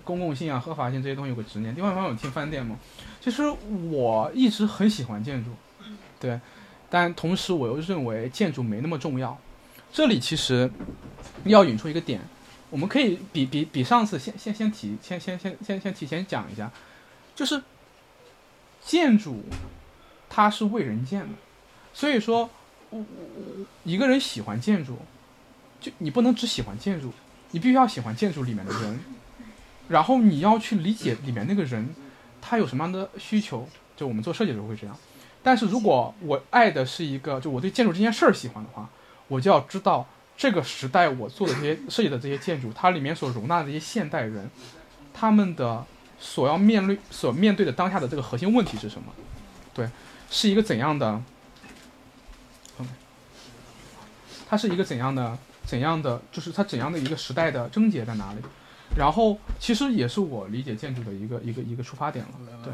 [0.04, 2.78] 公共性啊、合法性这些东西有个执念，另外一方面我听饭店嘛，
[3.22, 3.44] 其实
[3.90, 5.52] 我一直很喜欢建筑，
[6.20, 6.38] 对，
[6.90, 9.40] 但同时我又认为建筑没那么重要。
[9.94, 10.70] 这里其实
[11.46, 12.20] 要引出一个点，
[12.74, 16.72] 我们可以比比比上次先先先提先先先先先提前讲一下，
[17.36, 17.62] 就是
[18.84, 19.44] 建筑
[20.28, 21.36] 它是为人建的，
[21.94, 22.50] 所以说
[22.90, 23.06] 我我
[23.36, 24.98] 我一个人喜欢建筑，
[25.80, 27.14] 就你不能只喜欢建筑，
[27.52, 29.00] 你必须要喜欢建筑里面的人，
[29.90, 31.94] 然后你要去理解里面那个人
[32.42, 34.98] 他有什么样的需求，就我们做设计的时候会这样。
[35.44, 38.90] 但是如果我爱的是一个，就我对建筑这件事儿喜欢的话，
[39.28, 44.50] 我就要知道这个时代我做的这些设计的这些建筑，它里面所容纳的这些现代人，
[45.14, 45.86] 他们的
[46.20, 49.14] 所要面对所面对的当下的这个核心问题是什么？
[49.74, 49.90] 对，
[50.30, 51.22] 是一个怎样的？
[52.80, 52.88] 嗯，
[54.50, 56.22] 它是一个怎样的怎样的？
[56.32, 58.40] 就是它怎样的一个时代的症结在哪里？
[58.96, 62.32] 然后其实也是我理解建筑的一个一个一个出发点了。
[62.64, 62.72] 对，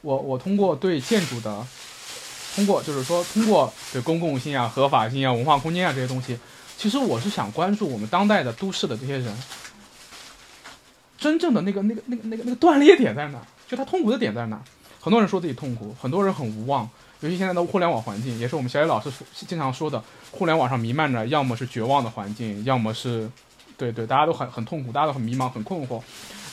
[0.00, 1.66] 我我通过对建筑的，
[2.54, 6.38] 通过就是说通过对公共性啊、合法性啊、文化空间啊这些东西，
[6.76, 9.34] 其实我是想关注我们当代的都市的这些人，
[11.16, 13.40] 真正的那个那个那个那个那个断裂点在哪？
[13.68, 14.60] 就他痛苦的点在哪？
[15.00, 16.88] 很多人说自己痛苦，很多人很无望，
[17.20, 19.10] 尤其现在的互联网环境，也是我们小野老师
[19.48, 23.30] 经常说的，互联网上弥漫着要么是绝望的环境，要么是，
[23.76, 26.00] 对对，大家都很很痛苦，大家都很迷茫，很困惑。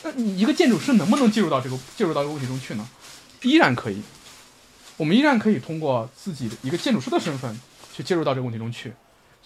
[0.02, 2.88] 那你一个建筑师能不能介入到这个介入到这个问题中去呢？
[3.42, 4.02] 依然可以，
[4.96, 7.60] 我们依然可以通过自己的一个建筑师的身份
[7.94, 8.92] 去介入到这个问题中去，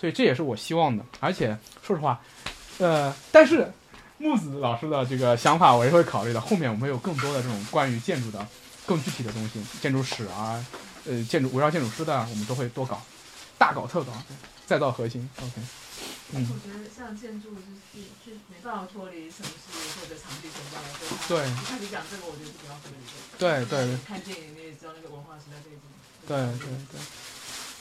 [0.05, 1.03] 所以这也是我希望的。
[1.19, 2.21] 而且说实话，
[2.77, 3.73] 呃，但是
[4.19, 6.39] 木子老师的这个想法我也会考虑的。
[6.39, 8.47] 后面我们有更多的这种关于建筑的
[8.85, 10.63] 更具体的东西，建筑史啊，
[11.07, 13.01] 呃，建筑围绕建筑师的，我们都会多搞，
[13.57, 14.13] 大搞特搞，
[14.67, 15.27] 再造核心。
[15.41, 15.53] OK，
[16.33, 22.97] 嗯，我觉得像建筑是是就没办法脱离城市或者场地存在的，对一开始讲这个，我觉得是比较合理。
[23.39, 25.81] 对对对看电影你也知道那个文化时代背景。
[26.29, 27.01] 对对对，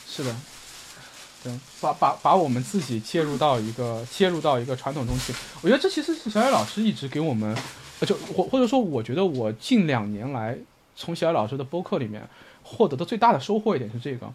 [0.08, 0.34] 是的，
[1.44, 5.32] 对，把把把我们自己切入到一个切入到一个传统中去，
[5.62, 7.56] 我觉得这其实是小野老师一直给我们，
[8.00, 10.58] 就或或者说，我觉得我近两年来
[10.96, 12.26] 从小野老师的播客里面
[12.62, 14.32] 获得的最大的收获一点是这个，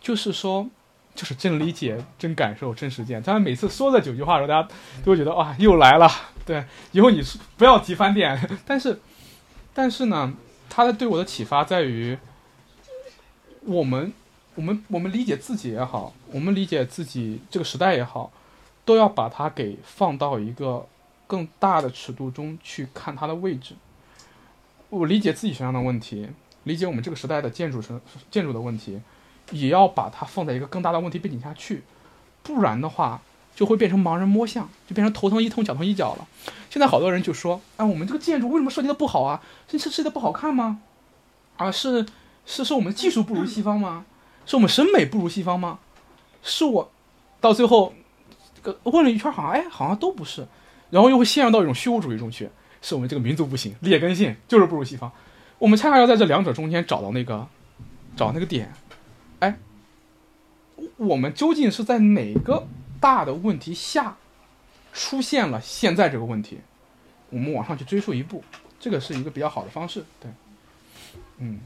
[0.00, 0.68] 就是说。
[1.14, 3.20] 就是真理解、真感受、真实践。
[3.20, 4.68] 他们每次说这九句话的时候，大家
[5.04, 6.08] 都会觉得哇，又来了。
[6.46, 7.20] 对，以后你
[7.56, 8.40] 不要提饭店。
[8.64, 9.00] 但是，
[9.74, 10.32] 但是呢，
[10.70, 12.16] 他的对我的启发在于，
[13.64, 14.12] 我们，
[14.58, 18.32] 我们，我们理解自己也好，我们理解自己这个时代也好，
[18.84, 20.84] 都要把它给放到一个
[21.28, 23.76] 更大的尺度中去看它的位置。
[24.90, 26.28] 我理解自己身上的问题，
[26.64, 28.00] 理解我们这个时代的建筑身
[28.32, 29.00] 建筑的问题，
[29.52, 31.84] 也要把它放在一个更大的问题背景下去，
[32.42, 33.22] 不然的话
[33.54, 36.26] 就会变成盲人摸象，就变成头疼一痛脚疼一脚了。
[36.68, 39.40] 现在好多人就说，哎，我们这个建筑为什么设计的不好啊？
[39.68, 40.80] 是是设计的不好看吗？
[41.58, 42.04] 啊，是
[42.44, 44.04] 是是我们技术不如西方吗？
[44.48, 45.78] 是我们审美不如西方吗？
[46.42, 46.90] 是我
[47.38, 47.92] 到最后，
[48.54, 50.48] 这个问了一圈，好像哎，好像都不是，
[50.88, 52.48] 然后又会陷入到一种虚无主义中去，
[52.80, 55.12] 是我们这个民族不行，劣根性就是不如西方。
[55.58, 57.46] 我们恰恰要在这两者中间找到那个，
[58.16, 58.72] 找那个点。
[59.40, 59.58] 哎，
[60.96, 62.66] 我们究竟是在哪个
[62.98, 64.16] 大的问题下
[64.94, 66.60] 出现了现在这个问题？
[67.28, 68.42] 我们往上去追溯一步，
[68.80, 70.30] 这个是一个比较好的方式，对，
[71.36, 71.60] 嗯，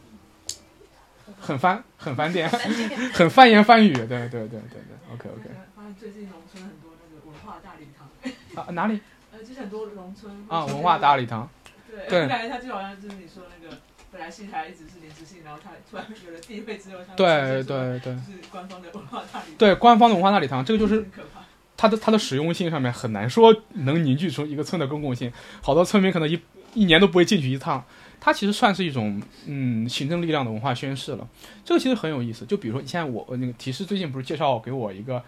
[1.40, 2.48] 很翻很翻店，
[3.12, 9.00] 很翻言翻语，对对对对对，OK OK 发现最近农村很多那个文化大礼堂，啊哪里
[9.32, 10.64] 呃，就是很多农村啊？
[10.66, 11.48] 文化大礼堂，
[11.90, 13.76] 对，对我感觉他就好像就是你说那个，
[14.10, 21.06] 本来戏台一直是临时性，然后他突然有了地位之后，他对对对是官方的文化大礼堂，对，官方的文化大礼堂，这个就是。
[21.74, 26.40] 它的它的实用性上面很难说能凝聚出一个村的公共性，好多村民可能一
[26.74, 27.84] 一年都不会进去一趟。
[28.24, 31.28] 它其实算是一种嗯行政力量的文化宣示了，
[31.64, 32.46] 这个其实很有意思。
[32.46, 35.20] 就比如说，你现在我那个提示最近不是介绍给我一个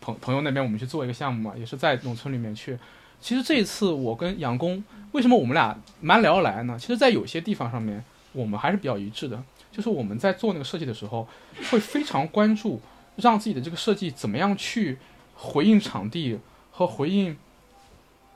[0.00, 2.76] 朋朋友那边我们去做一个项目嘛，也是在农村里面去。
[3.20, 4.82] 其实这一次我跟杨工
[5.12, 6.76] 为什么我们俩蛮聊得来呢？
[6.76, 9.40] 其实，在有些地方上面我们还是比较一致的，
[9.70, 11.28] 就是我们在做那个设计的时候
[11.70, 12.80] 会非常关注
[13.16, 14.98] 让自己的这个设计怎么样去。
[15.42, 16.38] 回应场地
[16.70, 17.34] 和回应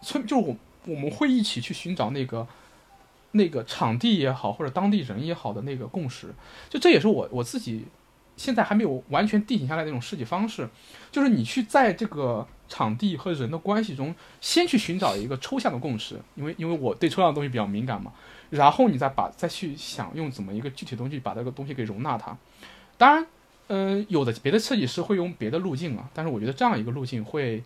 [0.01, 0.57] 村，就是我
[0.87, 2.47] 我们会一起去寻找那个
[3.35, 6.35] 那个场地也好，或者当地人也好的那个共识。
[6.68, 7.85] 就这也是我我自己
[8.37, 10.68] 现在还没有完全定型下来那种设计方式，
[11.12, 18.12] 就是你去在这个场地和人的关系中，先去寻找一个抽象的共识，因为因为我对抽象的东西比较敏感嘛，
[18.51, 22.37] 然后你再把再去想用怎么一个具体的东西把这个东西给容纳它。
[22.97, 23.26] 当然。
[23.68, 27.64] 嗯，有的别的设计师会用别的路径啊，但是我觉得这样一个路径会，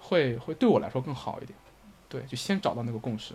[0.00, 1.56] 会会对我来说更好一点。
[2.08, 3.32] 对，就先找到那个共识，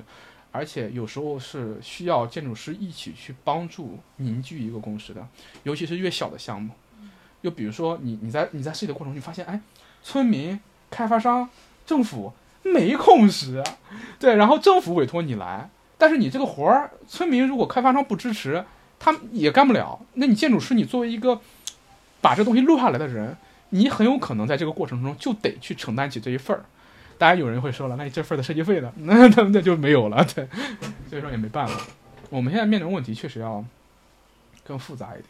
[0.51, 5.25] 而且有时候是需要建筑师一起去帮助凝聚一个共识的，
[5.63, 6.73] 尤其是越小的项目。
[7.41, 9.59] 就比如说你你在你在设计的过程中，你发现哎，
[10.03, 11.49] 村民、开发商、
[11.85, 12.33] 政府
[12.63, 13.63] 没共识，
[14.19, 18.63] 对，然后政府委托你来，但是你这个活儿，村民如果开发商不支持，
[18.99, 19.99] 他也干不了。
[20.15, 21.41] 那你建筑师，你作为一个
[22.21, 23.35] 把这东西录下来的人，
[23.69, 26.65] 你很有可能在这个过程中就得去承担起这一份儿。
[27.21, 28.91] 当然有人会说了，那你这份的设计费呢？
[28.97, 30.47] 那那那就没有了，对，
[31.07, 31.79] 所以说也没办法。
[32.31, 33.63] 我们现在面临问题确实要
[34.65, 35.25] 更复杂一点。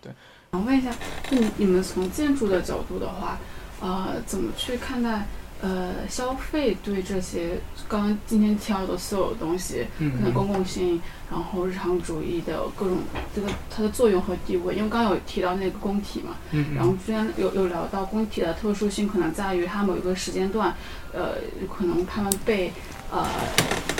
[0.00, 0.12] 对
[0.52, 0.92] 想问一下，
[1.28, 3.40] 就你们从建筑的角度的话，
[3.80, 5.26] 呃，怎么去看待
[5.62, 7.58] 呃消费对这些
[7.88, 11.00] 刚刚今天提到的所有东西，嗯可能公共性，
[11.30, 12.98] 然后日常主义的各种
[13.34, 14.74] 这个它的作用和地位？
[14.74, 20.74] 因为刚刚有提到那个工体嘛，嗯然后之前有有聊到工体的特殊性，可能在于它某一个时间段，
[21.12, 21.36] 呃，
[21.74, 22.72] 可能他们被
[23.12, 23.24] 呃，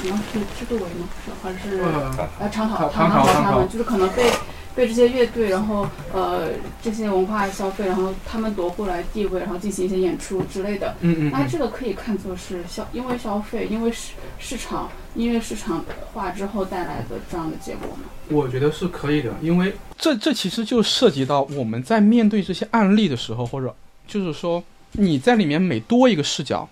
[0.03, 1.09] 什么是制度为吗？
[1.25, 4.29] 是还是呃呃长唐草唐唐朝唐朝朝他们，就是可能被
[4.75, 6.49] 被这些乐队，然后呃
[6.83, 10.95] 这些文化消费，然后他们夺过来地位，然后进行一些演出之类的。
[11.01, 18.05] 嗯嗯那这个可以看作是消，因为消费，因为市市场音乐市场化之后带来的这样的结果吗？
[18.29, 23.75] 我觉得是可以的，因为这这其实就涉及到我们在面对这些案例的时候，或者
[24.07, 24.63] 就是说
[24.93, 26.67] 你在里面每多一个视角，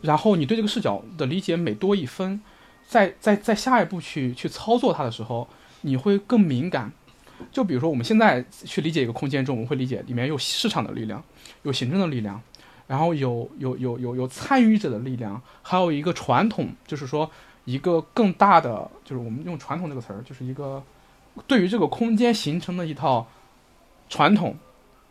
[0.00, 2.40] 然后你对这个视角的理解每多一分，
[2.88, 5.46] 在在在下一步去去操作它的时候，
[5.82, 6.90] 你会更敏感。
[7.52, 11.22] 就比如说我们现在去理解一个空间中，我们会理解里面有市场的力量，
[11.62, 12.40] 有行政的力量，
[12.86, 17.30] 然后有有有有有参与者的力量，还有一个传统，就是说
[17.64, 20.82] 一个更大的，就是我们用传统这个词儿，就是一个
[21.46, 23.26] 对于这个空间形成的一套
[24.08, 24.56] 传统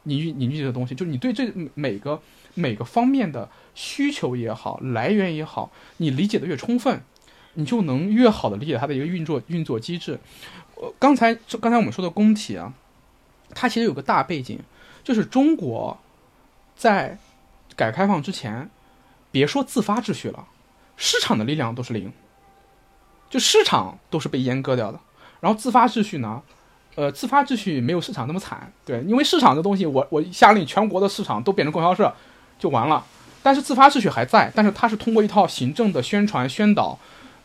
[0.04, 2.22] 凝聚凝聚的东西，就是你对这每个
[2.54, 7.02] 每个方面的需求也好，来源也好，你理解的越充分，
[7.56, 10.20] 你就能越好的理解它的一个运作运作机制。
[10.76, 12.74] 呃，刚才就刚才我们说的工体啊，
[13.54, 14.60] 它其实有个大背景，
[15.04, 15.98] 就是中国
[16.76, 17.18] 在
[17.76, 18.70] 改革开放之前，
[19.32, 20.46] 别说自发秩序了，
[20.98, 22.12] 市场的力量都是零，
[23.30, 25.00] 就市场都是被阉割掉的。
[25.40, 26.42] 然后自发秩序呢，
[26.96, 32.14] 呃，自发秩序没有市场那么惨，对，因为市场这东西，我我下令全国的市场都变成供销社
[32.58, 33.06] 就完了。
[33.44, 36.98] 但是自发秩序还在，但是它是通过一套行政的宣传宣导，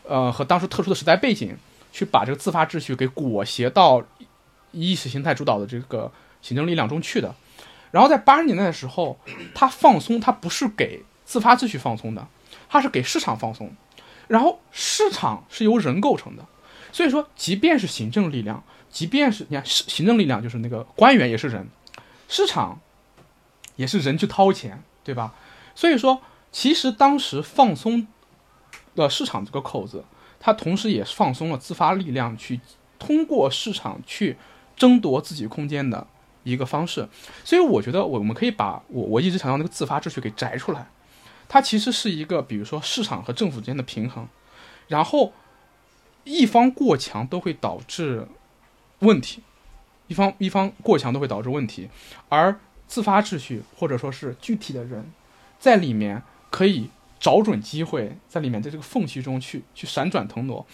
[0.03, 1.55] 呃，和当时特殊的时代背景，
[1.91, 4.03] 去把这个自发秩序给裹挟到
[4.71, 6.11] 意识形态主导的这个
[6.41, 7.35] 行政力量中去的。
[7.91, 9.19] 然后在八十年代的时候，
[9.53, 12.25] 它放松，它不是给自发秩序放松的，
[12.69, 13.71] 它是给市场放松。
[14.27, 16.45] 然后市场是由人构成的，
[16.93, 21.67] 所以说，即便是行政力量，即便是你看行行政力量，就是那个官员也是人，
[22.29, 22.79] 市场
[23.75, 25.33] 也是人去掏钱，对吧？
[25.75, 28.07] 所以说，其实当时放松
[28.95, 30.05] 的市场这个口子，
[30.41, 32.59] 它同时也放松了自发力量去
[32.97, 34.35] 通过市场去
[34.75, 36.05] 争夺自己空间的
[36.43, 37.07] 一个方式。
[37.45, 40.87] 所以我觉得我们可以把我我一直强调那个自发秩序给摘出来，
[41.47, 44.27] 它其实是一个比如说市场和政府之间的平衡，
[44.87, 45.31] 然后
[46.23, 48.27] 一方过强都会导致
[48.99, 49.43] 问题，
[50.07, 51.89] 一方一方过强都会导致问题，
[52.29, 55.11] 而自发秩序或者说是具体的人。
[55.59, 56.89] 在里面可以
[57.21, 60.65] 找准机会，在里面在这个缝隙中去去闪转腾挪。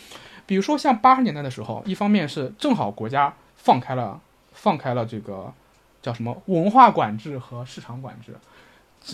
[0.47, 4.19] 比如说像八十年代的时候，一方面是正好国家放开了
[4.53, 5.53] 放开了这个
[6.01, 8.33] 叫什么文化管制和市场管制，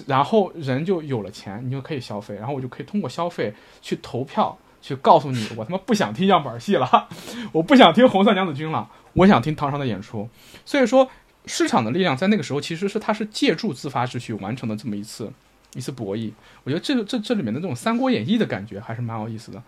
[0.06, 7.10] 然后人就有了钱，你就可以消费，然后我就可以通过消费去投票，去告诉你我他妈不想听样板戏了，
[7.52, 10.30] 我不想听红色娘子军了，我想听唐山的演出。
[10.66, 11.10] 所以说，
[11.48, 15.34] 市场的力量在那个时候其实是它是借助自发秩序完成的这么一次
[15.74, 16.32] 一次博弈。
[16.64, 19.62] 我觉得这个这这里面的这种《三国演义》的感觉还是蛮有意思的。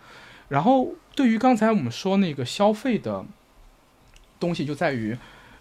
[0.48, 3.24] 然后对于刚才我们说那个消费的
[4.38, 5.16] 东西，就在于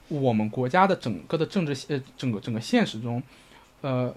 [0.07, 3.23] 我们国家的整个的政治呃整个整个现实中，
[3.81, 4.13] 呃，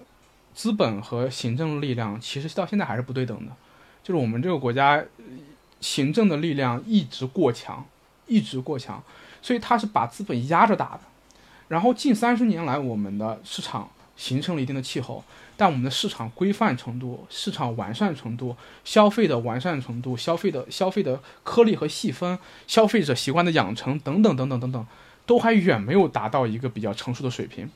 [0.53, 3.51] 资本和行政力量其实到现在还是不对等的，
[4.03, 5.03] 就是我们这个国家
[5.81, 7.83] 行政的力量一直过强，
[8.27, 9.01] 一直过强，
[9.41, 11.01] 所以它是把资本压着打的。
[11.69, 15.23] 然后近三十年来，我们的市场形成了一定的气候，
[15.59, 18.55] 但我们的市场规范程度、市场完善程度、
[18.85, 24.87] 消费的完善程度、消费的消费的颗粒和细分、消费者习惯的养成等等等等等等，
[25.25, 27.69] 都还远没有达到一个比较成熟的水平。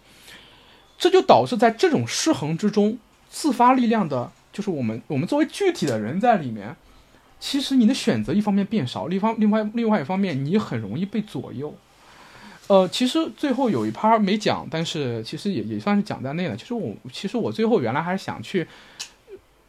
[0.97, 2.97] 这就导致在这种失衡之中，
[3.29, 6.77] 自发力量的，就是我们我们作为具体的人在里面，
[7.41, 11.75] 其实你的选择一方面变少，另一方另外另外一方面你很容易被左右。
[12.67, 16.55] 呃，其实最后有一趴没讲，但是其实也也算是讲在内了。
[16.55, 18.65] 其实我其实我最后原来还是想去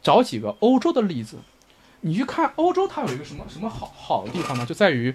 [0.01, 1.37] 找几个欧洲的例子。
[2.01, 4.65] 你去看欧洲，它有一个什么什么好好的地方呢？
[4.65, 5.13] 就在于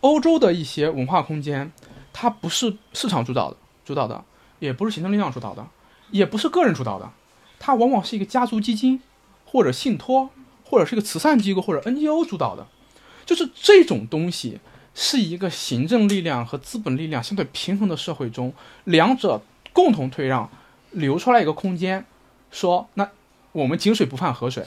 [0.00, 1.72] 欧洲的一些文化空间，
[2.12, 4.24] 它不是市场主导的主导的，
[4.60, 5.66] 也不是行政力量主导的，
[6.10, 7.10] 也不是个人主导的，
[7.58, 9.00] 它往往是一个家族基金
[9.46, 10.30] 或者信托，
[10.64, 12.66] 或者是一个慈善机构或者 NGO 主导的。
[13.26, 14.60] 就是这种东西。
[14.94, 18.52] 是一个行政力量和资本力量相对平衡的社会中，
[18.84, 19.40] 两者
[19.72, 20.50] 共同退让，
[20.90, 22.04] 留出来一个空间，
[22.50, 23.08] 说那
[23.52, 24.64] 我们井水不犯河水，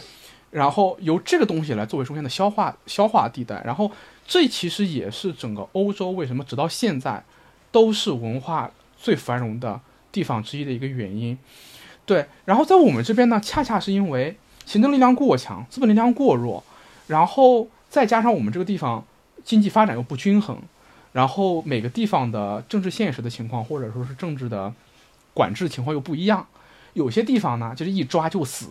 [0.50, 3.92] 然后由这个东西来作为中间的消化消化地带，然后
[4.26, 7.24] 这其实也是整个欧洲为什么直到现在
[7.72, 9.80] 都是文化最繁荣的
[10.12, 11.38] 地方之一的一个原因。
[12.06, 16.64] 对，然后在我们这边呢，恰恰是因为行政力量过强，资本力量过弱，
[17.08, 19.06] 然后再加上我们这个地方。
[19.44, 20.58] 经济发展又不均衡，
[21.12, 24.74] 然后每个地方的政治现实的情况，或者说是政治的
[25.34, 26.48] 管制情况又不一样。
[26.94, 28.68] 有些地方呢，就是一抓就死；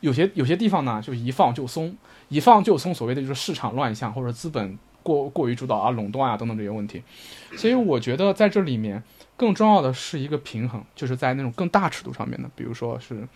[0.00, 1.96] 有些有些地方呢，就一放就松，
[2.28, 2.94] 一放就松。
[2.94, 7.02] 所谓的就是市场乱象，或者资本过过于主导啊、垄断啊等等这些问题。
[7.56, 9.02] 所以我觉得在这里面
[9.36, 13.28] 更重要的是一个平衡，就是在那种更大尺度上面的，比如说是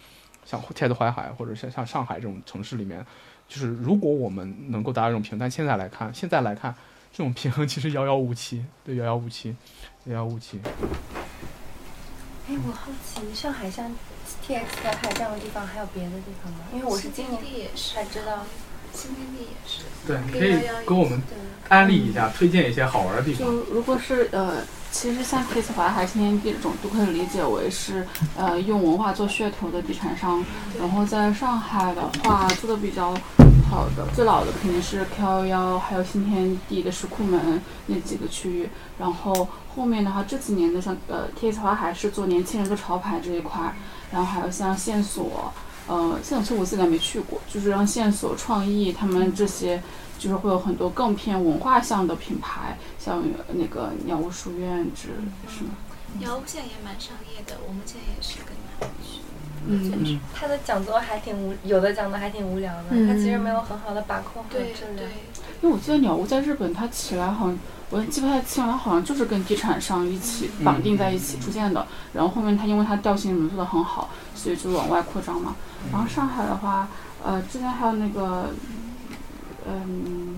[0.45, 3.05] 像天子淮海，或者像像上海这种城市里面。
[3.49, 6.75] 就是如果我们能够达到这种平衡，但现在来看，现在来看，
[7.13, 9.55] 这种平衡其实遥遥无期，对，遥遥无期，
[10.05, 10.61] 遥遥无期。
[12.49, 13.91] 哎，我好奇，上海像
[14.43, 16.59] T X 淮海这样的地方，还有别的地方吗？
[16.73, 17.41] 因为我是今年
[17.75, 18.45] 才知道。
[18.95, 19.83] 新天地也是。
[20.07, 21.23] 对，你可可以以给我们，
[21.69, 23.47] 安利一下，推荐一些好玩的地方。
[23.47, 24.59] 就如果是呃，
[24.93, 30.45] 其实像 Kiss 淮海新天地这种，都可以理解为是呃用文化做噱头的地产商。
[30.79, 33.15] 然后在上海的话，做的比较
[33.71, 38.69] 好的、最老的肯定是 K 幺幺，还有新天地的石库门那几个区域。
[38.99, 43.75] 然后后面的话，这几年的像呃 Kiss 淮海是做年轻人的潮牌这一块，
[44.13, 45.51] 然后还有像线索。
[45.87, 49.83] 呃，线索我自己还没去过，就是让线索创意他们这些，
[50.19, 53.23] 就是会有很多更偏文化向的品牌，像
[53.53, 55.71] 那个鸟屋书院之类的，是吗？
[56.19, 59.21] 鸟屋现在也蛮商业的，我们现在也是跟他们去。
[59.67, 59.93] 嗯。
[60.05, 63.09] 嗯，他的讲座还挺无，有的讲的还挺无聊的，嗯。
[63.09, 64.97] 他其实没有很好的把控好对质量。
[64.97, 65.09] 对。，
[65.63, 67.59] 因为我记得鸟屋在日本，它起来好像
[67.91, 71.87] 我也记不太清了，好像就是跟地产商一起绑定在一起出现的。
[72.13, 75.55] 然后后面它因为它调性什么做的很好，所以就往外扩张嘛。
[75.93, 76.89] 然后上海的话，
[77.23, 78.51] 呃，之前还有那个，
[79.67, 80.37] 嗯，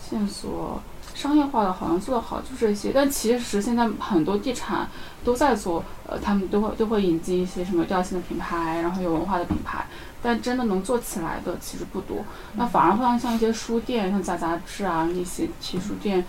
[0.00, 0.80] 线索
[1.14, 4.88] 商业化的好像做的好就这些，但其实现在很多地产
[5.24, 9.86] 都在做，呃，他们都会都会引进一些什么调性的品牌，然后有文化的品牌，
[10.22, 12.24] 但真的能做起来的其实不多。
[12.56, 16.24] 那反而会像像一些书店，像杂杂志啊那些奇书店。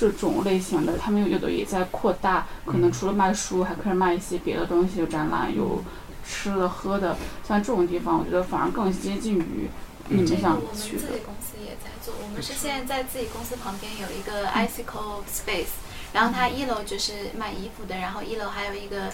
[0.00, 5.82] 这种类型的，他们有的也在扩大，可能除了卖书，还可以卖一些别的东西，有展览，有
[6.24, 9.68] 吃的喝的，像这种地方，我觉得反而更接近于
[10.08, 11.02] 你们想去的。
[12.08, 15.76] 做，我们是现在在自己公司旁边有一个 Icicle Space，
[16.14, 19.10] 然后它一楼就是卖衣服的，然后一楼还有一个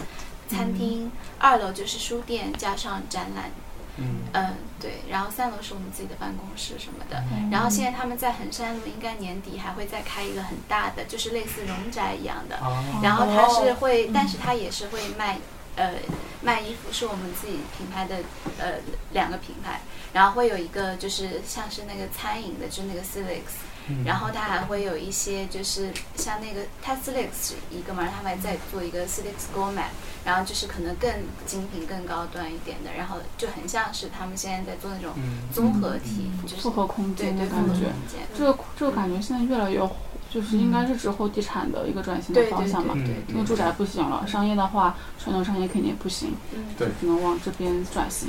[0.48, 3.50] 餐厅，二楼就是书店加上展览，
[3.96, 4.22] 嗯。
[4.32, 7.22] 嗯，对，然后三楼是我们自己的办公室什么的。
[7.32, 7.50] 嗯。
[7.50, 12.56] 然后现在他们在衡山路，应该年底还会再开一个很大的，就是类似荣宅一样的。
[12.56, 15.38] 啊，然后它是会，但是它也是会卖，
[15.76, 15.94] 呃，
[16.42, 18.16] 卖衣服是我们自己品牌的
[18.58, 18.74] 呃
[19.12, 19.80] 两个品牌，
[20.12, 23.42] 然后会有一个就是像是那个餐饮的，就是那个 Silix，
[23.88, 24.04] 嗯。
[24.04, 29.88] 然后它还会有一些就是像那个它 Silix 一个嘛，他们还在做一个 Silix Gourmet，
[30.24, 31.10] 然后就是可能更
[31.44, 38.08] 精品、更高端一点的，然后就很像是他们现在在做那种嗯综合体，就是复合空间的感觉对复合空。
[38.08, 39.96] 间，这个这个感觉现在越来越火，
[40.34, 42.94] 就是应该是之后地产的一个转型的方向嘛。
[42.94, 48.28] 对对因为住宅不行了，商业的话，传统商业肯定也不行，嗯，对只能往这边转型。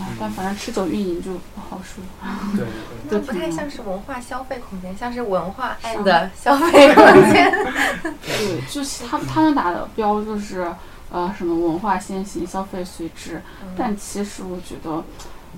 [0.00, 2.04] 哎，但反正吃走运营就不好说。
[2.56, 2.64] 对
[3.10, 7.50] 对那不太像是文化消费空间，像是文化商 and 消费空间。
[8.22, 10.72] 对，就是他他们打的标就是
[11.10, 13.42] 呃什么文化先行，消费随之。
[13.76, 15.02] 但其实我觉得，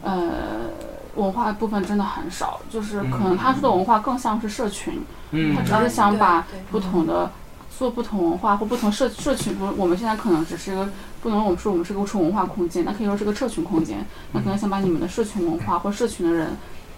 [0.03, 0.71] 呃，
[1.17, 5.01] 文化部分真的很少，就是可能他说的文化更像是社群，
[5.31, 5.55] 嗯。
[5.55, 7.31] 他只是想把不同的
[7.77, 10.89] 做不同文化或不同社社群，不，我们现在可能只是一个
[11.23, 16.51] 不能我们说我们是个纯文化空间，那可以说是个社群空间，那可能想把你们的社群文化或社群的人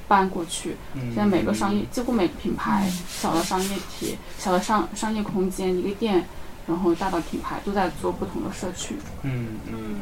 [0.09, 0.77] 搬过去。
[0.95, 1.03] 嗯。
[1.07, 6.25] 现在每个商业，几乎每个品牌，小的商业体、小的商商业空间，一个店，
[6.67, 8.97] 然后大的品牌都在做不同的社区。
[9.23, 9.97] 嗯嗯嗯，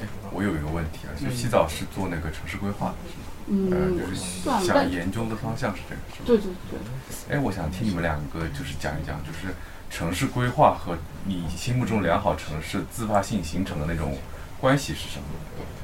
[0.00, 3.24] 哎，我有一个问题啊，就洗澡是做那个城市规划的，是吗？
[3.48, 6.24] 嗯，呃，就是想研究的方向是这个，是吗？
[6.26, 9.54] 对对对，哎，我想听你们两个就是讲一讲，就是
[9.88, 14.18] 城市规划和你心目中良好城市自发性形成的那种
[14.60, 15.24] 关系是什么？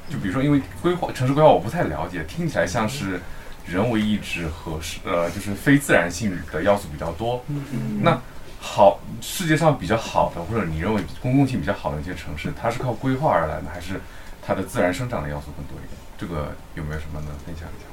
[0.09, 3.19] 就比如说，因为规划城市规划我不太了解，听起来像是
[3.65, 7.43] 人为意志和是呃就是非自然性的要素比较多。
[7.47, 8.21] 嗯那
[8.59, 13.99] 好，世界上比较好的或者你认为公共性比较好的一些城市，它是靠规划而来的，还是
[14.45, 15.97] 它的自然生长的要素更多一点？
[16.17, 17.87] 这个有没有什么能分享一下？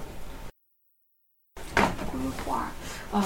[2.11, 2.67] 规划，
[3.13, 3.23] 呃，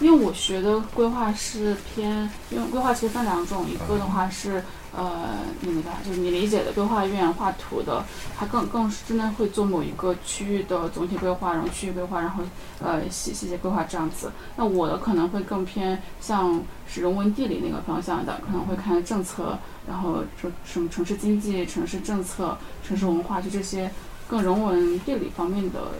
[0.00, 4.62] 因为我学的规划是偏，因为规划其实分两种，一个的话是
[4.98, 8.04] 呃那个，就是你理解的规划院画图的，
[8.36, 12.42] 它更更是真的会做某一个区域的总体规划，然后区域规划，然后
[12.82, 14.32] 呃细细节规划这样子。
[14.56, 23.88] 那我的可能会更偏向是人文地理那个方向的，可能会看政策，然后什什么城市经济、城市政策、城市文化，就这些
[24.26, 25.92] 更人文地理方面的、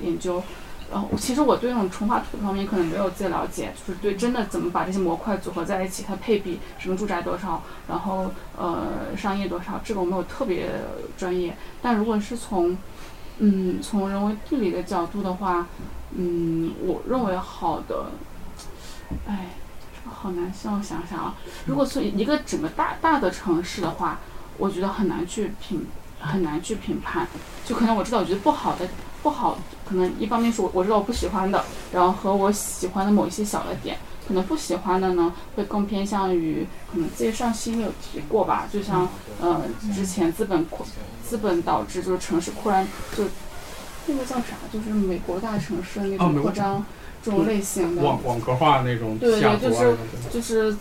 [0.00, 0.40] 研究。
[0.90, 10.70] 然后其实我对那种重画图方面可能没有自己了解，就是对真的怎么把这些模块组合在一起，它配比什么住宅多少，然后呃商业多少，这个我没有特别
[11.16, 11.56] 专业。
[11.82, 12.76] 但如果是从
[13.38, 15.66] 嗯从人为地理的角度的话，
[16.12, 18.06] 嗯，我认为好的，
[19.26, 19.48] 哎，
[19.96, 21.34] 这个好难，让我想想啊。
[21.66, 24.20] 如果是一个整个大大的城市的话，
[24.58, 25.84] 我觉得很难去评
[26.24, 27.26] 很难去评判，
[27.64, 28.88] 就可能我知道我觉得不好的
[29.22, 33.96] 不好，可能一方面是我我知道我不喜欢的，然后和我喜欢的某一些小的点，
[34.26, 39.08] 可能不喜欢的呢会更偏向于可能这上期有提过吧，就像
[39.40, 39.62] 呃
[39.94, 40.86] 之前资本扩
[41.26, 43.24] 资本导致就是城市扩张，就
[44.06, 46.84] 那个叫啥，就是美国大城市那种扩张
[47.24, 49.96] 这种类型的，网网格化那种对对就是
[50.30, 50.76] 就是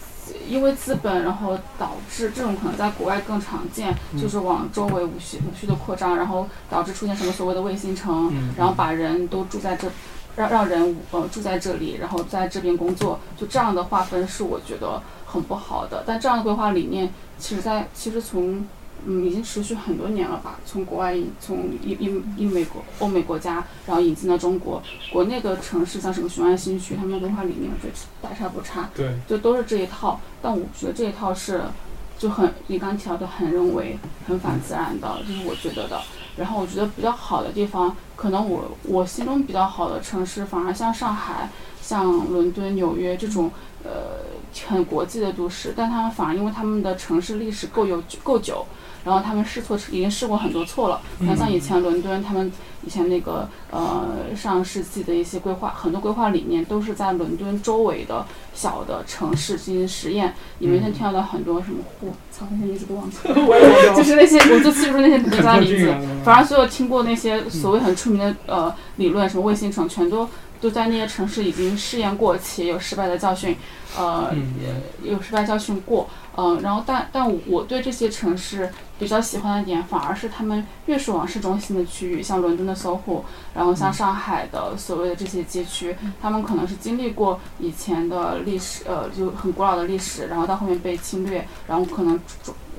[0.48, 4.22] 因为资本，然后导致这种可能在国外更常见，嗯。
[4.22, 9.88] 就是往周围无序无序的扩张，然后导致出现什么所谓的卫星城，嗯然后把人都住在这，
[10.36, 16.04] 让让人呃住在这里，然后在这边工作，就这样的划分是我觉得很不好的。
[16.06, 18.66] 但这样的规划理念，其实在其实从
[19.06, 24.82] 嗯已经持续很多年了吧，从国外引从英英英美国欧美国家，然后引进到中国，
[25.12, 28.89] 国内的城市像什么雄安新区，他们的规划理念我觉得大差不差。
[28.95, 31.62] 对，就都是这一套，但我觉得这一套是
[32.18, 33.97] 就很你刚提到的很人为、
[34.28, 36.01] 很反自然的，这是我觉得的。
[36.36, 41.49] 然后我觉得比较好的地方，可能我我心中比较好的城市，反而像上海、
[41.82, 43.51] 像伦敦、纽约这种
[43.84, 43.91] 呃
[44.68, 48.66] 很国际的都市，但他们反而因为他们的城市历史够有够久，
[49.04, 51.01] 然后他们试错已经试过很多错了。
[51.20, 52.51] 你看像以前伦敦，他们
[52.86, 60.34] 以前那个呃上世纪的一些规划，很多规划理念都是在伦敦周围的小的城市进行实验。
[60.60, 63.95] 你们现在听到的很多什么户，操，那些名字都忘记了。
[63.95, 65.93] 就是那些，我就记不住那些国家的名字。
[66.24, 70.28] 反而所有听过那些所谓很出名的呃理论，什么卫星城，全都
[70.64, 73.57] 都在那些城市已经试验过，且有失败的教训，
[73.97, 74.34] 呃，
[75.03, 92.18] 有失败教训过，嗯、然后但但我对这些城市比较喜欢的点，反而是他们越是往市中心的区域，像伦敦的 SOHO，然后像上海的所谓的这些街区，他们可能是经历过以前的历史，呃，就很古老的历史，然后到后面被侵略，然后可能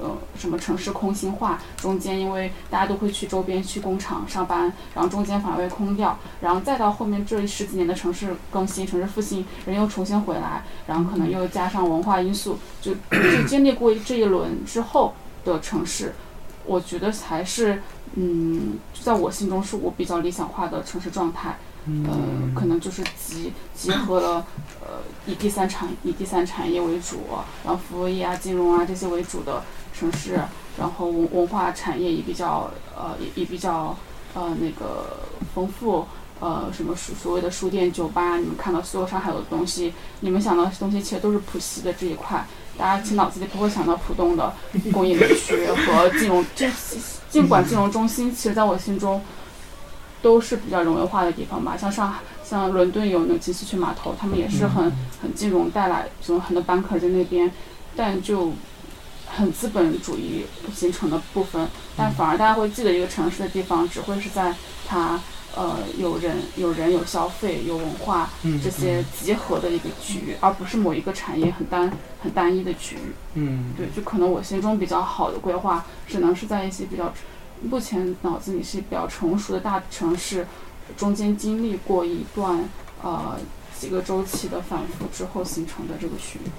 [0.00, 15.14] 呃什么城市空心化，中间因为大家都会去周边去工厂上班，然后中间反而被空掉，然后再到后面这十几年的城市更新、城市复兴，人又重新回来，然后可能又加上文化因素，就 就经历过这一轮之后，
[15.44, 16.14] 的城市，
[16.64, 17.82] 我觉得才是
[18.14, 21.56] 嗯，在我心中是我比较理想化的城市状态。
[21.86, 22.16] 呃，
[22.54, 24.46] 可能就是集集合了
[24.80, 27.18] 呃以第三产以第三产业为主，
[27.62, 29.62] 然后服务业啊、金融啊这些为主的
[30.10, 30.38] 城市，
[30.78, 33.96] 然后文文化产业也比较呃也也比较
[34.34, 35.18] 呃那个
[35.54, 36.06] 丰富。
[36.40, 42.44] 呃，什么所所谓的书店、酒吧，你们看到所有上海有的东西，你们想到的东西其实都是浦西的这一块。
[42.76, 44.52] 大家其实脑子里不会想到浦东的
[44.92, 46.68] 工业园区和金融，这
[47.30, 49.22] 尽管金融中心，其实在我心中
[50.20, 51.76] 都是比较人文化的地方吧。
[51.78, 54.92] 像上海、像伦敦有那个金丝雀码头，他们也是很
[55.22, 57.50] 很金融带来，这种很多 banker 在那边，
[57.96, 58.52] 但就
[59.36, 61.68] 很资本主义形成的部分。
[61.96, 64.54] 但反而大家会记得一个城市的地方，只会是在
[64.86, 65.20] 它。
[65.56, 68.28] 呃，有人、有人、有消费、有文化
[68.60, 71.88] 这些集合的一个区域，而不是某一个产业很单、
[72.20, 73.12] 很单一的区域。
[73.34, 77.14] 嗯，对，就可能我心中比较好的规划，只能是在一些比较
[77.62, 80.44] 目前脑子里是比较成熟的大城市，
[80.96, 82.68] 中间经历过一段
[83.00, 83.38] 呃
[83.78, 86.50] 几个周期的反复之后形成的这个区域。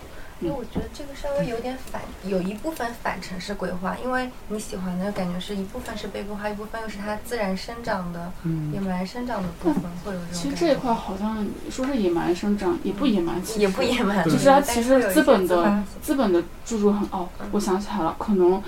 [0.42, 8.32] 因为我觉得这个稍微有点反，有一部分反城市规划，因为你喜欢的感觉是一部分是被规划，一部分又是它自然生长的、
[8.74, 10.34] 野蛮生长的部分，会有这种。
[10.34, 18.62] 其实这一块好像说是野蛮生长，也不野蛮，其实也不野蛮，就是它其实资本的资本的注入很哦，我想起来了，可能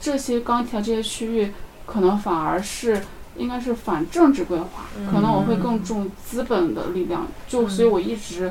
[0.00, 1.52] 这些刚提到这些区域，
[1.86, 3.00] 可能反而是
[3.36, 8.50] 应该是反政治规划，可能我会更重资本的力量，就所以我一直。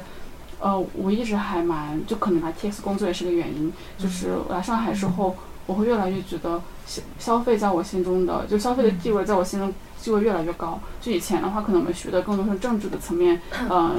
[0.64, 5.36] 呃，我一直还蛮，就可能来 T X 工作也是个原因，就是来上海之后，
[5.66, 10.80] 我会越来越觉得消消费在我心中的，就消费的地位在我心中地位越来越高。
[11.02, 13.92] 就以前的话，可能我们学的更多是政治的层面，呃，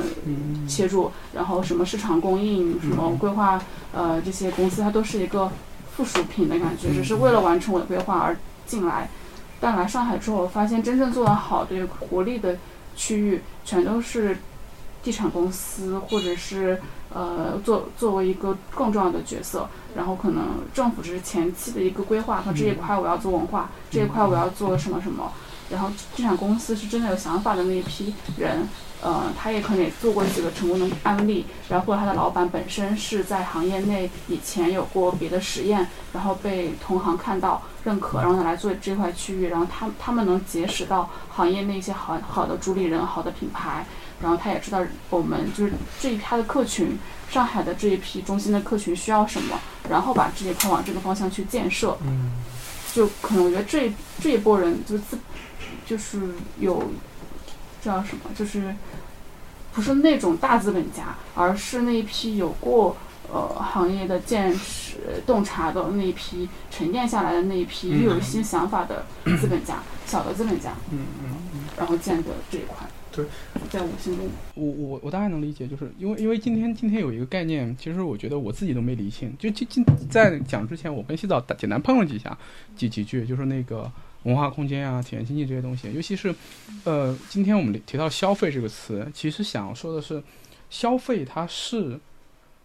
[0.66, 3.60] 切入，然后什么市场供应，什么规划，
[3.92, 5.52] 呃，这些公司它都是一个
[5.94, 8.34] 附属品的感觉，只是为了完成我的规划而
[8.66, 9.10] 进来。
[9.60, 12.56] 但来上海之后，我发现真正做得好的、有活力的
[12.96, 14.38] 区域，全都是。
[15.04, 16.80] 地产公司，或者是
[17.12, 20.42] 呃，作作为一个更重要的角色，然后可能
[20.72, 25.30] 政府只是前期的一个规划，和这一块我要做文化，这一块我要做什么什么，
[25.70, 28.66] 然后地产公司是真的有想法的那一批人，
[29.00, 43.86] 呃，他也可能也做过几个成功的案例，然后或者他的老板本身是在行业内以前有过别的实验，然后被同行看到认可，然后他来做这块区域，然后他他们能结识到行业内一些好好的主理人、好的品牌。
[44.24, 46.98] 然后他也知道我们就是这一批的客群，
[47.30, 49.60] 上海的这一批中心的客群需要什么，
[49.90, 51.98] 然后把这一块往这个方向去建设。
[52.06, 52.32] 嗯，
[52.94, 55.18] 就可能我觉得这这一波人就自
[55.84, 56.90] 就是有
[57.82, 58.74] 叫什么，就是
[59.74, 62.96] 不是那种大资本家，而是那一批有过
[63.30, 69.04] 呃行业的见识、洞察的那一批沉淀下来的那一批又有新想法的
[69.38, 70.70] 资本家，小的资本家。
[70.90, 72.86] 嗯嗯嗯，然后建的这一块。
[73.14, 73.24] 对，
[73.70, 79.32] 在我心中，我我我大概能理解，就是因为因为今天今天有一个概念，其实我觉得我自己都没理清。
[79.38, 82.36] 就今今在讲之前，我跟洗澡简单碰了几下，
[82.74, 83.88] 几几句，就是那个
[84.24, 85.92] 文化空间啊、体验经济这些东西。
[85.92, 86.34] 尤其是，
[86.82, 90.20] 呃，今天我们提到消费这个词，其实想说的是，
[90.68, 92.00] 消费它是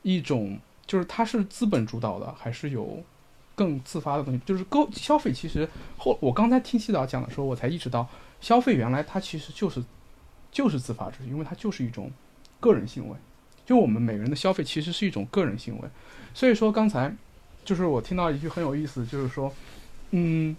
[0.01, 3.03] 一种，就是它是资本主导的，还是有
[3.53, 4.41] 更自发的东西？
[4.47, 8.07] 就是购消费，其实后我刚才听洗澡讲的时候，我才意识到，
[8.41, 9.83] 消费原来它其实就是。
[10.51, 12.11] 就是自发秩序，因为它就是一种
[12.59, 13.15] 个人行为。
[13.65, 15.87] 就我们每个人的消费其实是一种个人行为。
[16.33, 17.15] 所以说刚才
[17.63, 19.53] 就是我听到一句很有意思，就是说，
[20.09, 20.55] 嗯，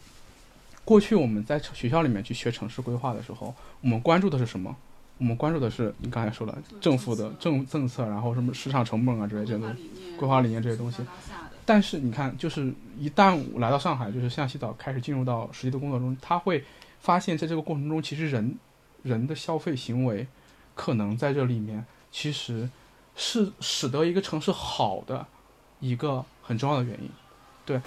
[0.85, 4.77] 过去我们在学校里面去学城市规划的时候，我们关注的是什么？
[5.19, 11.03] 我们关注的是你刚才说的政府的政政策，然后什么市场成本啊之类这些东西，规划理念这些东西。
[11.67, 16.65] 但是你看，就是一旦来到上海，就是向西岛开始进入到实际的工作中，他会
[17.01, 18.57] 发现在这个过程中，其实人。
[19.03, 20.27] 人的消费行为，
[20.75, 22.69] 可能在这里面其实
[23.17, 25.27] 是使得一个城市好的
[25.81, 27.11] 一个很重要的原因。
[27.67, 27.81] 对，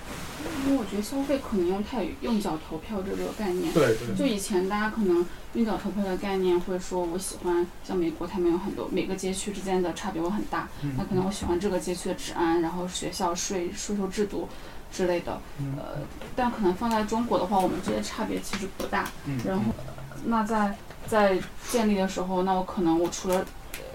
[0.66, 3.74] 因为我觉得消费可能用太用脚投票这个概念。
[3.74, 4.16] 对对。
[4.16, 10.70] 就以前大家可能用脚投票的概念会说，我喜欢像美国，他们有很多每个街区之间的差别会很大。
[10.98, 14.48] 那可能我喜欢这个街区的治安，然后学校税税收制度
[14.90, 15.42] 之类的。
[15.78, 15.98] 呃，
[16.34, 19.10] 但可能放在中国的话，我们这些差别其实不大。
[19.44, 19.64] 然后，
[20.26, 20.78] 那在。
[21.08, 21.38] 在
[21.70, 23.46] 建立的时候，那我可能我除了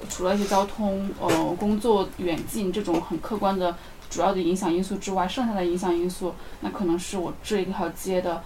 [0.08, 1.28] 除了一些交通、呃
[1.58, 3.76] 工作远近这种很客观的
[4.08, 8.42] 主要的影响因素之外，剩下的影响因素，那可能是我这一条街的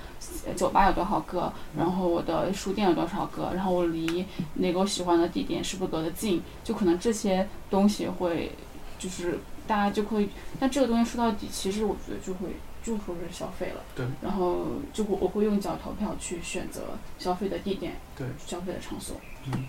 [0.56, 8.52] 酒吧有多少个，然后我的书店有多少个，然后我离那个我喜欢的地点是不是隔得近，就可能这些东西会
[8.98, 13.82] 就是大家就会，那这个东西说到底，其实我觉得就会就说是消费了。
[13.94, 14.06] 对。
[14.20, 19.16] 然后就我我会用脚投票去选择消费的地点，对，消费的场所。
[19.46, 19.64] 嗯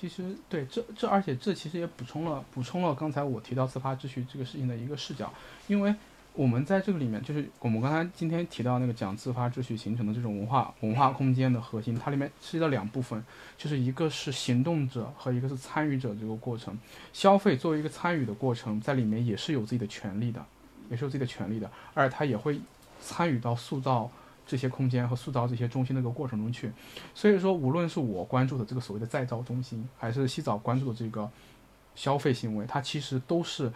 [0.00, 5.34] 其实对这这，而且这其实也补充了补充了刚才我提到自发秩序这个事情的一个视角，
[5.66, 5.92] 因为
[6.34, 13.20] 我们在这个里面，就是我们刚才今天提到那个讲自发秩序形成的这种文化文化空间的核心，它里面涉及到两部分，
[13.56, 16.78] 就是一个是行动者和一个是参与者这个过程。
[17.12, 20.46] 消费作为一个参与的过程，在里面也是有自己的权利的，
[20.90, 22.60] 也是有自己的权利的，而且他也会
[23.00, 24.10] 参与到塑造
[24.46, 26.70] 这些空间和塑造这些中心的一个过程中去。
[27.14, 31.30] 所以说，无论是我关注的这个所谓的再造中心，还是洗澡关注的这个
[31.94, 33.72] 消费行为，它其实都是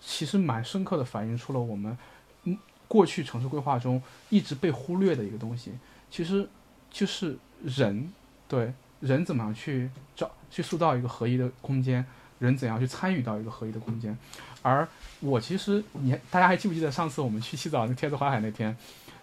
[0.00, 1.96] 其实蛮深刻的反映出了我们
[2.44, 2.58] 嗯
[2.88, 5.72] 过去城市规划中一直被忽略的一个东西，
[6.10, 6.48] 其实
[6.90, 8.12] 就是人
[8.48, 12.04] 对人怎么样去找去塑造一个合一的空间，
[12.38, 14.16] 人怎样去参与到一个合一的空间。
[14.62, 14.86] 而
[15.20, 18.76] 我其实你大家还记不记得上次我们去洗澡那天子淮海那天？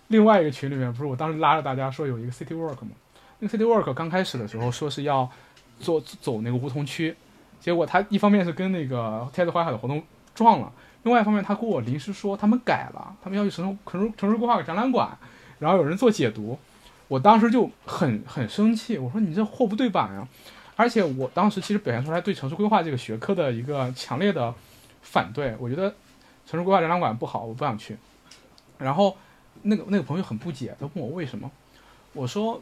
[0.08, 2.92] 另外一个群里面，不是我当时拉着大家说有一个 City Walk 嘛？
[3.40, 5.30] 那个 City Walk 刚开始的时候说是要
[5.80, 7.16] 做走那个梧桐区，
[7.60, 10.04] 结果他一方面是跟那个天子淮海的活动
[10.36, 10.72] 撞了，
[11.04, 15.18] 另外一方面他跟我临时说他们改了，他们要去城城城市规划展览馆，
[15.60, 16.58] 然后有人做解读，
[17.08, 20.28] 我当时就很很生气，我说你这货不对版呀！
[20.76, 24.54] 而且我当时其实表现出来对城市规划这个学科的一个强烈的
[25.04, 25.94] 反对，我觉得
[26.48, 27.96] 城市规划展览馆不好，我不想去。
[28.80, 29.16] 然后
[29.62, 31.52] 那个那个朋友很不解，他问我为什么，
[32.14, 32.60] 我说，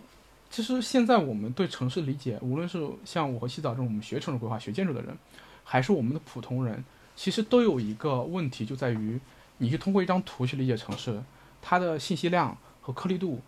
[0.50, 5.18] 其实现在我们对城市理解，无论是像我和洗澡这种我们学城市规划、学建筑的人，
[5.64, 6.84] 还是我们的普通人，
[7.16, 9.20] 其实都有一个问题，就在于
[9.60, 11.22] 你去通过一张图去理解城市，
[11.62, 13.40] 它的信息量和颗粒度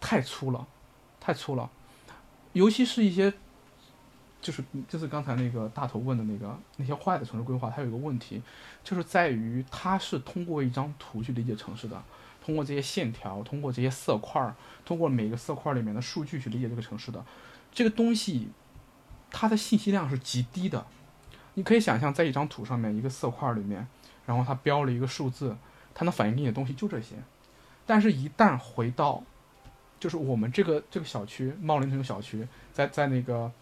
[0.00, 0.66] 太粗了，
[1.20, 1.70] 太粗了，
[2.54, 3.32] 尤其是一些。
[4.48, 8.40] 就是就是刚才那个大头问的那个那些坏的城市规划，它有一个问题，
[8.82, 12.02] 就是在于它是通过一张图去理解城市的，
[12.42, 14.54] 通过这些线条，通过这些色块儿，
[14.86, 17.22] 通过每个色块里面的数据去理解这个城市的，
[17.70, 18.48] 这个东西
[19.30, 20.86] 它的信息量是极低的。
[21.52, 23.86] 你可以想象，在一张图上面一个色块里面，
[24.24, 25.54] 然后它标了一个数字，
[25.92, 27.16] 它能反映给你的东西就这些。
[27.84, 29.22] 但是，一旦回到
[30.00, 33.52] 就是我们这个这个小区茂林这个小区，在在那个。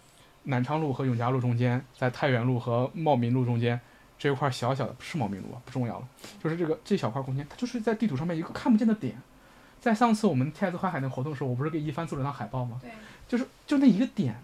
[0.49, 3.79] 南昌路和永嘉路中间，在太原路和茂名路中间
[4.17, 6.09] 这一块小小的，不是茂名路啊，不重要了，
[6.43, 9.21] 就是这个这小块空间，它就是在地图上面一个看不见的点。
[9.81, 12.79] 在上次我们太子花海那个活动的时候，我不是给一帆做了张海报吗？
[12.81, 12.91] 对，
[13.29, 14.41] 就是就那一个点，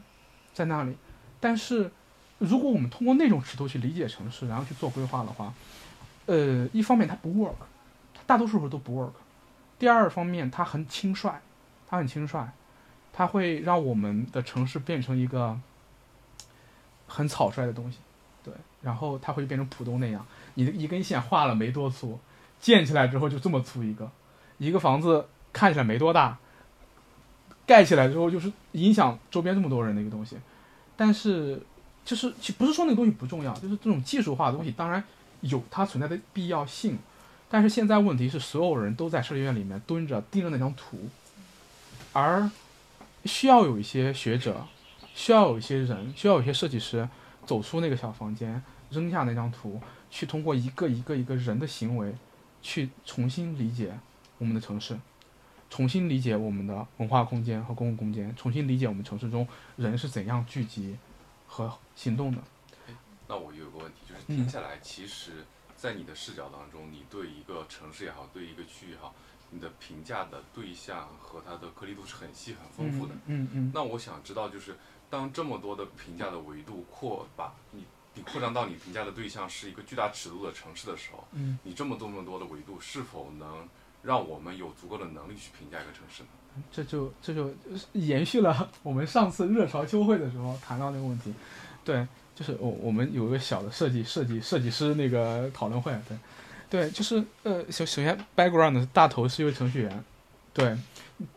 [0.53, 0.96] 在那里。
[1.40, 1.90] 但是，
[2.38, 5.55] 如果我们通过那种尺度去理解城市，然后去做规划的话，
[6.26, 7.55] 呃，一方面它不 work，
[8.12, 9.12] 它大多数时候都不 work。
[9.78, 11.32] 第二方面，它很轻率，
[11.88, 12.46] 它很轻率，
[13.12, 15.59] 它会让我们的城市变成一个。
[17.12, 17.98] 很草率的东西，
[18.42, 22.18] 对，然后它会变成浦东那样，你的一根线画了没多粗，
[22.58, 24.10] 建起来之后就这么粗一个，
[24.56, 26.38] 一个房子看起来没多大，
[27.66, 30.38] 盖起来之后就是影响周边这么多人的一个东西，
[30.96, 31.60] 但是
[32.02, 35.04] 就是其不是说那个东西不重要，就是这种技术化的东西当然
[35.42, 36.98] 有它存在的必要性，
[37.50, 41.10] 但是现在问题是所有人都在设计院里面蹲着盯着那张图，
[42.14, 42.50] 而
[43.26, 44.66] 需要有一些学者。
[45.14, 47.08] 需要有一些人，需要有一些设计师
[47.44, 52.14] 走出那个小房间，扔下那张图，去通过一个一个一个人的行为，
[52.60, 53.98] 去重新理解
[54.38, 54.98] 我们的城市，
[55.68, 60.97] 重新理解我们的文化空间和公共空间，重新理解我们城市中人是怎样聚集
[61.47, 62.43] 和行动的。
[63.28, 65.44] 那我有个问题，就是听下来，其实，
[65.76, 69.14] 在你的视角当中，你对一个城市也好，对一个区域也好，
[69.51, 73.14] 你的评价的对象和它的颗粒度是很细很丰富的。
[73.26, 73.72] 嗯嗯。
[73.74, 74.74] 那我想知道，就是。
[75.12, 77.84] 当这么多的评价的维度扩把你
[78.14, 83.68] 你扩张到你评价的对象是一个巨大尺度的城市的时候，嗯，你这么多么多的维度是否能
[84.02, 86.62] 让我们有足够的能力去评价一个城市呢？
[86.72, 87.52] 这就这就
[87.93, 91.34] 延续了我们上次热潮秋会的时候谈到那个问题，
[91.84, 96.16] 对，就是我我们有一个小的设计设计设计师那个讨论会，对，
[96.70, 100.05] 对，就是呃首首先 background 大头是一位程序员，
[100.55, 100.74] 对，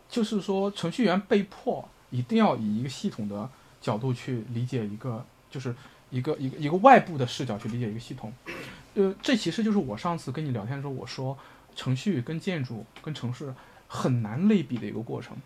[0.08, 3.50] 就是说程序员被迫一定要以一个系统的。
[3.86, 5.72] 角度去理解一个，就是
[6.10, 8.32] 一个一个一个外部的视角去理解一个系统，
[8.94, 11.38] 呃，这其实就是我上次跟你聊天的时候我说，
[11.76, 13.54] 程序跟建筑跟城市
[13.86, 15.36] 很难类比的一个过程。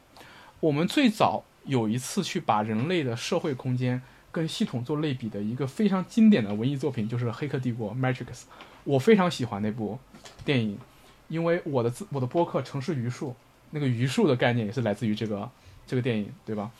[0.58, 4.00] 我们最早有一次去把人类的社会空间
[4.32, 8.44] 跟系统做类比的一个非常经典的文艺作品，就是《黑客帝国》（Matrix）。
[8.84, 9.98] 我非常喜欢那部
[10.46, 10.78] 电影，
[11.28, 13.28] 因为我的字我的播客《城市榆树》
[13.72, 15.50] 那个榆树的概念也是来自于这个
[15.86, 16.70] 这个电影，对吧？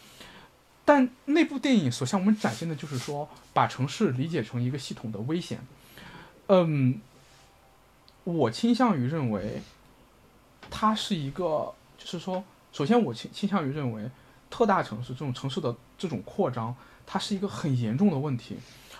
[0.91, 5.61] 但那部电影所向我们展现的就是说，把城市理解成一个系统的危险。
[6.49, 7.01] 嗯，
[8.25, 9.63] 我倾向于认为，
[10.69, 12.43] 它是一个，就是说，
[12.73, 14.11] 首先我倾倾向于认为，
[14.51, 16.75] 特大城市这种城市的这种扩张，
[17.07, 18.57] 它是一个很严重的问题，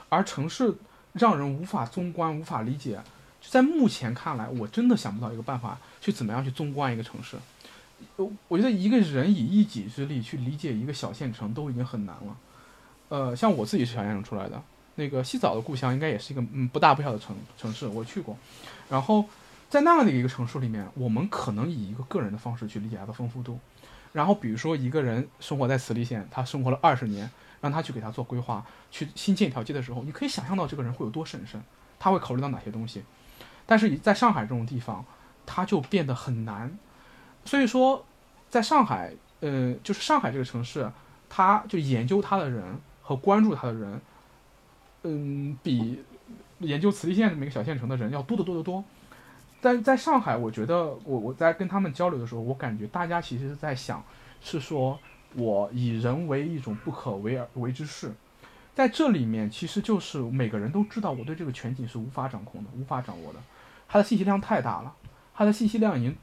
[0.09, 0.73] 而城市
[1.15, 3.03] 让人无法纵观、无法理解。
[3.41, 7.37] 就在目前看来，我真的想不到一个办法去怎么样去纵观一个城市。
[8.17, 12.37] 我我觉得一个人以一己之力去理解一个小县城都已经很难了。
[13.09, 14.63] 呃，像我自己是小县城出来的，
[14.95, 18.37] 那个西枣的故乡应该也是一个嗯不大不小的城城市，我去过。
[18.89, 19.25] 然后
[19.69, 23.59] 在那样的一个城市里面，我们可能以一个个人的方式去理解它的丰富度。
[24.13, 31.63] 然后比如说一个人生活在慈利县，他生活了二十年，让他去给他做规划，去新建一条街的时候，你可以想象到这个人会有多审慎，
[31.99, 33.03] 他会考虑到哪些东西。
[33.67, 35.05] 但是在上海这种地方，
[35.47, 36.77] 他就变得很难。
[37.45, 38.05] 所以说，
[38.49, 40.91] 在上海，呃，就是上海这个城市，
[41.29, 42.63] 它就研究它的人
[43.03, 44.01] 和关注它的人，
[45.03, 46.03] 嗯，比
[46.59, 48.85] 研究慈利县这么一个小县城的人要多得多得多。
[49.63, 54.03] 但在上海，我觉得我我在跟他们交流的时候，我感觉大家其实是在想，
[54.41, 54.99] 是说
[55.35, 58.13] 我以人为一种不可为而为之事。
[58.75, 63.39] 在这里面，其实就是每个人都知道，我对这个全景是无法掌控的，无法掌握的。
[63.89, 64.95] 它的信息量太大了，
[65.35, 66.17] 它的信息量已经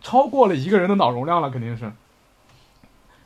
[0.00, 1.92] 超过了一个人的脑容量了，肯定是。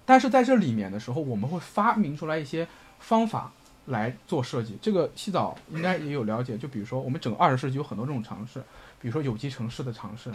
[0.05, 2.67] 但是在这里面的时候，我们会发明出来一些
[2.99, 3.53] 方法
[3.87, 4.77] 来做设计。
[4.83, 8.61] 这个西枣应该也有了解，就比如说我们整个二十世纪有很多这种尝试，
[9.01, 10.31] 比如说有机城市的尝试，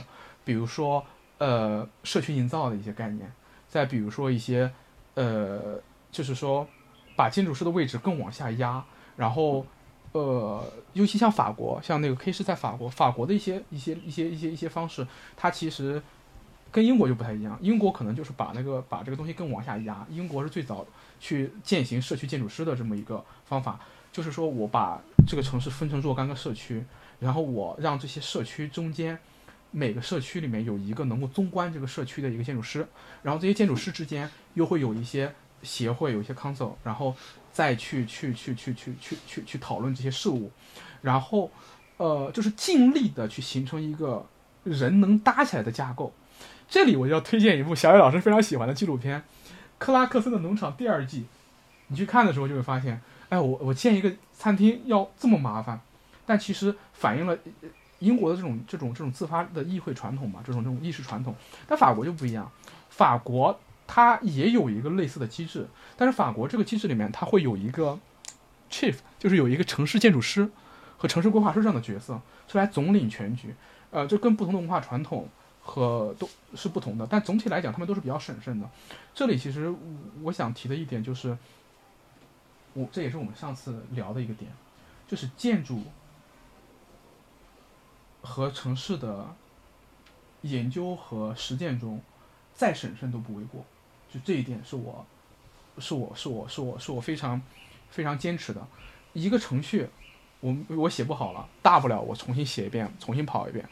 [0.46, 1.04] 比如说
[1.38, 3.32] 呃社区营造的一些概念，
[3.68, 4.72] 再比如说一些
[5.16, 5.80] 呃
[6.12, 6.68] 就是说
[7.16, 8.84] 把建筑师的位置更往下压，
[9.16, 9.66] 然后。
[10.14, 15.06] 呃，尤其像法国，像那个 K 市在法国，法国的一些一些一些一些一些方式，
[15.36, 16.02] 它其实
[16.72, 17.58] 跟英国就不太一样。
[17.62, 20.06] 英国可能就是把那个把这个东西更往下压。
[20.10, 20.86] 英国是最早
[21.20, 23.80] 去践行社区建筑师的这么一个方法，
[24.12, 26.84] 就是说我把这个城市分成若干个社区，
[27.20, 29.18] 然后我让这些社区中间
[29.72, 32.88] 每个社区里面有一个能够纵观这个社区的一个建筑师，
[33.24, 35.34] 然后这些建筑师之间又会有一些
[35.64, 37.16] 协会，有一些 council，然后。
[37.50, 40.52] 再去去去去去去去去讨论这些事物，
[41.02, 41.50] 然后，
[41.98, 44.24] 呃，就是尽力的去形成一个
[44.64, 46.14] 人能搭起来的架构。
[46.70, 49.20] 这里我就要推荐一部小野老师非常喜欢的纪录片
[49.78, 51.26] 《克拉克森的农场》第二季。
[51.88, 55.80] 你去看的时候就会发现，哎，我我建一个餐厅要这么麻烦，
[56.26, 57.38] 但其实反映了
[58.00, 61.34] 英国的这种这种这种自发的议会传统嘛，这种这种议事传统。
[61.66, 62.52] 但法国就不一样，
[62.90, 63.60] 法国。
[63.90, 65.66] 它也有一个类似的机制，
[65.96, 67.98] 但是法国这个机制里面，它会有一个
[68.70, 70.50] chief，就是有一个城市建筑师
[70.98, 72.20] 和城市规划师这样的角色，
[72.50, 73.56] 出来总领全局。
[73.90, 75.30] 呃，这跟不同的文化传统
[75.68, 78.70] 和都是不同的，但总体来讲，他们都是比较审慎的。
[79.14, 79.72] 这里其实
[80.24, 81.38] 我想提的一点就是，
[82.74, 84.50] 我这也是我们上次聊的一个点，
[85.08, 85.84] 就是建筑
[88.22, 89.36] 和城市的
[90.44, 92.02] 研究和实践中，
[92.54, 93.66] 再审慎都不为过。
[94.10, 95.06] 就这一点是我，
[95.80, 97.42] 是我是我是我是我非常
[97.90, 98.66] 非常坚持的。
[99.12, 99.90] 一个程序，
[100.40, 103.68] 我我写不好了，大不了我重新写一遍，重新跑一遍。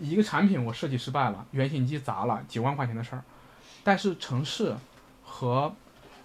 [0.00, 3.22] 一个产品我设计失败了，原型机砸了，几万块钱的事儿。
[3.84, 4.76] 但是城市
[5.24, 5.74] 和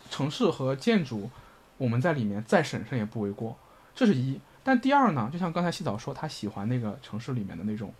[0.10, 1.30] 城市和建筑，
[1.78, 3.58] 我们在里面再审慎也不为过。
[3.96, 4.40] 这是一。
[4.64, 7.94] 但第二呢，就像刚才洗澡说，他喜欢那个城市里面的那种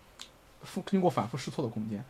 [0.62, 2.04] 复经过反复试错的空间。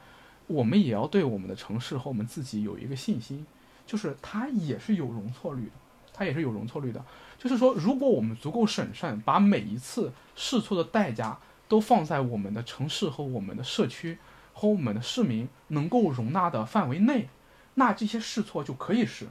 [0.47, 3.47] 我们也要对我们的城市和我们自己有一个信心，
[3.87, 5.73] 就是它也是有容错率的，
[6.13, 7.05] 它也是有容错率的。
[7.39, 11.39] 就是说，如果我们足够审慎，把每一次试错的代价
[11.75, 14.17] 都放在我们的城市和我们的社区
[14.53, 17.29] 和我们的市民能够容纳的范围内，
[17.75, 19.27] 那这些试错就可以试。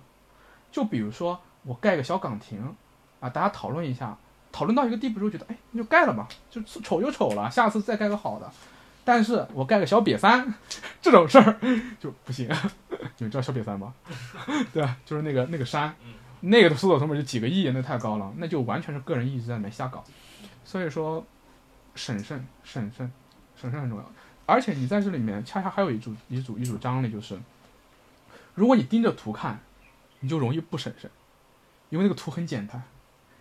[0.69, 2.75] 就比如说，我盖个小岗亭，
[3.21, 4.17] 啊，大家讨论一下，
[4.51, 8.51] 讨论到一个地步之后，觉得，哎，那就盖了吧，就丑就丑了，下次再盖个好的。
[9.05, 10.53] 但是我盖个小瘪三，
[11.01, 11.57] 这种事儿
[11.97, 12.49] 就不行。
[13.19, 13.93] 你们知道小瘪三吗？
[14.73, 14.97] 对吧？
[15.05, 15.95] 就是那个那个山，
[16.41, 20.03] 那个的搜索成本就几个亿，那太高了，那就完全是个人意志在里面瞎搞。
[20.65, 21.25] 所以说，
[21.95, 23.11] 审慎、审慎、
[23.55, 24.11] 审慎很重要。
[24.45, 27.39] 而且你在这里面恰恰还有一组一组一组张力，就是
[28.55, 29.59] 如果你盯着图看，
[30.19, 31.09] 你就容易不审慎，
[31.89, 32.83] 因为那个图很简单，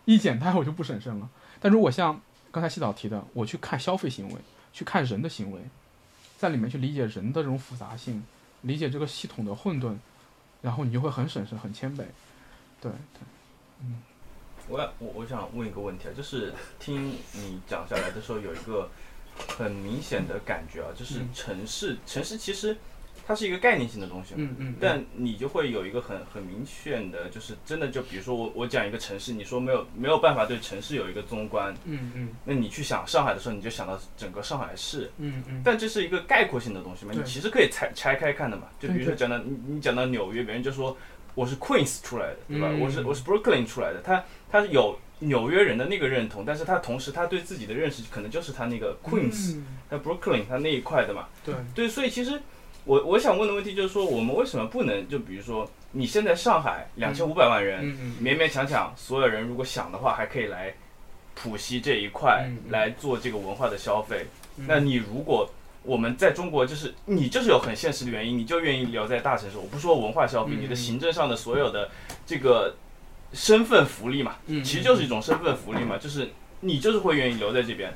[0.04, 1.28] 一简单我就不审慎了。
[1.60, 2.20] 但如果像
[2.50, 4.40] 刚才洗澡提的，我去看消费行为。
[4.74, 5.60] 去看人的行为，
[6.38, 8.24] 在里面去理解人的这种复杂性，
[8.62, 9.94] 理解这个系统的混沌，
[10.62, 11.98] 然后你就会很审慎、很谦卑。
[12.80, 13.20] 对对，
[13.80, 14.02] 嗯。
[14.68, 18.88] 我我我想问一个问题啊，就是听你讲下来的时候，有一个
[19.56, 22.76] 很明显的感觉啊，就是城市城市其实
[23.26, 24.40] 它是一个概念性的东西嘛。
[24.40, 38.64] 嗯嗯，但你就会有一个很很明确的，就是真的就比如说我我讲一个城市，你说没有没有办法对城市有一个综观，嗯嗯那你去想上海的时候，你就想到整个上海市，嗯嗯，但这是一个概括性的东西嘛，你其实可以拆拆开看的嘛。
[38.80, 40.96] 就比如说讲到你你讲到纽约，别人就说
[41.34, 42.68] 我是 Queens 出来的，对吧？
[42.70, 44.22] 嗯我是我是 Brooklyn 出来的，他
[44.52, 51.26] 他有纽约人的那个认同，但是他同时他对自己的认识可能就是他那个 Queens，、嗯他 Brooklyn 他那一块的嘛。
[51.44, 52.40] 对，对，所以其实
[52.84, 57.84] 我我想问的问题就是说，我们为什么不能就比如说你现在上海两千五百万人，
[58.22, 60.74] 勉勉强强所有人如果想的话，还可以来
[61.34, 64.26] 浦西这一块来做这个文化的消费。
[64.58, 65.48] 嗯那你如果
[65.82, 69.56] 我们在中国，就是你就是有很现实的原因，你就愿意留在大城市。
[69.56, 71.90] 我不说文化消费，嗯你的行政上的所有的
[72.26, 72.74] 这个
[73.32, 76.30] 身份福利嘛，嗯其实就是一种身份福利嘛，就是
[76.60, 77.92] 你就是会愿意留在这边。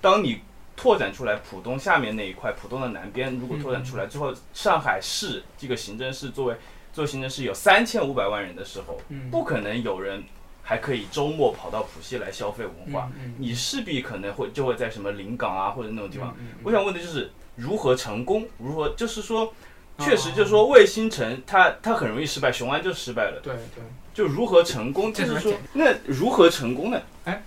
[0.00, 0.40] 当你
[0.76, 6.56] 拓展出来浦东下面那一块，浦东的南边，如果拓展出来之后，上海市这个行政市作为
[6.92, 9.30] 作为行政市有三千五百万人的时候，嗯。
[9.30, 10.24] 不可能有人
[10.62, 16.34] 还可以周末跑到浦西来消费文化，你势必可能会就会在什么临港啊或者那种地方。
[16.64, 23.84] 我想问的就是如何成功，如何就是说，哦确实就是说卫星城它它很容易失败，雄安就失败了，对对，
[24.14, 27.00] 就如何成功，就是说那如何成功呢？
[27.24, 27.42] 哎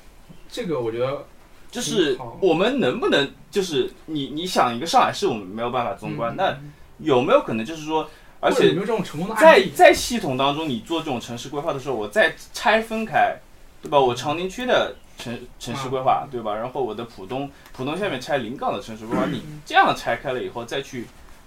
[0.50, 1.26] 这个我觉得
[1.70, 6.58] 就是我们能不能就是你你想一个上海市我们没有办法纵观，嗯那
[7.00, 8.10] 有没有可能就是说，
[8.40, 9.68] 而且有没有这种成功的案在？
[9.76, 13.36] 在系统当中，你做这种城市规划的时候，我再拆分开，
[13.82, 14.00] 对吧？
[14.00, 16.56] 我长宁区的城城市规划，对吧？
[16.56, 21.06] 然后我的浦东浦东下面拆临港的城市规划，你这样拆开了以后，再去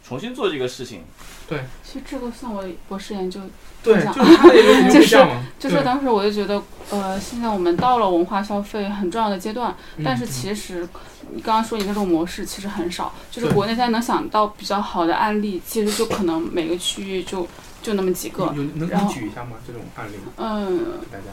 [0.09, 1.03] 重新做这个事情，
[1.47, 3.41] 对其实这个算我博士研究
[3.83, 10.89] 对，讲就是 就是项嘛，对就是当时我就觉得，呃，现在我们到了文化消费很重要的阶段，但是嗯其实
[11.33, 17.47] 你刚刚说你那种模式其实很少，就是国内现在能想到比较好的案例，其实就可能每个区域就
[17.83, 18.45] 就那么几个。
[18.57, 19.59] 有有能举一下吗？
[19.67, 21.31] 这种案例嗯，给大家。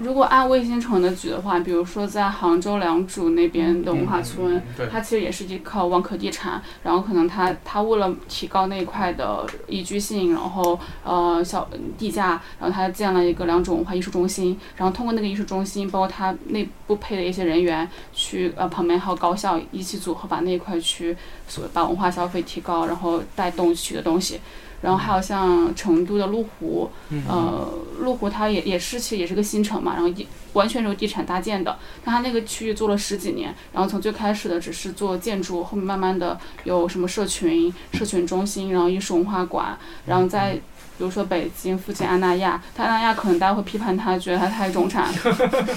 [0.00, 11.68] 如果按卫星城的举的话，比如说在杭州良渚那边的文化村，嗯，它其实也是依靠万科地产，然后可能它它为了提高那一块的宜居性，然后呃小
[11.98, 21.14] 地价，然后它建了一个良渚文化艺术中心，然后通过那个艺术中心，包括它内部配的一些人员，去呃旁边还有高校一起组合把那一块区
[21.46, 24.40] 所把文化消费提高，然后带动许多东西。
[24.82, 27.22] 然后还有像成都的麓湖，嗯。
[27.28, 27.68] 呃，
[28.02, 39.76] 麓湖它也也是其实也是个新城嘛，然后地完全是由地产搭建的，但它那个区域做了十几年，然后从最开始的只是做建筑，后面慢慢的有什么社群、社群中心，然后艺术文化馆，
[40.06, 45.12] 然后在比如说北京附近安那亚，它安那亚可能大家会批判它，觉得它太中产，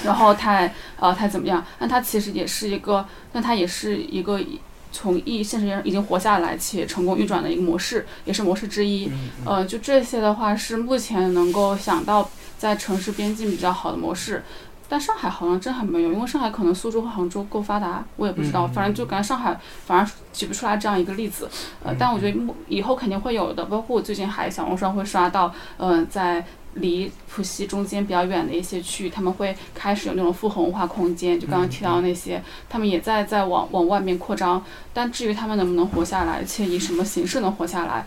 [0.06, 4.40] 然后太呃太怎么样，但它其实也是一个，但它也是一个。
[4.94, 9.08] 从一现实上已经活下来且成功运转的一个模式，也是模式之一。
[9.08, 14.44] 嗯嗯呃，就这些的话是目前能够想到在城市边境比较好的模式，
[14.88, 21.50] 但上海好像真还没有，因为上海可能苏州和杭州够发达，我也不知道，嗯反正就感觉上海反而举不出来这样一个例子。
[21.84, 26.46] 呃，但我觉得以后肯定会有的，包括我最近还小红书上会刷到，呃，在。
[26.76, 34.64] 离浦西中间比较远的一些区域，他们会开始有那种复合文化空间，就刚刚提到那些，他们也在在往往外面扩张。
[34.94, 38.06] 但至于他们能不能活下来，且以什么形式能活下来，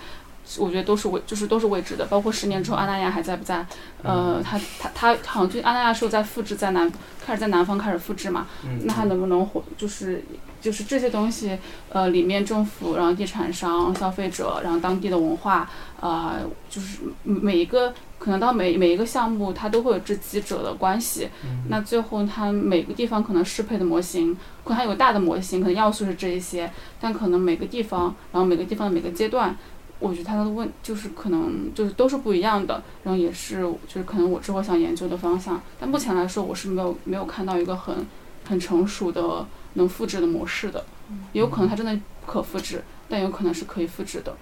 [0.59, 2.06] 我觉得都是未，就是都是未知的。
[2.06, 3.66] 包括十年之后阿那亚还在不在？
[4.02, 6.90] 呃，他他他好像就阿那亚是有在复制，在南
[7.24, 9.64] 开始在南方开始复制嘛，嗯那他能不能活？
[9.77, 10.24] 就是
[10.60, 11.59] 就是这些东西，
[11.89, 15.68] 呃，里面政府，然后地产商、消费者，然后当地的文化，
[16.01, 16.40] 呃，
[16.70, 21.28] 就是每一个可能到每每一个项目，它都会有这几者的关系。
[21.68, 26.70] 那最后它每个地方可能适配的模型，可能还有大的模型，可能要素是这一些，
[27.01, 29.56] 但可能每个地方，然后每个地方的每个阶段。
[29.98, 38.06] 我觉得它的问就是可能就是都是不一样的，然后也是就是可能我之后想研究的方向，但目前来说我是没有没有看到一个很
[38.48, 40.85] 很成熟的能复制的模式的，
[41.32, 41.94] 也有可能它真的
[42.24, 44.36] 不可复制，但有可能是可以复制的。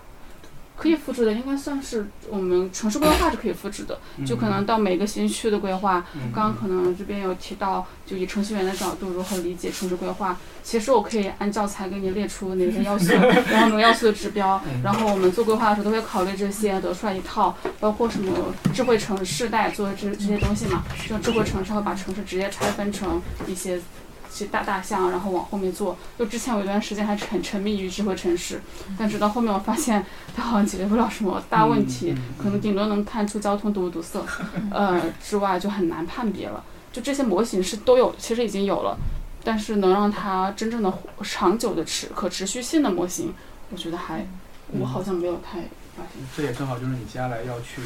[0.76, 10.36] 可以复制的应该算是我们城市规划是可以复制的，就可能到每个新区的规划，刚刚可能这边有提到，就以程序员的角度如何理解城市规划。
[10.62, 13.12] 其实我可以按教材给你列出哪些要素，
[13.50, 18.32] 然后哪个要素的指标，然后我们做规划的时候都会考虑这些，得出来一套，包括什么
[18.72, 20.82] 智慧城市带做的这这些东西嘛。
[21.06, 23.80] 像智慧城市会把城市直接拆分成一些。
[24.34, 25.96] 些大大象，然后往后面坐。
[26.18, 28.60] 就之前有一段时间还很沉迷于智慧城市，
[28.98, 30.04] 但直到后面我发现
[30.34, 34.20] 它好像解决不了什么大问题，可能顶多能看出交通堵不堵塞，
[34.70, 36.64] 呃之外就很难判别了。
[36.92, 38.96] 就这些模型是都有，其实已经有了，
[39.42, 40.92] 但是能让它真正的
[41.22, 43.34] 长久的持可持续性的模型，
[43.70, 44.26] 我觉得还
[44.68, 45.60] 我好像没有太。
[46.36, 47.80] 这也正好就是你接下来要去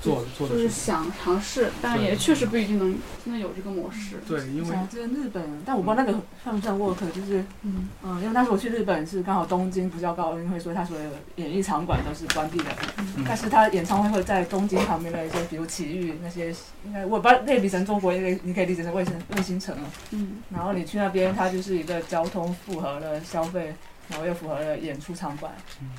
[0.00, 0.68] 做做的就是。
[0.68, 4.16] 想尝试，但也确实不一定能真的有这个模式。
[4.26, 12.66] 对，因为讲这个日本，但我不知道那个算不算 work，就是嗯嗯，因为当时我去日本是刚好东京不叫高奥运会，所以他所有的演艺场馆都是关闭的。
[12.98, 16.54] 嗯但是他演唱会会在东京旁边的一些，比如奇遇那些，
[16.86, 19.90] 应该我不知道类比成中国，应该你可以理解成卫星卫星城了。
[20.12, 23.74] 嗯然后你去那边，它就是一个交通复合的消费，
[24.08, 25.52] 然后又符合了演出场馆。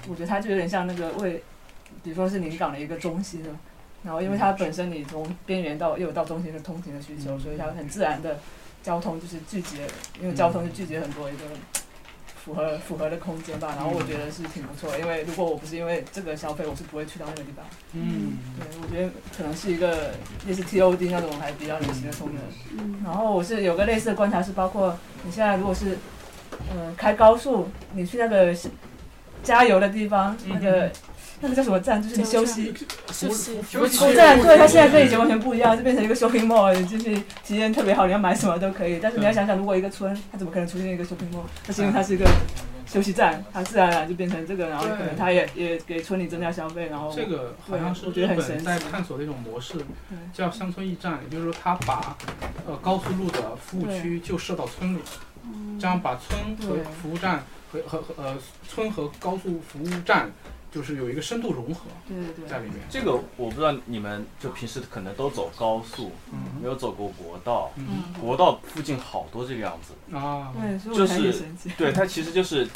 [0.07, 1.43] 我觉得它就有点像那个为，
[2.03, 3.55] 比如说是临港的一个中心了。
[4.03, 8.39] 然后因为它本身你从边缘到又有到中心的通勤的需求，所以它很自然的
[8.81, 9.87] 交通就是聚集了，
[10.21, 11.43] 因为交通就聚集很多一个
[12.41, 13.73] 符合符合的空间吧。
[13.75, 17.65] 然后我觉得是挺不错的，因为如果我不是因为这个消费，我是不会去到那个地方。
[17.91, 20.11] 嗯，对，我觉得可能是一个
[20.47, 22.41] 类似 TOD 那种还比较流行的功能。
[22.77, 25.97] 嗯然后我是有个类似的观察是，包括你现在如果是，
[26.73, 28.55] 嗯、开高速，你去那个
[29.43, 30.91] 加油的地方，那个、
[31.41, 32.73] 那个叫什么站，就是你休息
[33.11, 33.61] 休息。
[33.61, 38.99] 服务区站，对，它现在跟以前完全不一样，就变成一个 shopping mall，就是体验特别好，你要买什么都可以。
[39.01, 41.43] 但是你要想想，如果一个村，它怎么可能出现一个 shopping mall？
[41.67, 42.25] 那是因为它是一个
[42.85, 48.65] 休息站，它自然而然就变成这个，然后可能它也也给村里增加消费，然后这个好像是我觉日本得很神奇。
[48.65, 49.75] 在探索的一种模式，
[50.33, 52.17] 叫乡村驿站，也就是说，它把
[52.67, 54.99] 呃高速路的服务区就设到村里，
[55.79, 60.31] 这样把村和服务站和和和呃村和高速服务站
[60.71, 62.33] 就是有一个深度融合对对。
[62.33, 62.75] 对在里面。
[62.89, 67.71] 这个我不知道你们就平时可能都走高速，嗯没有走过国道。
[67.75, 71.45] 嗯国道附近好多这个样子，啊，对，所以就是。
[71.77, 72.67] 对，它其实就是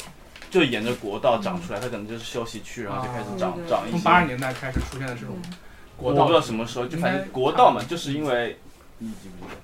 [0.50, 3.92] 就沿着国道长出来，它可能就是休息区，然后就开始长长一些。
[3.92, 5.36] 从八十年代开始出现的这种
[5.96, 6.22] 国道。
[6.22, 8.58] 我不知道什么时候，就反正国道嘛，就是因为
[8.98, 9.56] 你记不记得？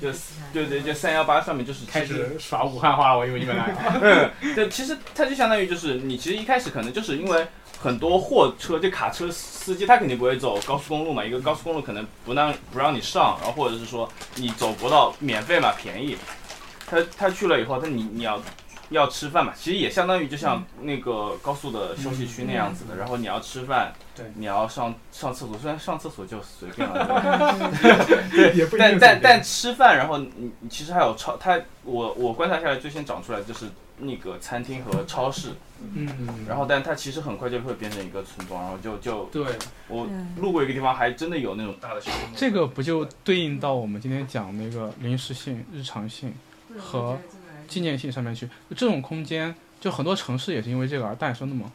[0.00, 0.10] 就
[0.52, 3.74] 对对，就三幺八上面就是开始耍武汉话了，我以为你们来。
[4.02, 7.46] 嗯，对，其实它就相当于就是你其实一开始可能就是因为
[7.78, 16.16] 很多货车就卡车司机他肯定不会走高速公路嘛，一个高速公路可能不让不让你上，然后或者是说你走国道免费嘛便宜，
[16.86, 18.42] 他他去了以后，他你你要
[18.94, 24.24] 要吃饭嘛，其实也相当于就像那个高速的休息区那样子的，然后你要吃饭，对。
[24.36, 27.70] 你要上上厕所，虽然上厕所就随便了，
[28.54, 33.66] 也不一定但但但吃饭，然后你你其实还有超，它我我观察下来最先长出来就是
[33.98, 35.50] 那个餐厅和超市，
[35.94, 36.08] 嗯，
[36.48, 39.44] 然后但它其实很快就会变成一个村庄，然后就就对，
[39.88, 42.18] 我嗯路过一个地方，还真的有那种大的小区。
[42.34, 46.34] 这个不就对应到我们今天讲那个临时性、日常性
[46.78, 47.18] 和
[47.74, 48.48] 纪念性上面去？
[48.76, 51.72] 这种空间，就很多城市也是因为这个而诞生的嘛。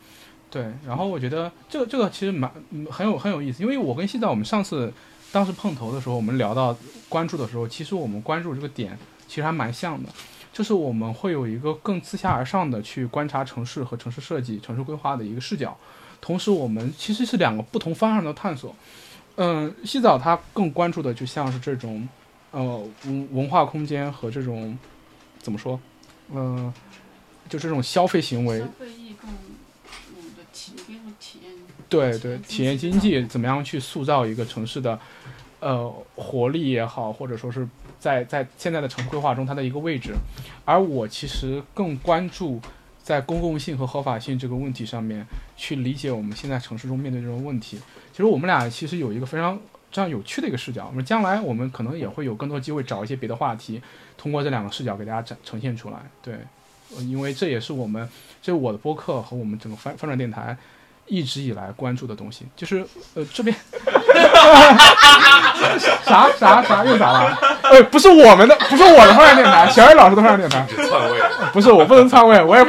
[0.49, 2.49] 对，然后我觉得这个这个其实蛮
[2.89, 4.93] 很有很有意思，因为我跟西岛我们上次
[5.29, 6.73] 当时碰头的时候，我们聊到
[7.09, 8.97] 关注的时候，其实我们关注这个点
[9.27, 10.09] 其实还蛮像的，
[10.53, 15.77] 就是我们会有一个更自下而上的去观察城市和城市设计、城市规划的一个视角，
[16.21, 18.73] 同时我们其实是两个不同方向的探索。
[19.35, 22.07] 嗯，西早他更关注的就像是这种，
[22.51, 24.77] 呃，文文化空间和这种
[25.37, 25.79] 怎么说，
[26.31, 26.73] 嗯、
[27.47, 31.53] 就这种消费行为消，费意更嗯的体一种体验。
[31.87, 34.99] 对对，体验经济怎么样去塑造一个城市的，
[35.59, 37.67] 呃，活力也好，或者说是
[37.99, 40.13] 在在现在的城市规划中它的一个位置。
[40.65, 42.61] 而我其实更关注
[43.01, 45.25] 在公共性和合法性这个问题上面
[45.57, 47.79] 去理解我们现在城市中面对这种问题。
[48.11, 49.59] 其实我们俩其实有一个非常
[49.91, 50.85] 这样有趣的一个视角。
[50.87, 53.81] 我们将来我们可能也会有更多机会找一些别的话题，
[54.17, 55.97] 通过这两个视角给大家展呈现出来。
[56.21, 56.33] 对，
[56.95, 58.07] 呃因为这也是我们，
[58.41, 60.57] 这是我的播客和我们整个翻翻转电台。
[61.11, 62.85] 一直以来关注的东西，就是
[63.15, 63.55] 呃这边
[66.05, 67.35] 啥啥啥又咋了？
[67.63, 71.19] 呃，不是我们的，不是我的翻转电台，小野老师的翻转电台，篡位，
[71.51, 72.63] 不是我不能篡位，我也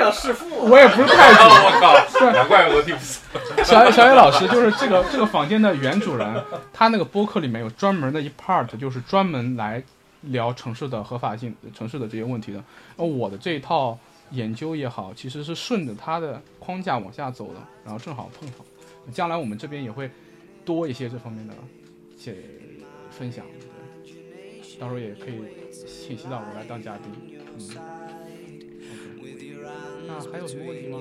[0.68, 1.46] 我也不是太懂。
[1.64, 3.64] 我靠，难怪我听不懂。
[3.64, 9.82] 小野小野老师就是这个这个房间的原主人，他那个播客里面有专门的一 part，就是专门来
[10.22, 12.62] 聊城市的合法性、城市的这些问题的。
[12.96, 13.98] 而我的这一套
[14.30, 18.56] 研究也好，其实是顺着他的框架往下走的，然后正好碰上。
[19.12, 20.10] 将来我们这边也会
[20.64, 21.54] 多一些这方面的
[22.14, 22.34] 一些
[23.10, 23.44] 分享，
[24.04, 25.42] 对，到时候也可以
[25.72, 27.99] 信息到我来当嘉宾，嗯
[30.12, 31.00] 那还有什么问题吗？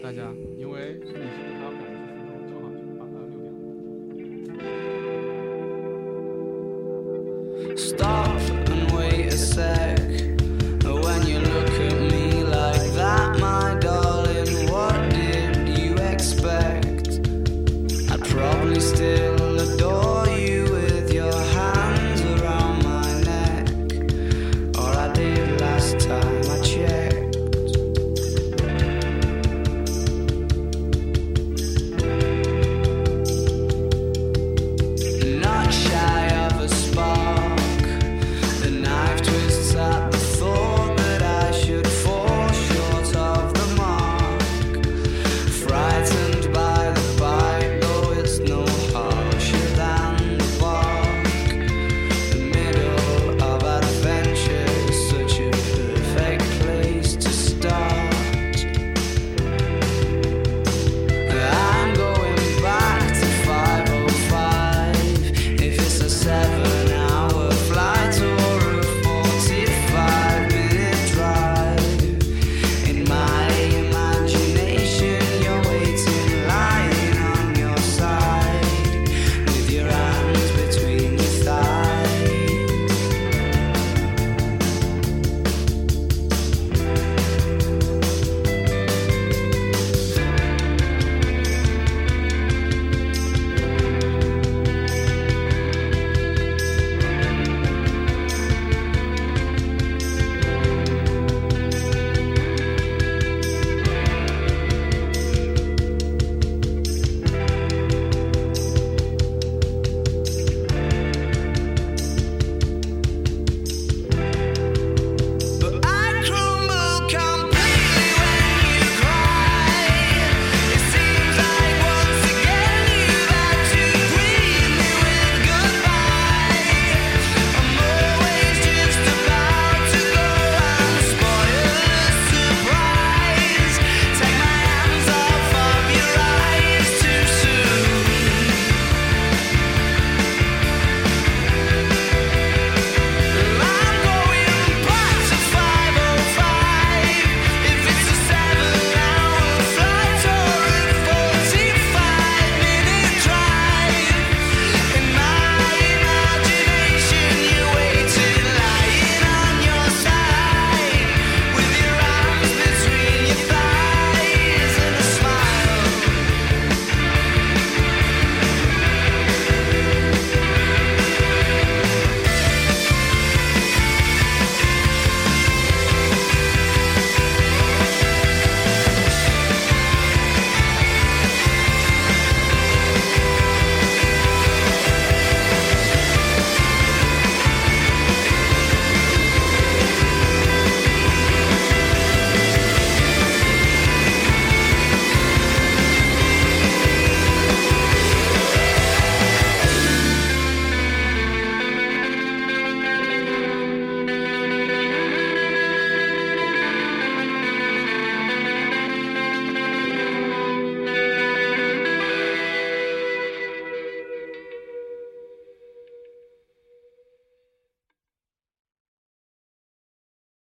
[0.00, 1.16] 大家，因为你是
[1.58, 3.50] 他晚十分钟，正好就是八呃六点。
[7.76, 8.40] Stop
[8.70, 9.98] and wait a sec.
[10.84, 17.20] When you look at me like that, my darling, what did you expect?
[18.08, 19.41] I'd probably still.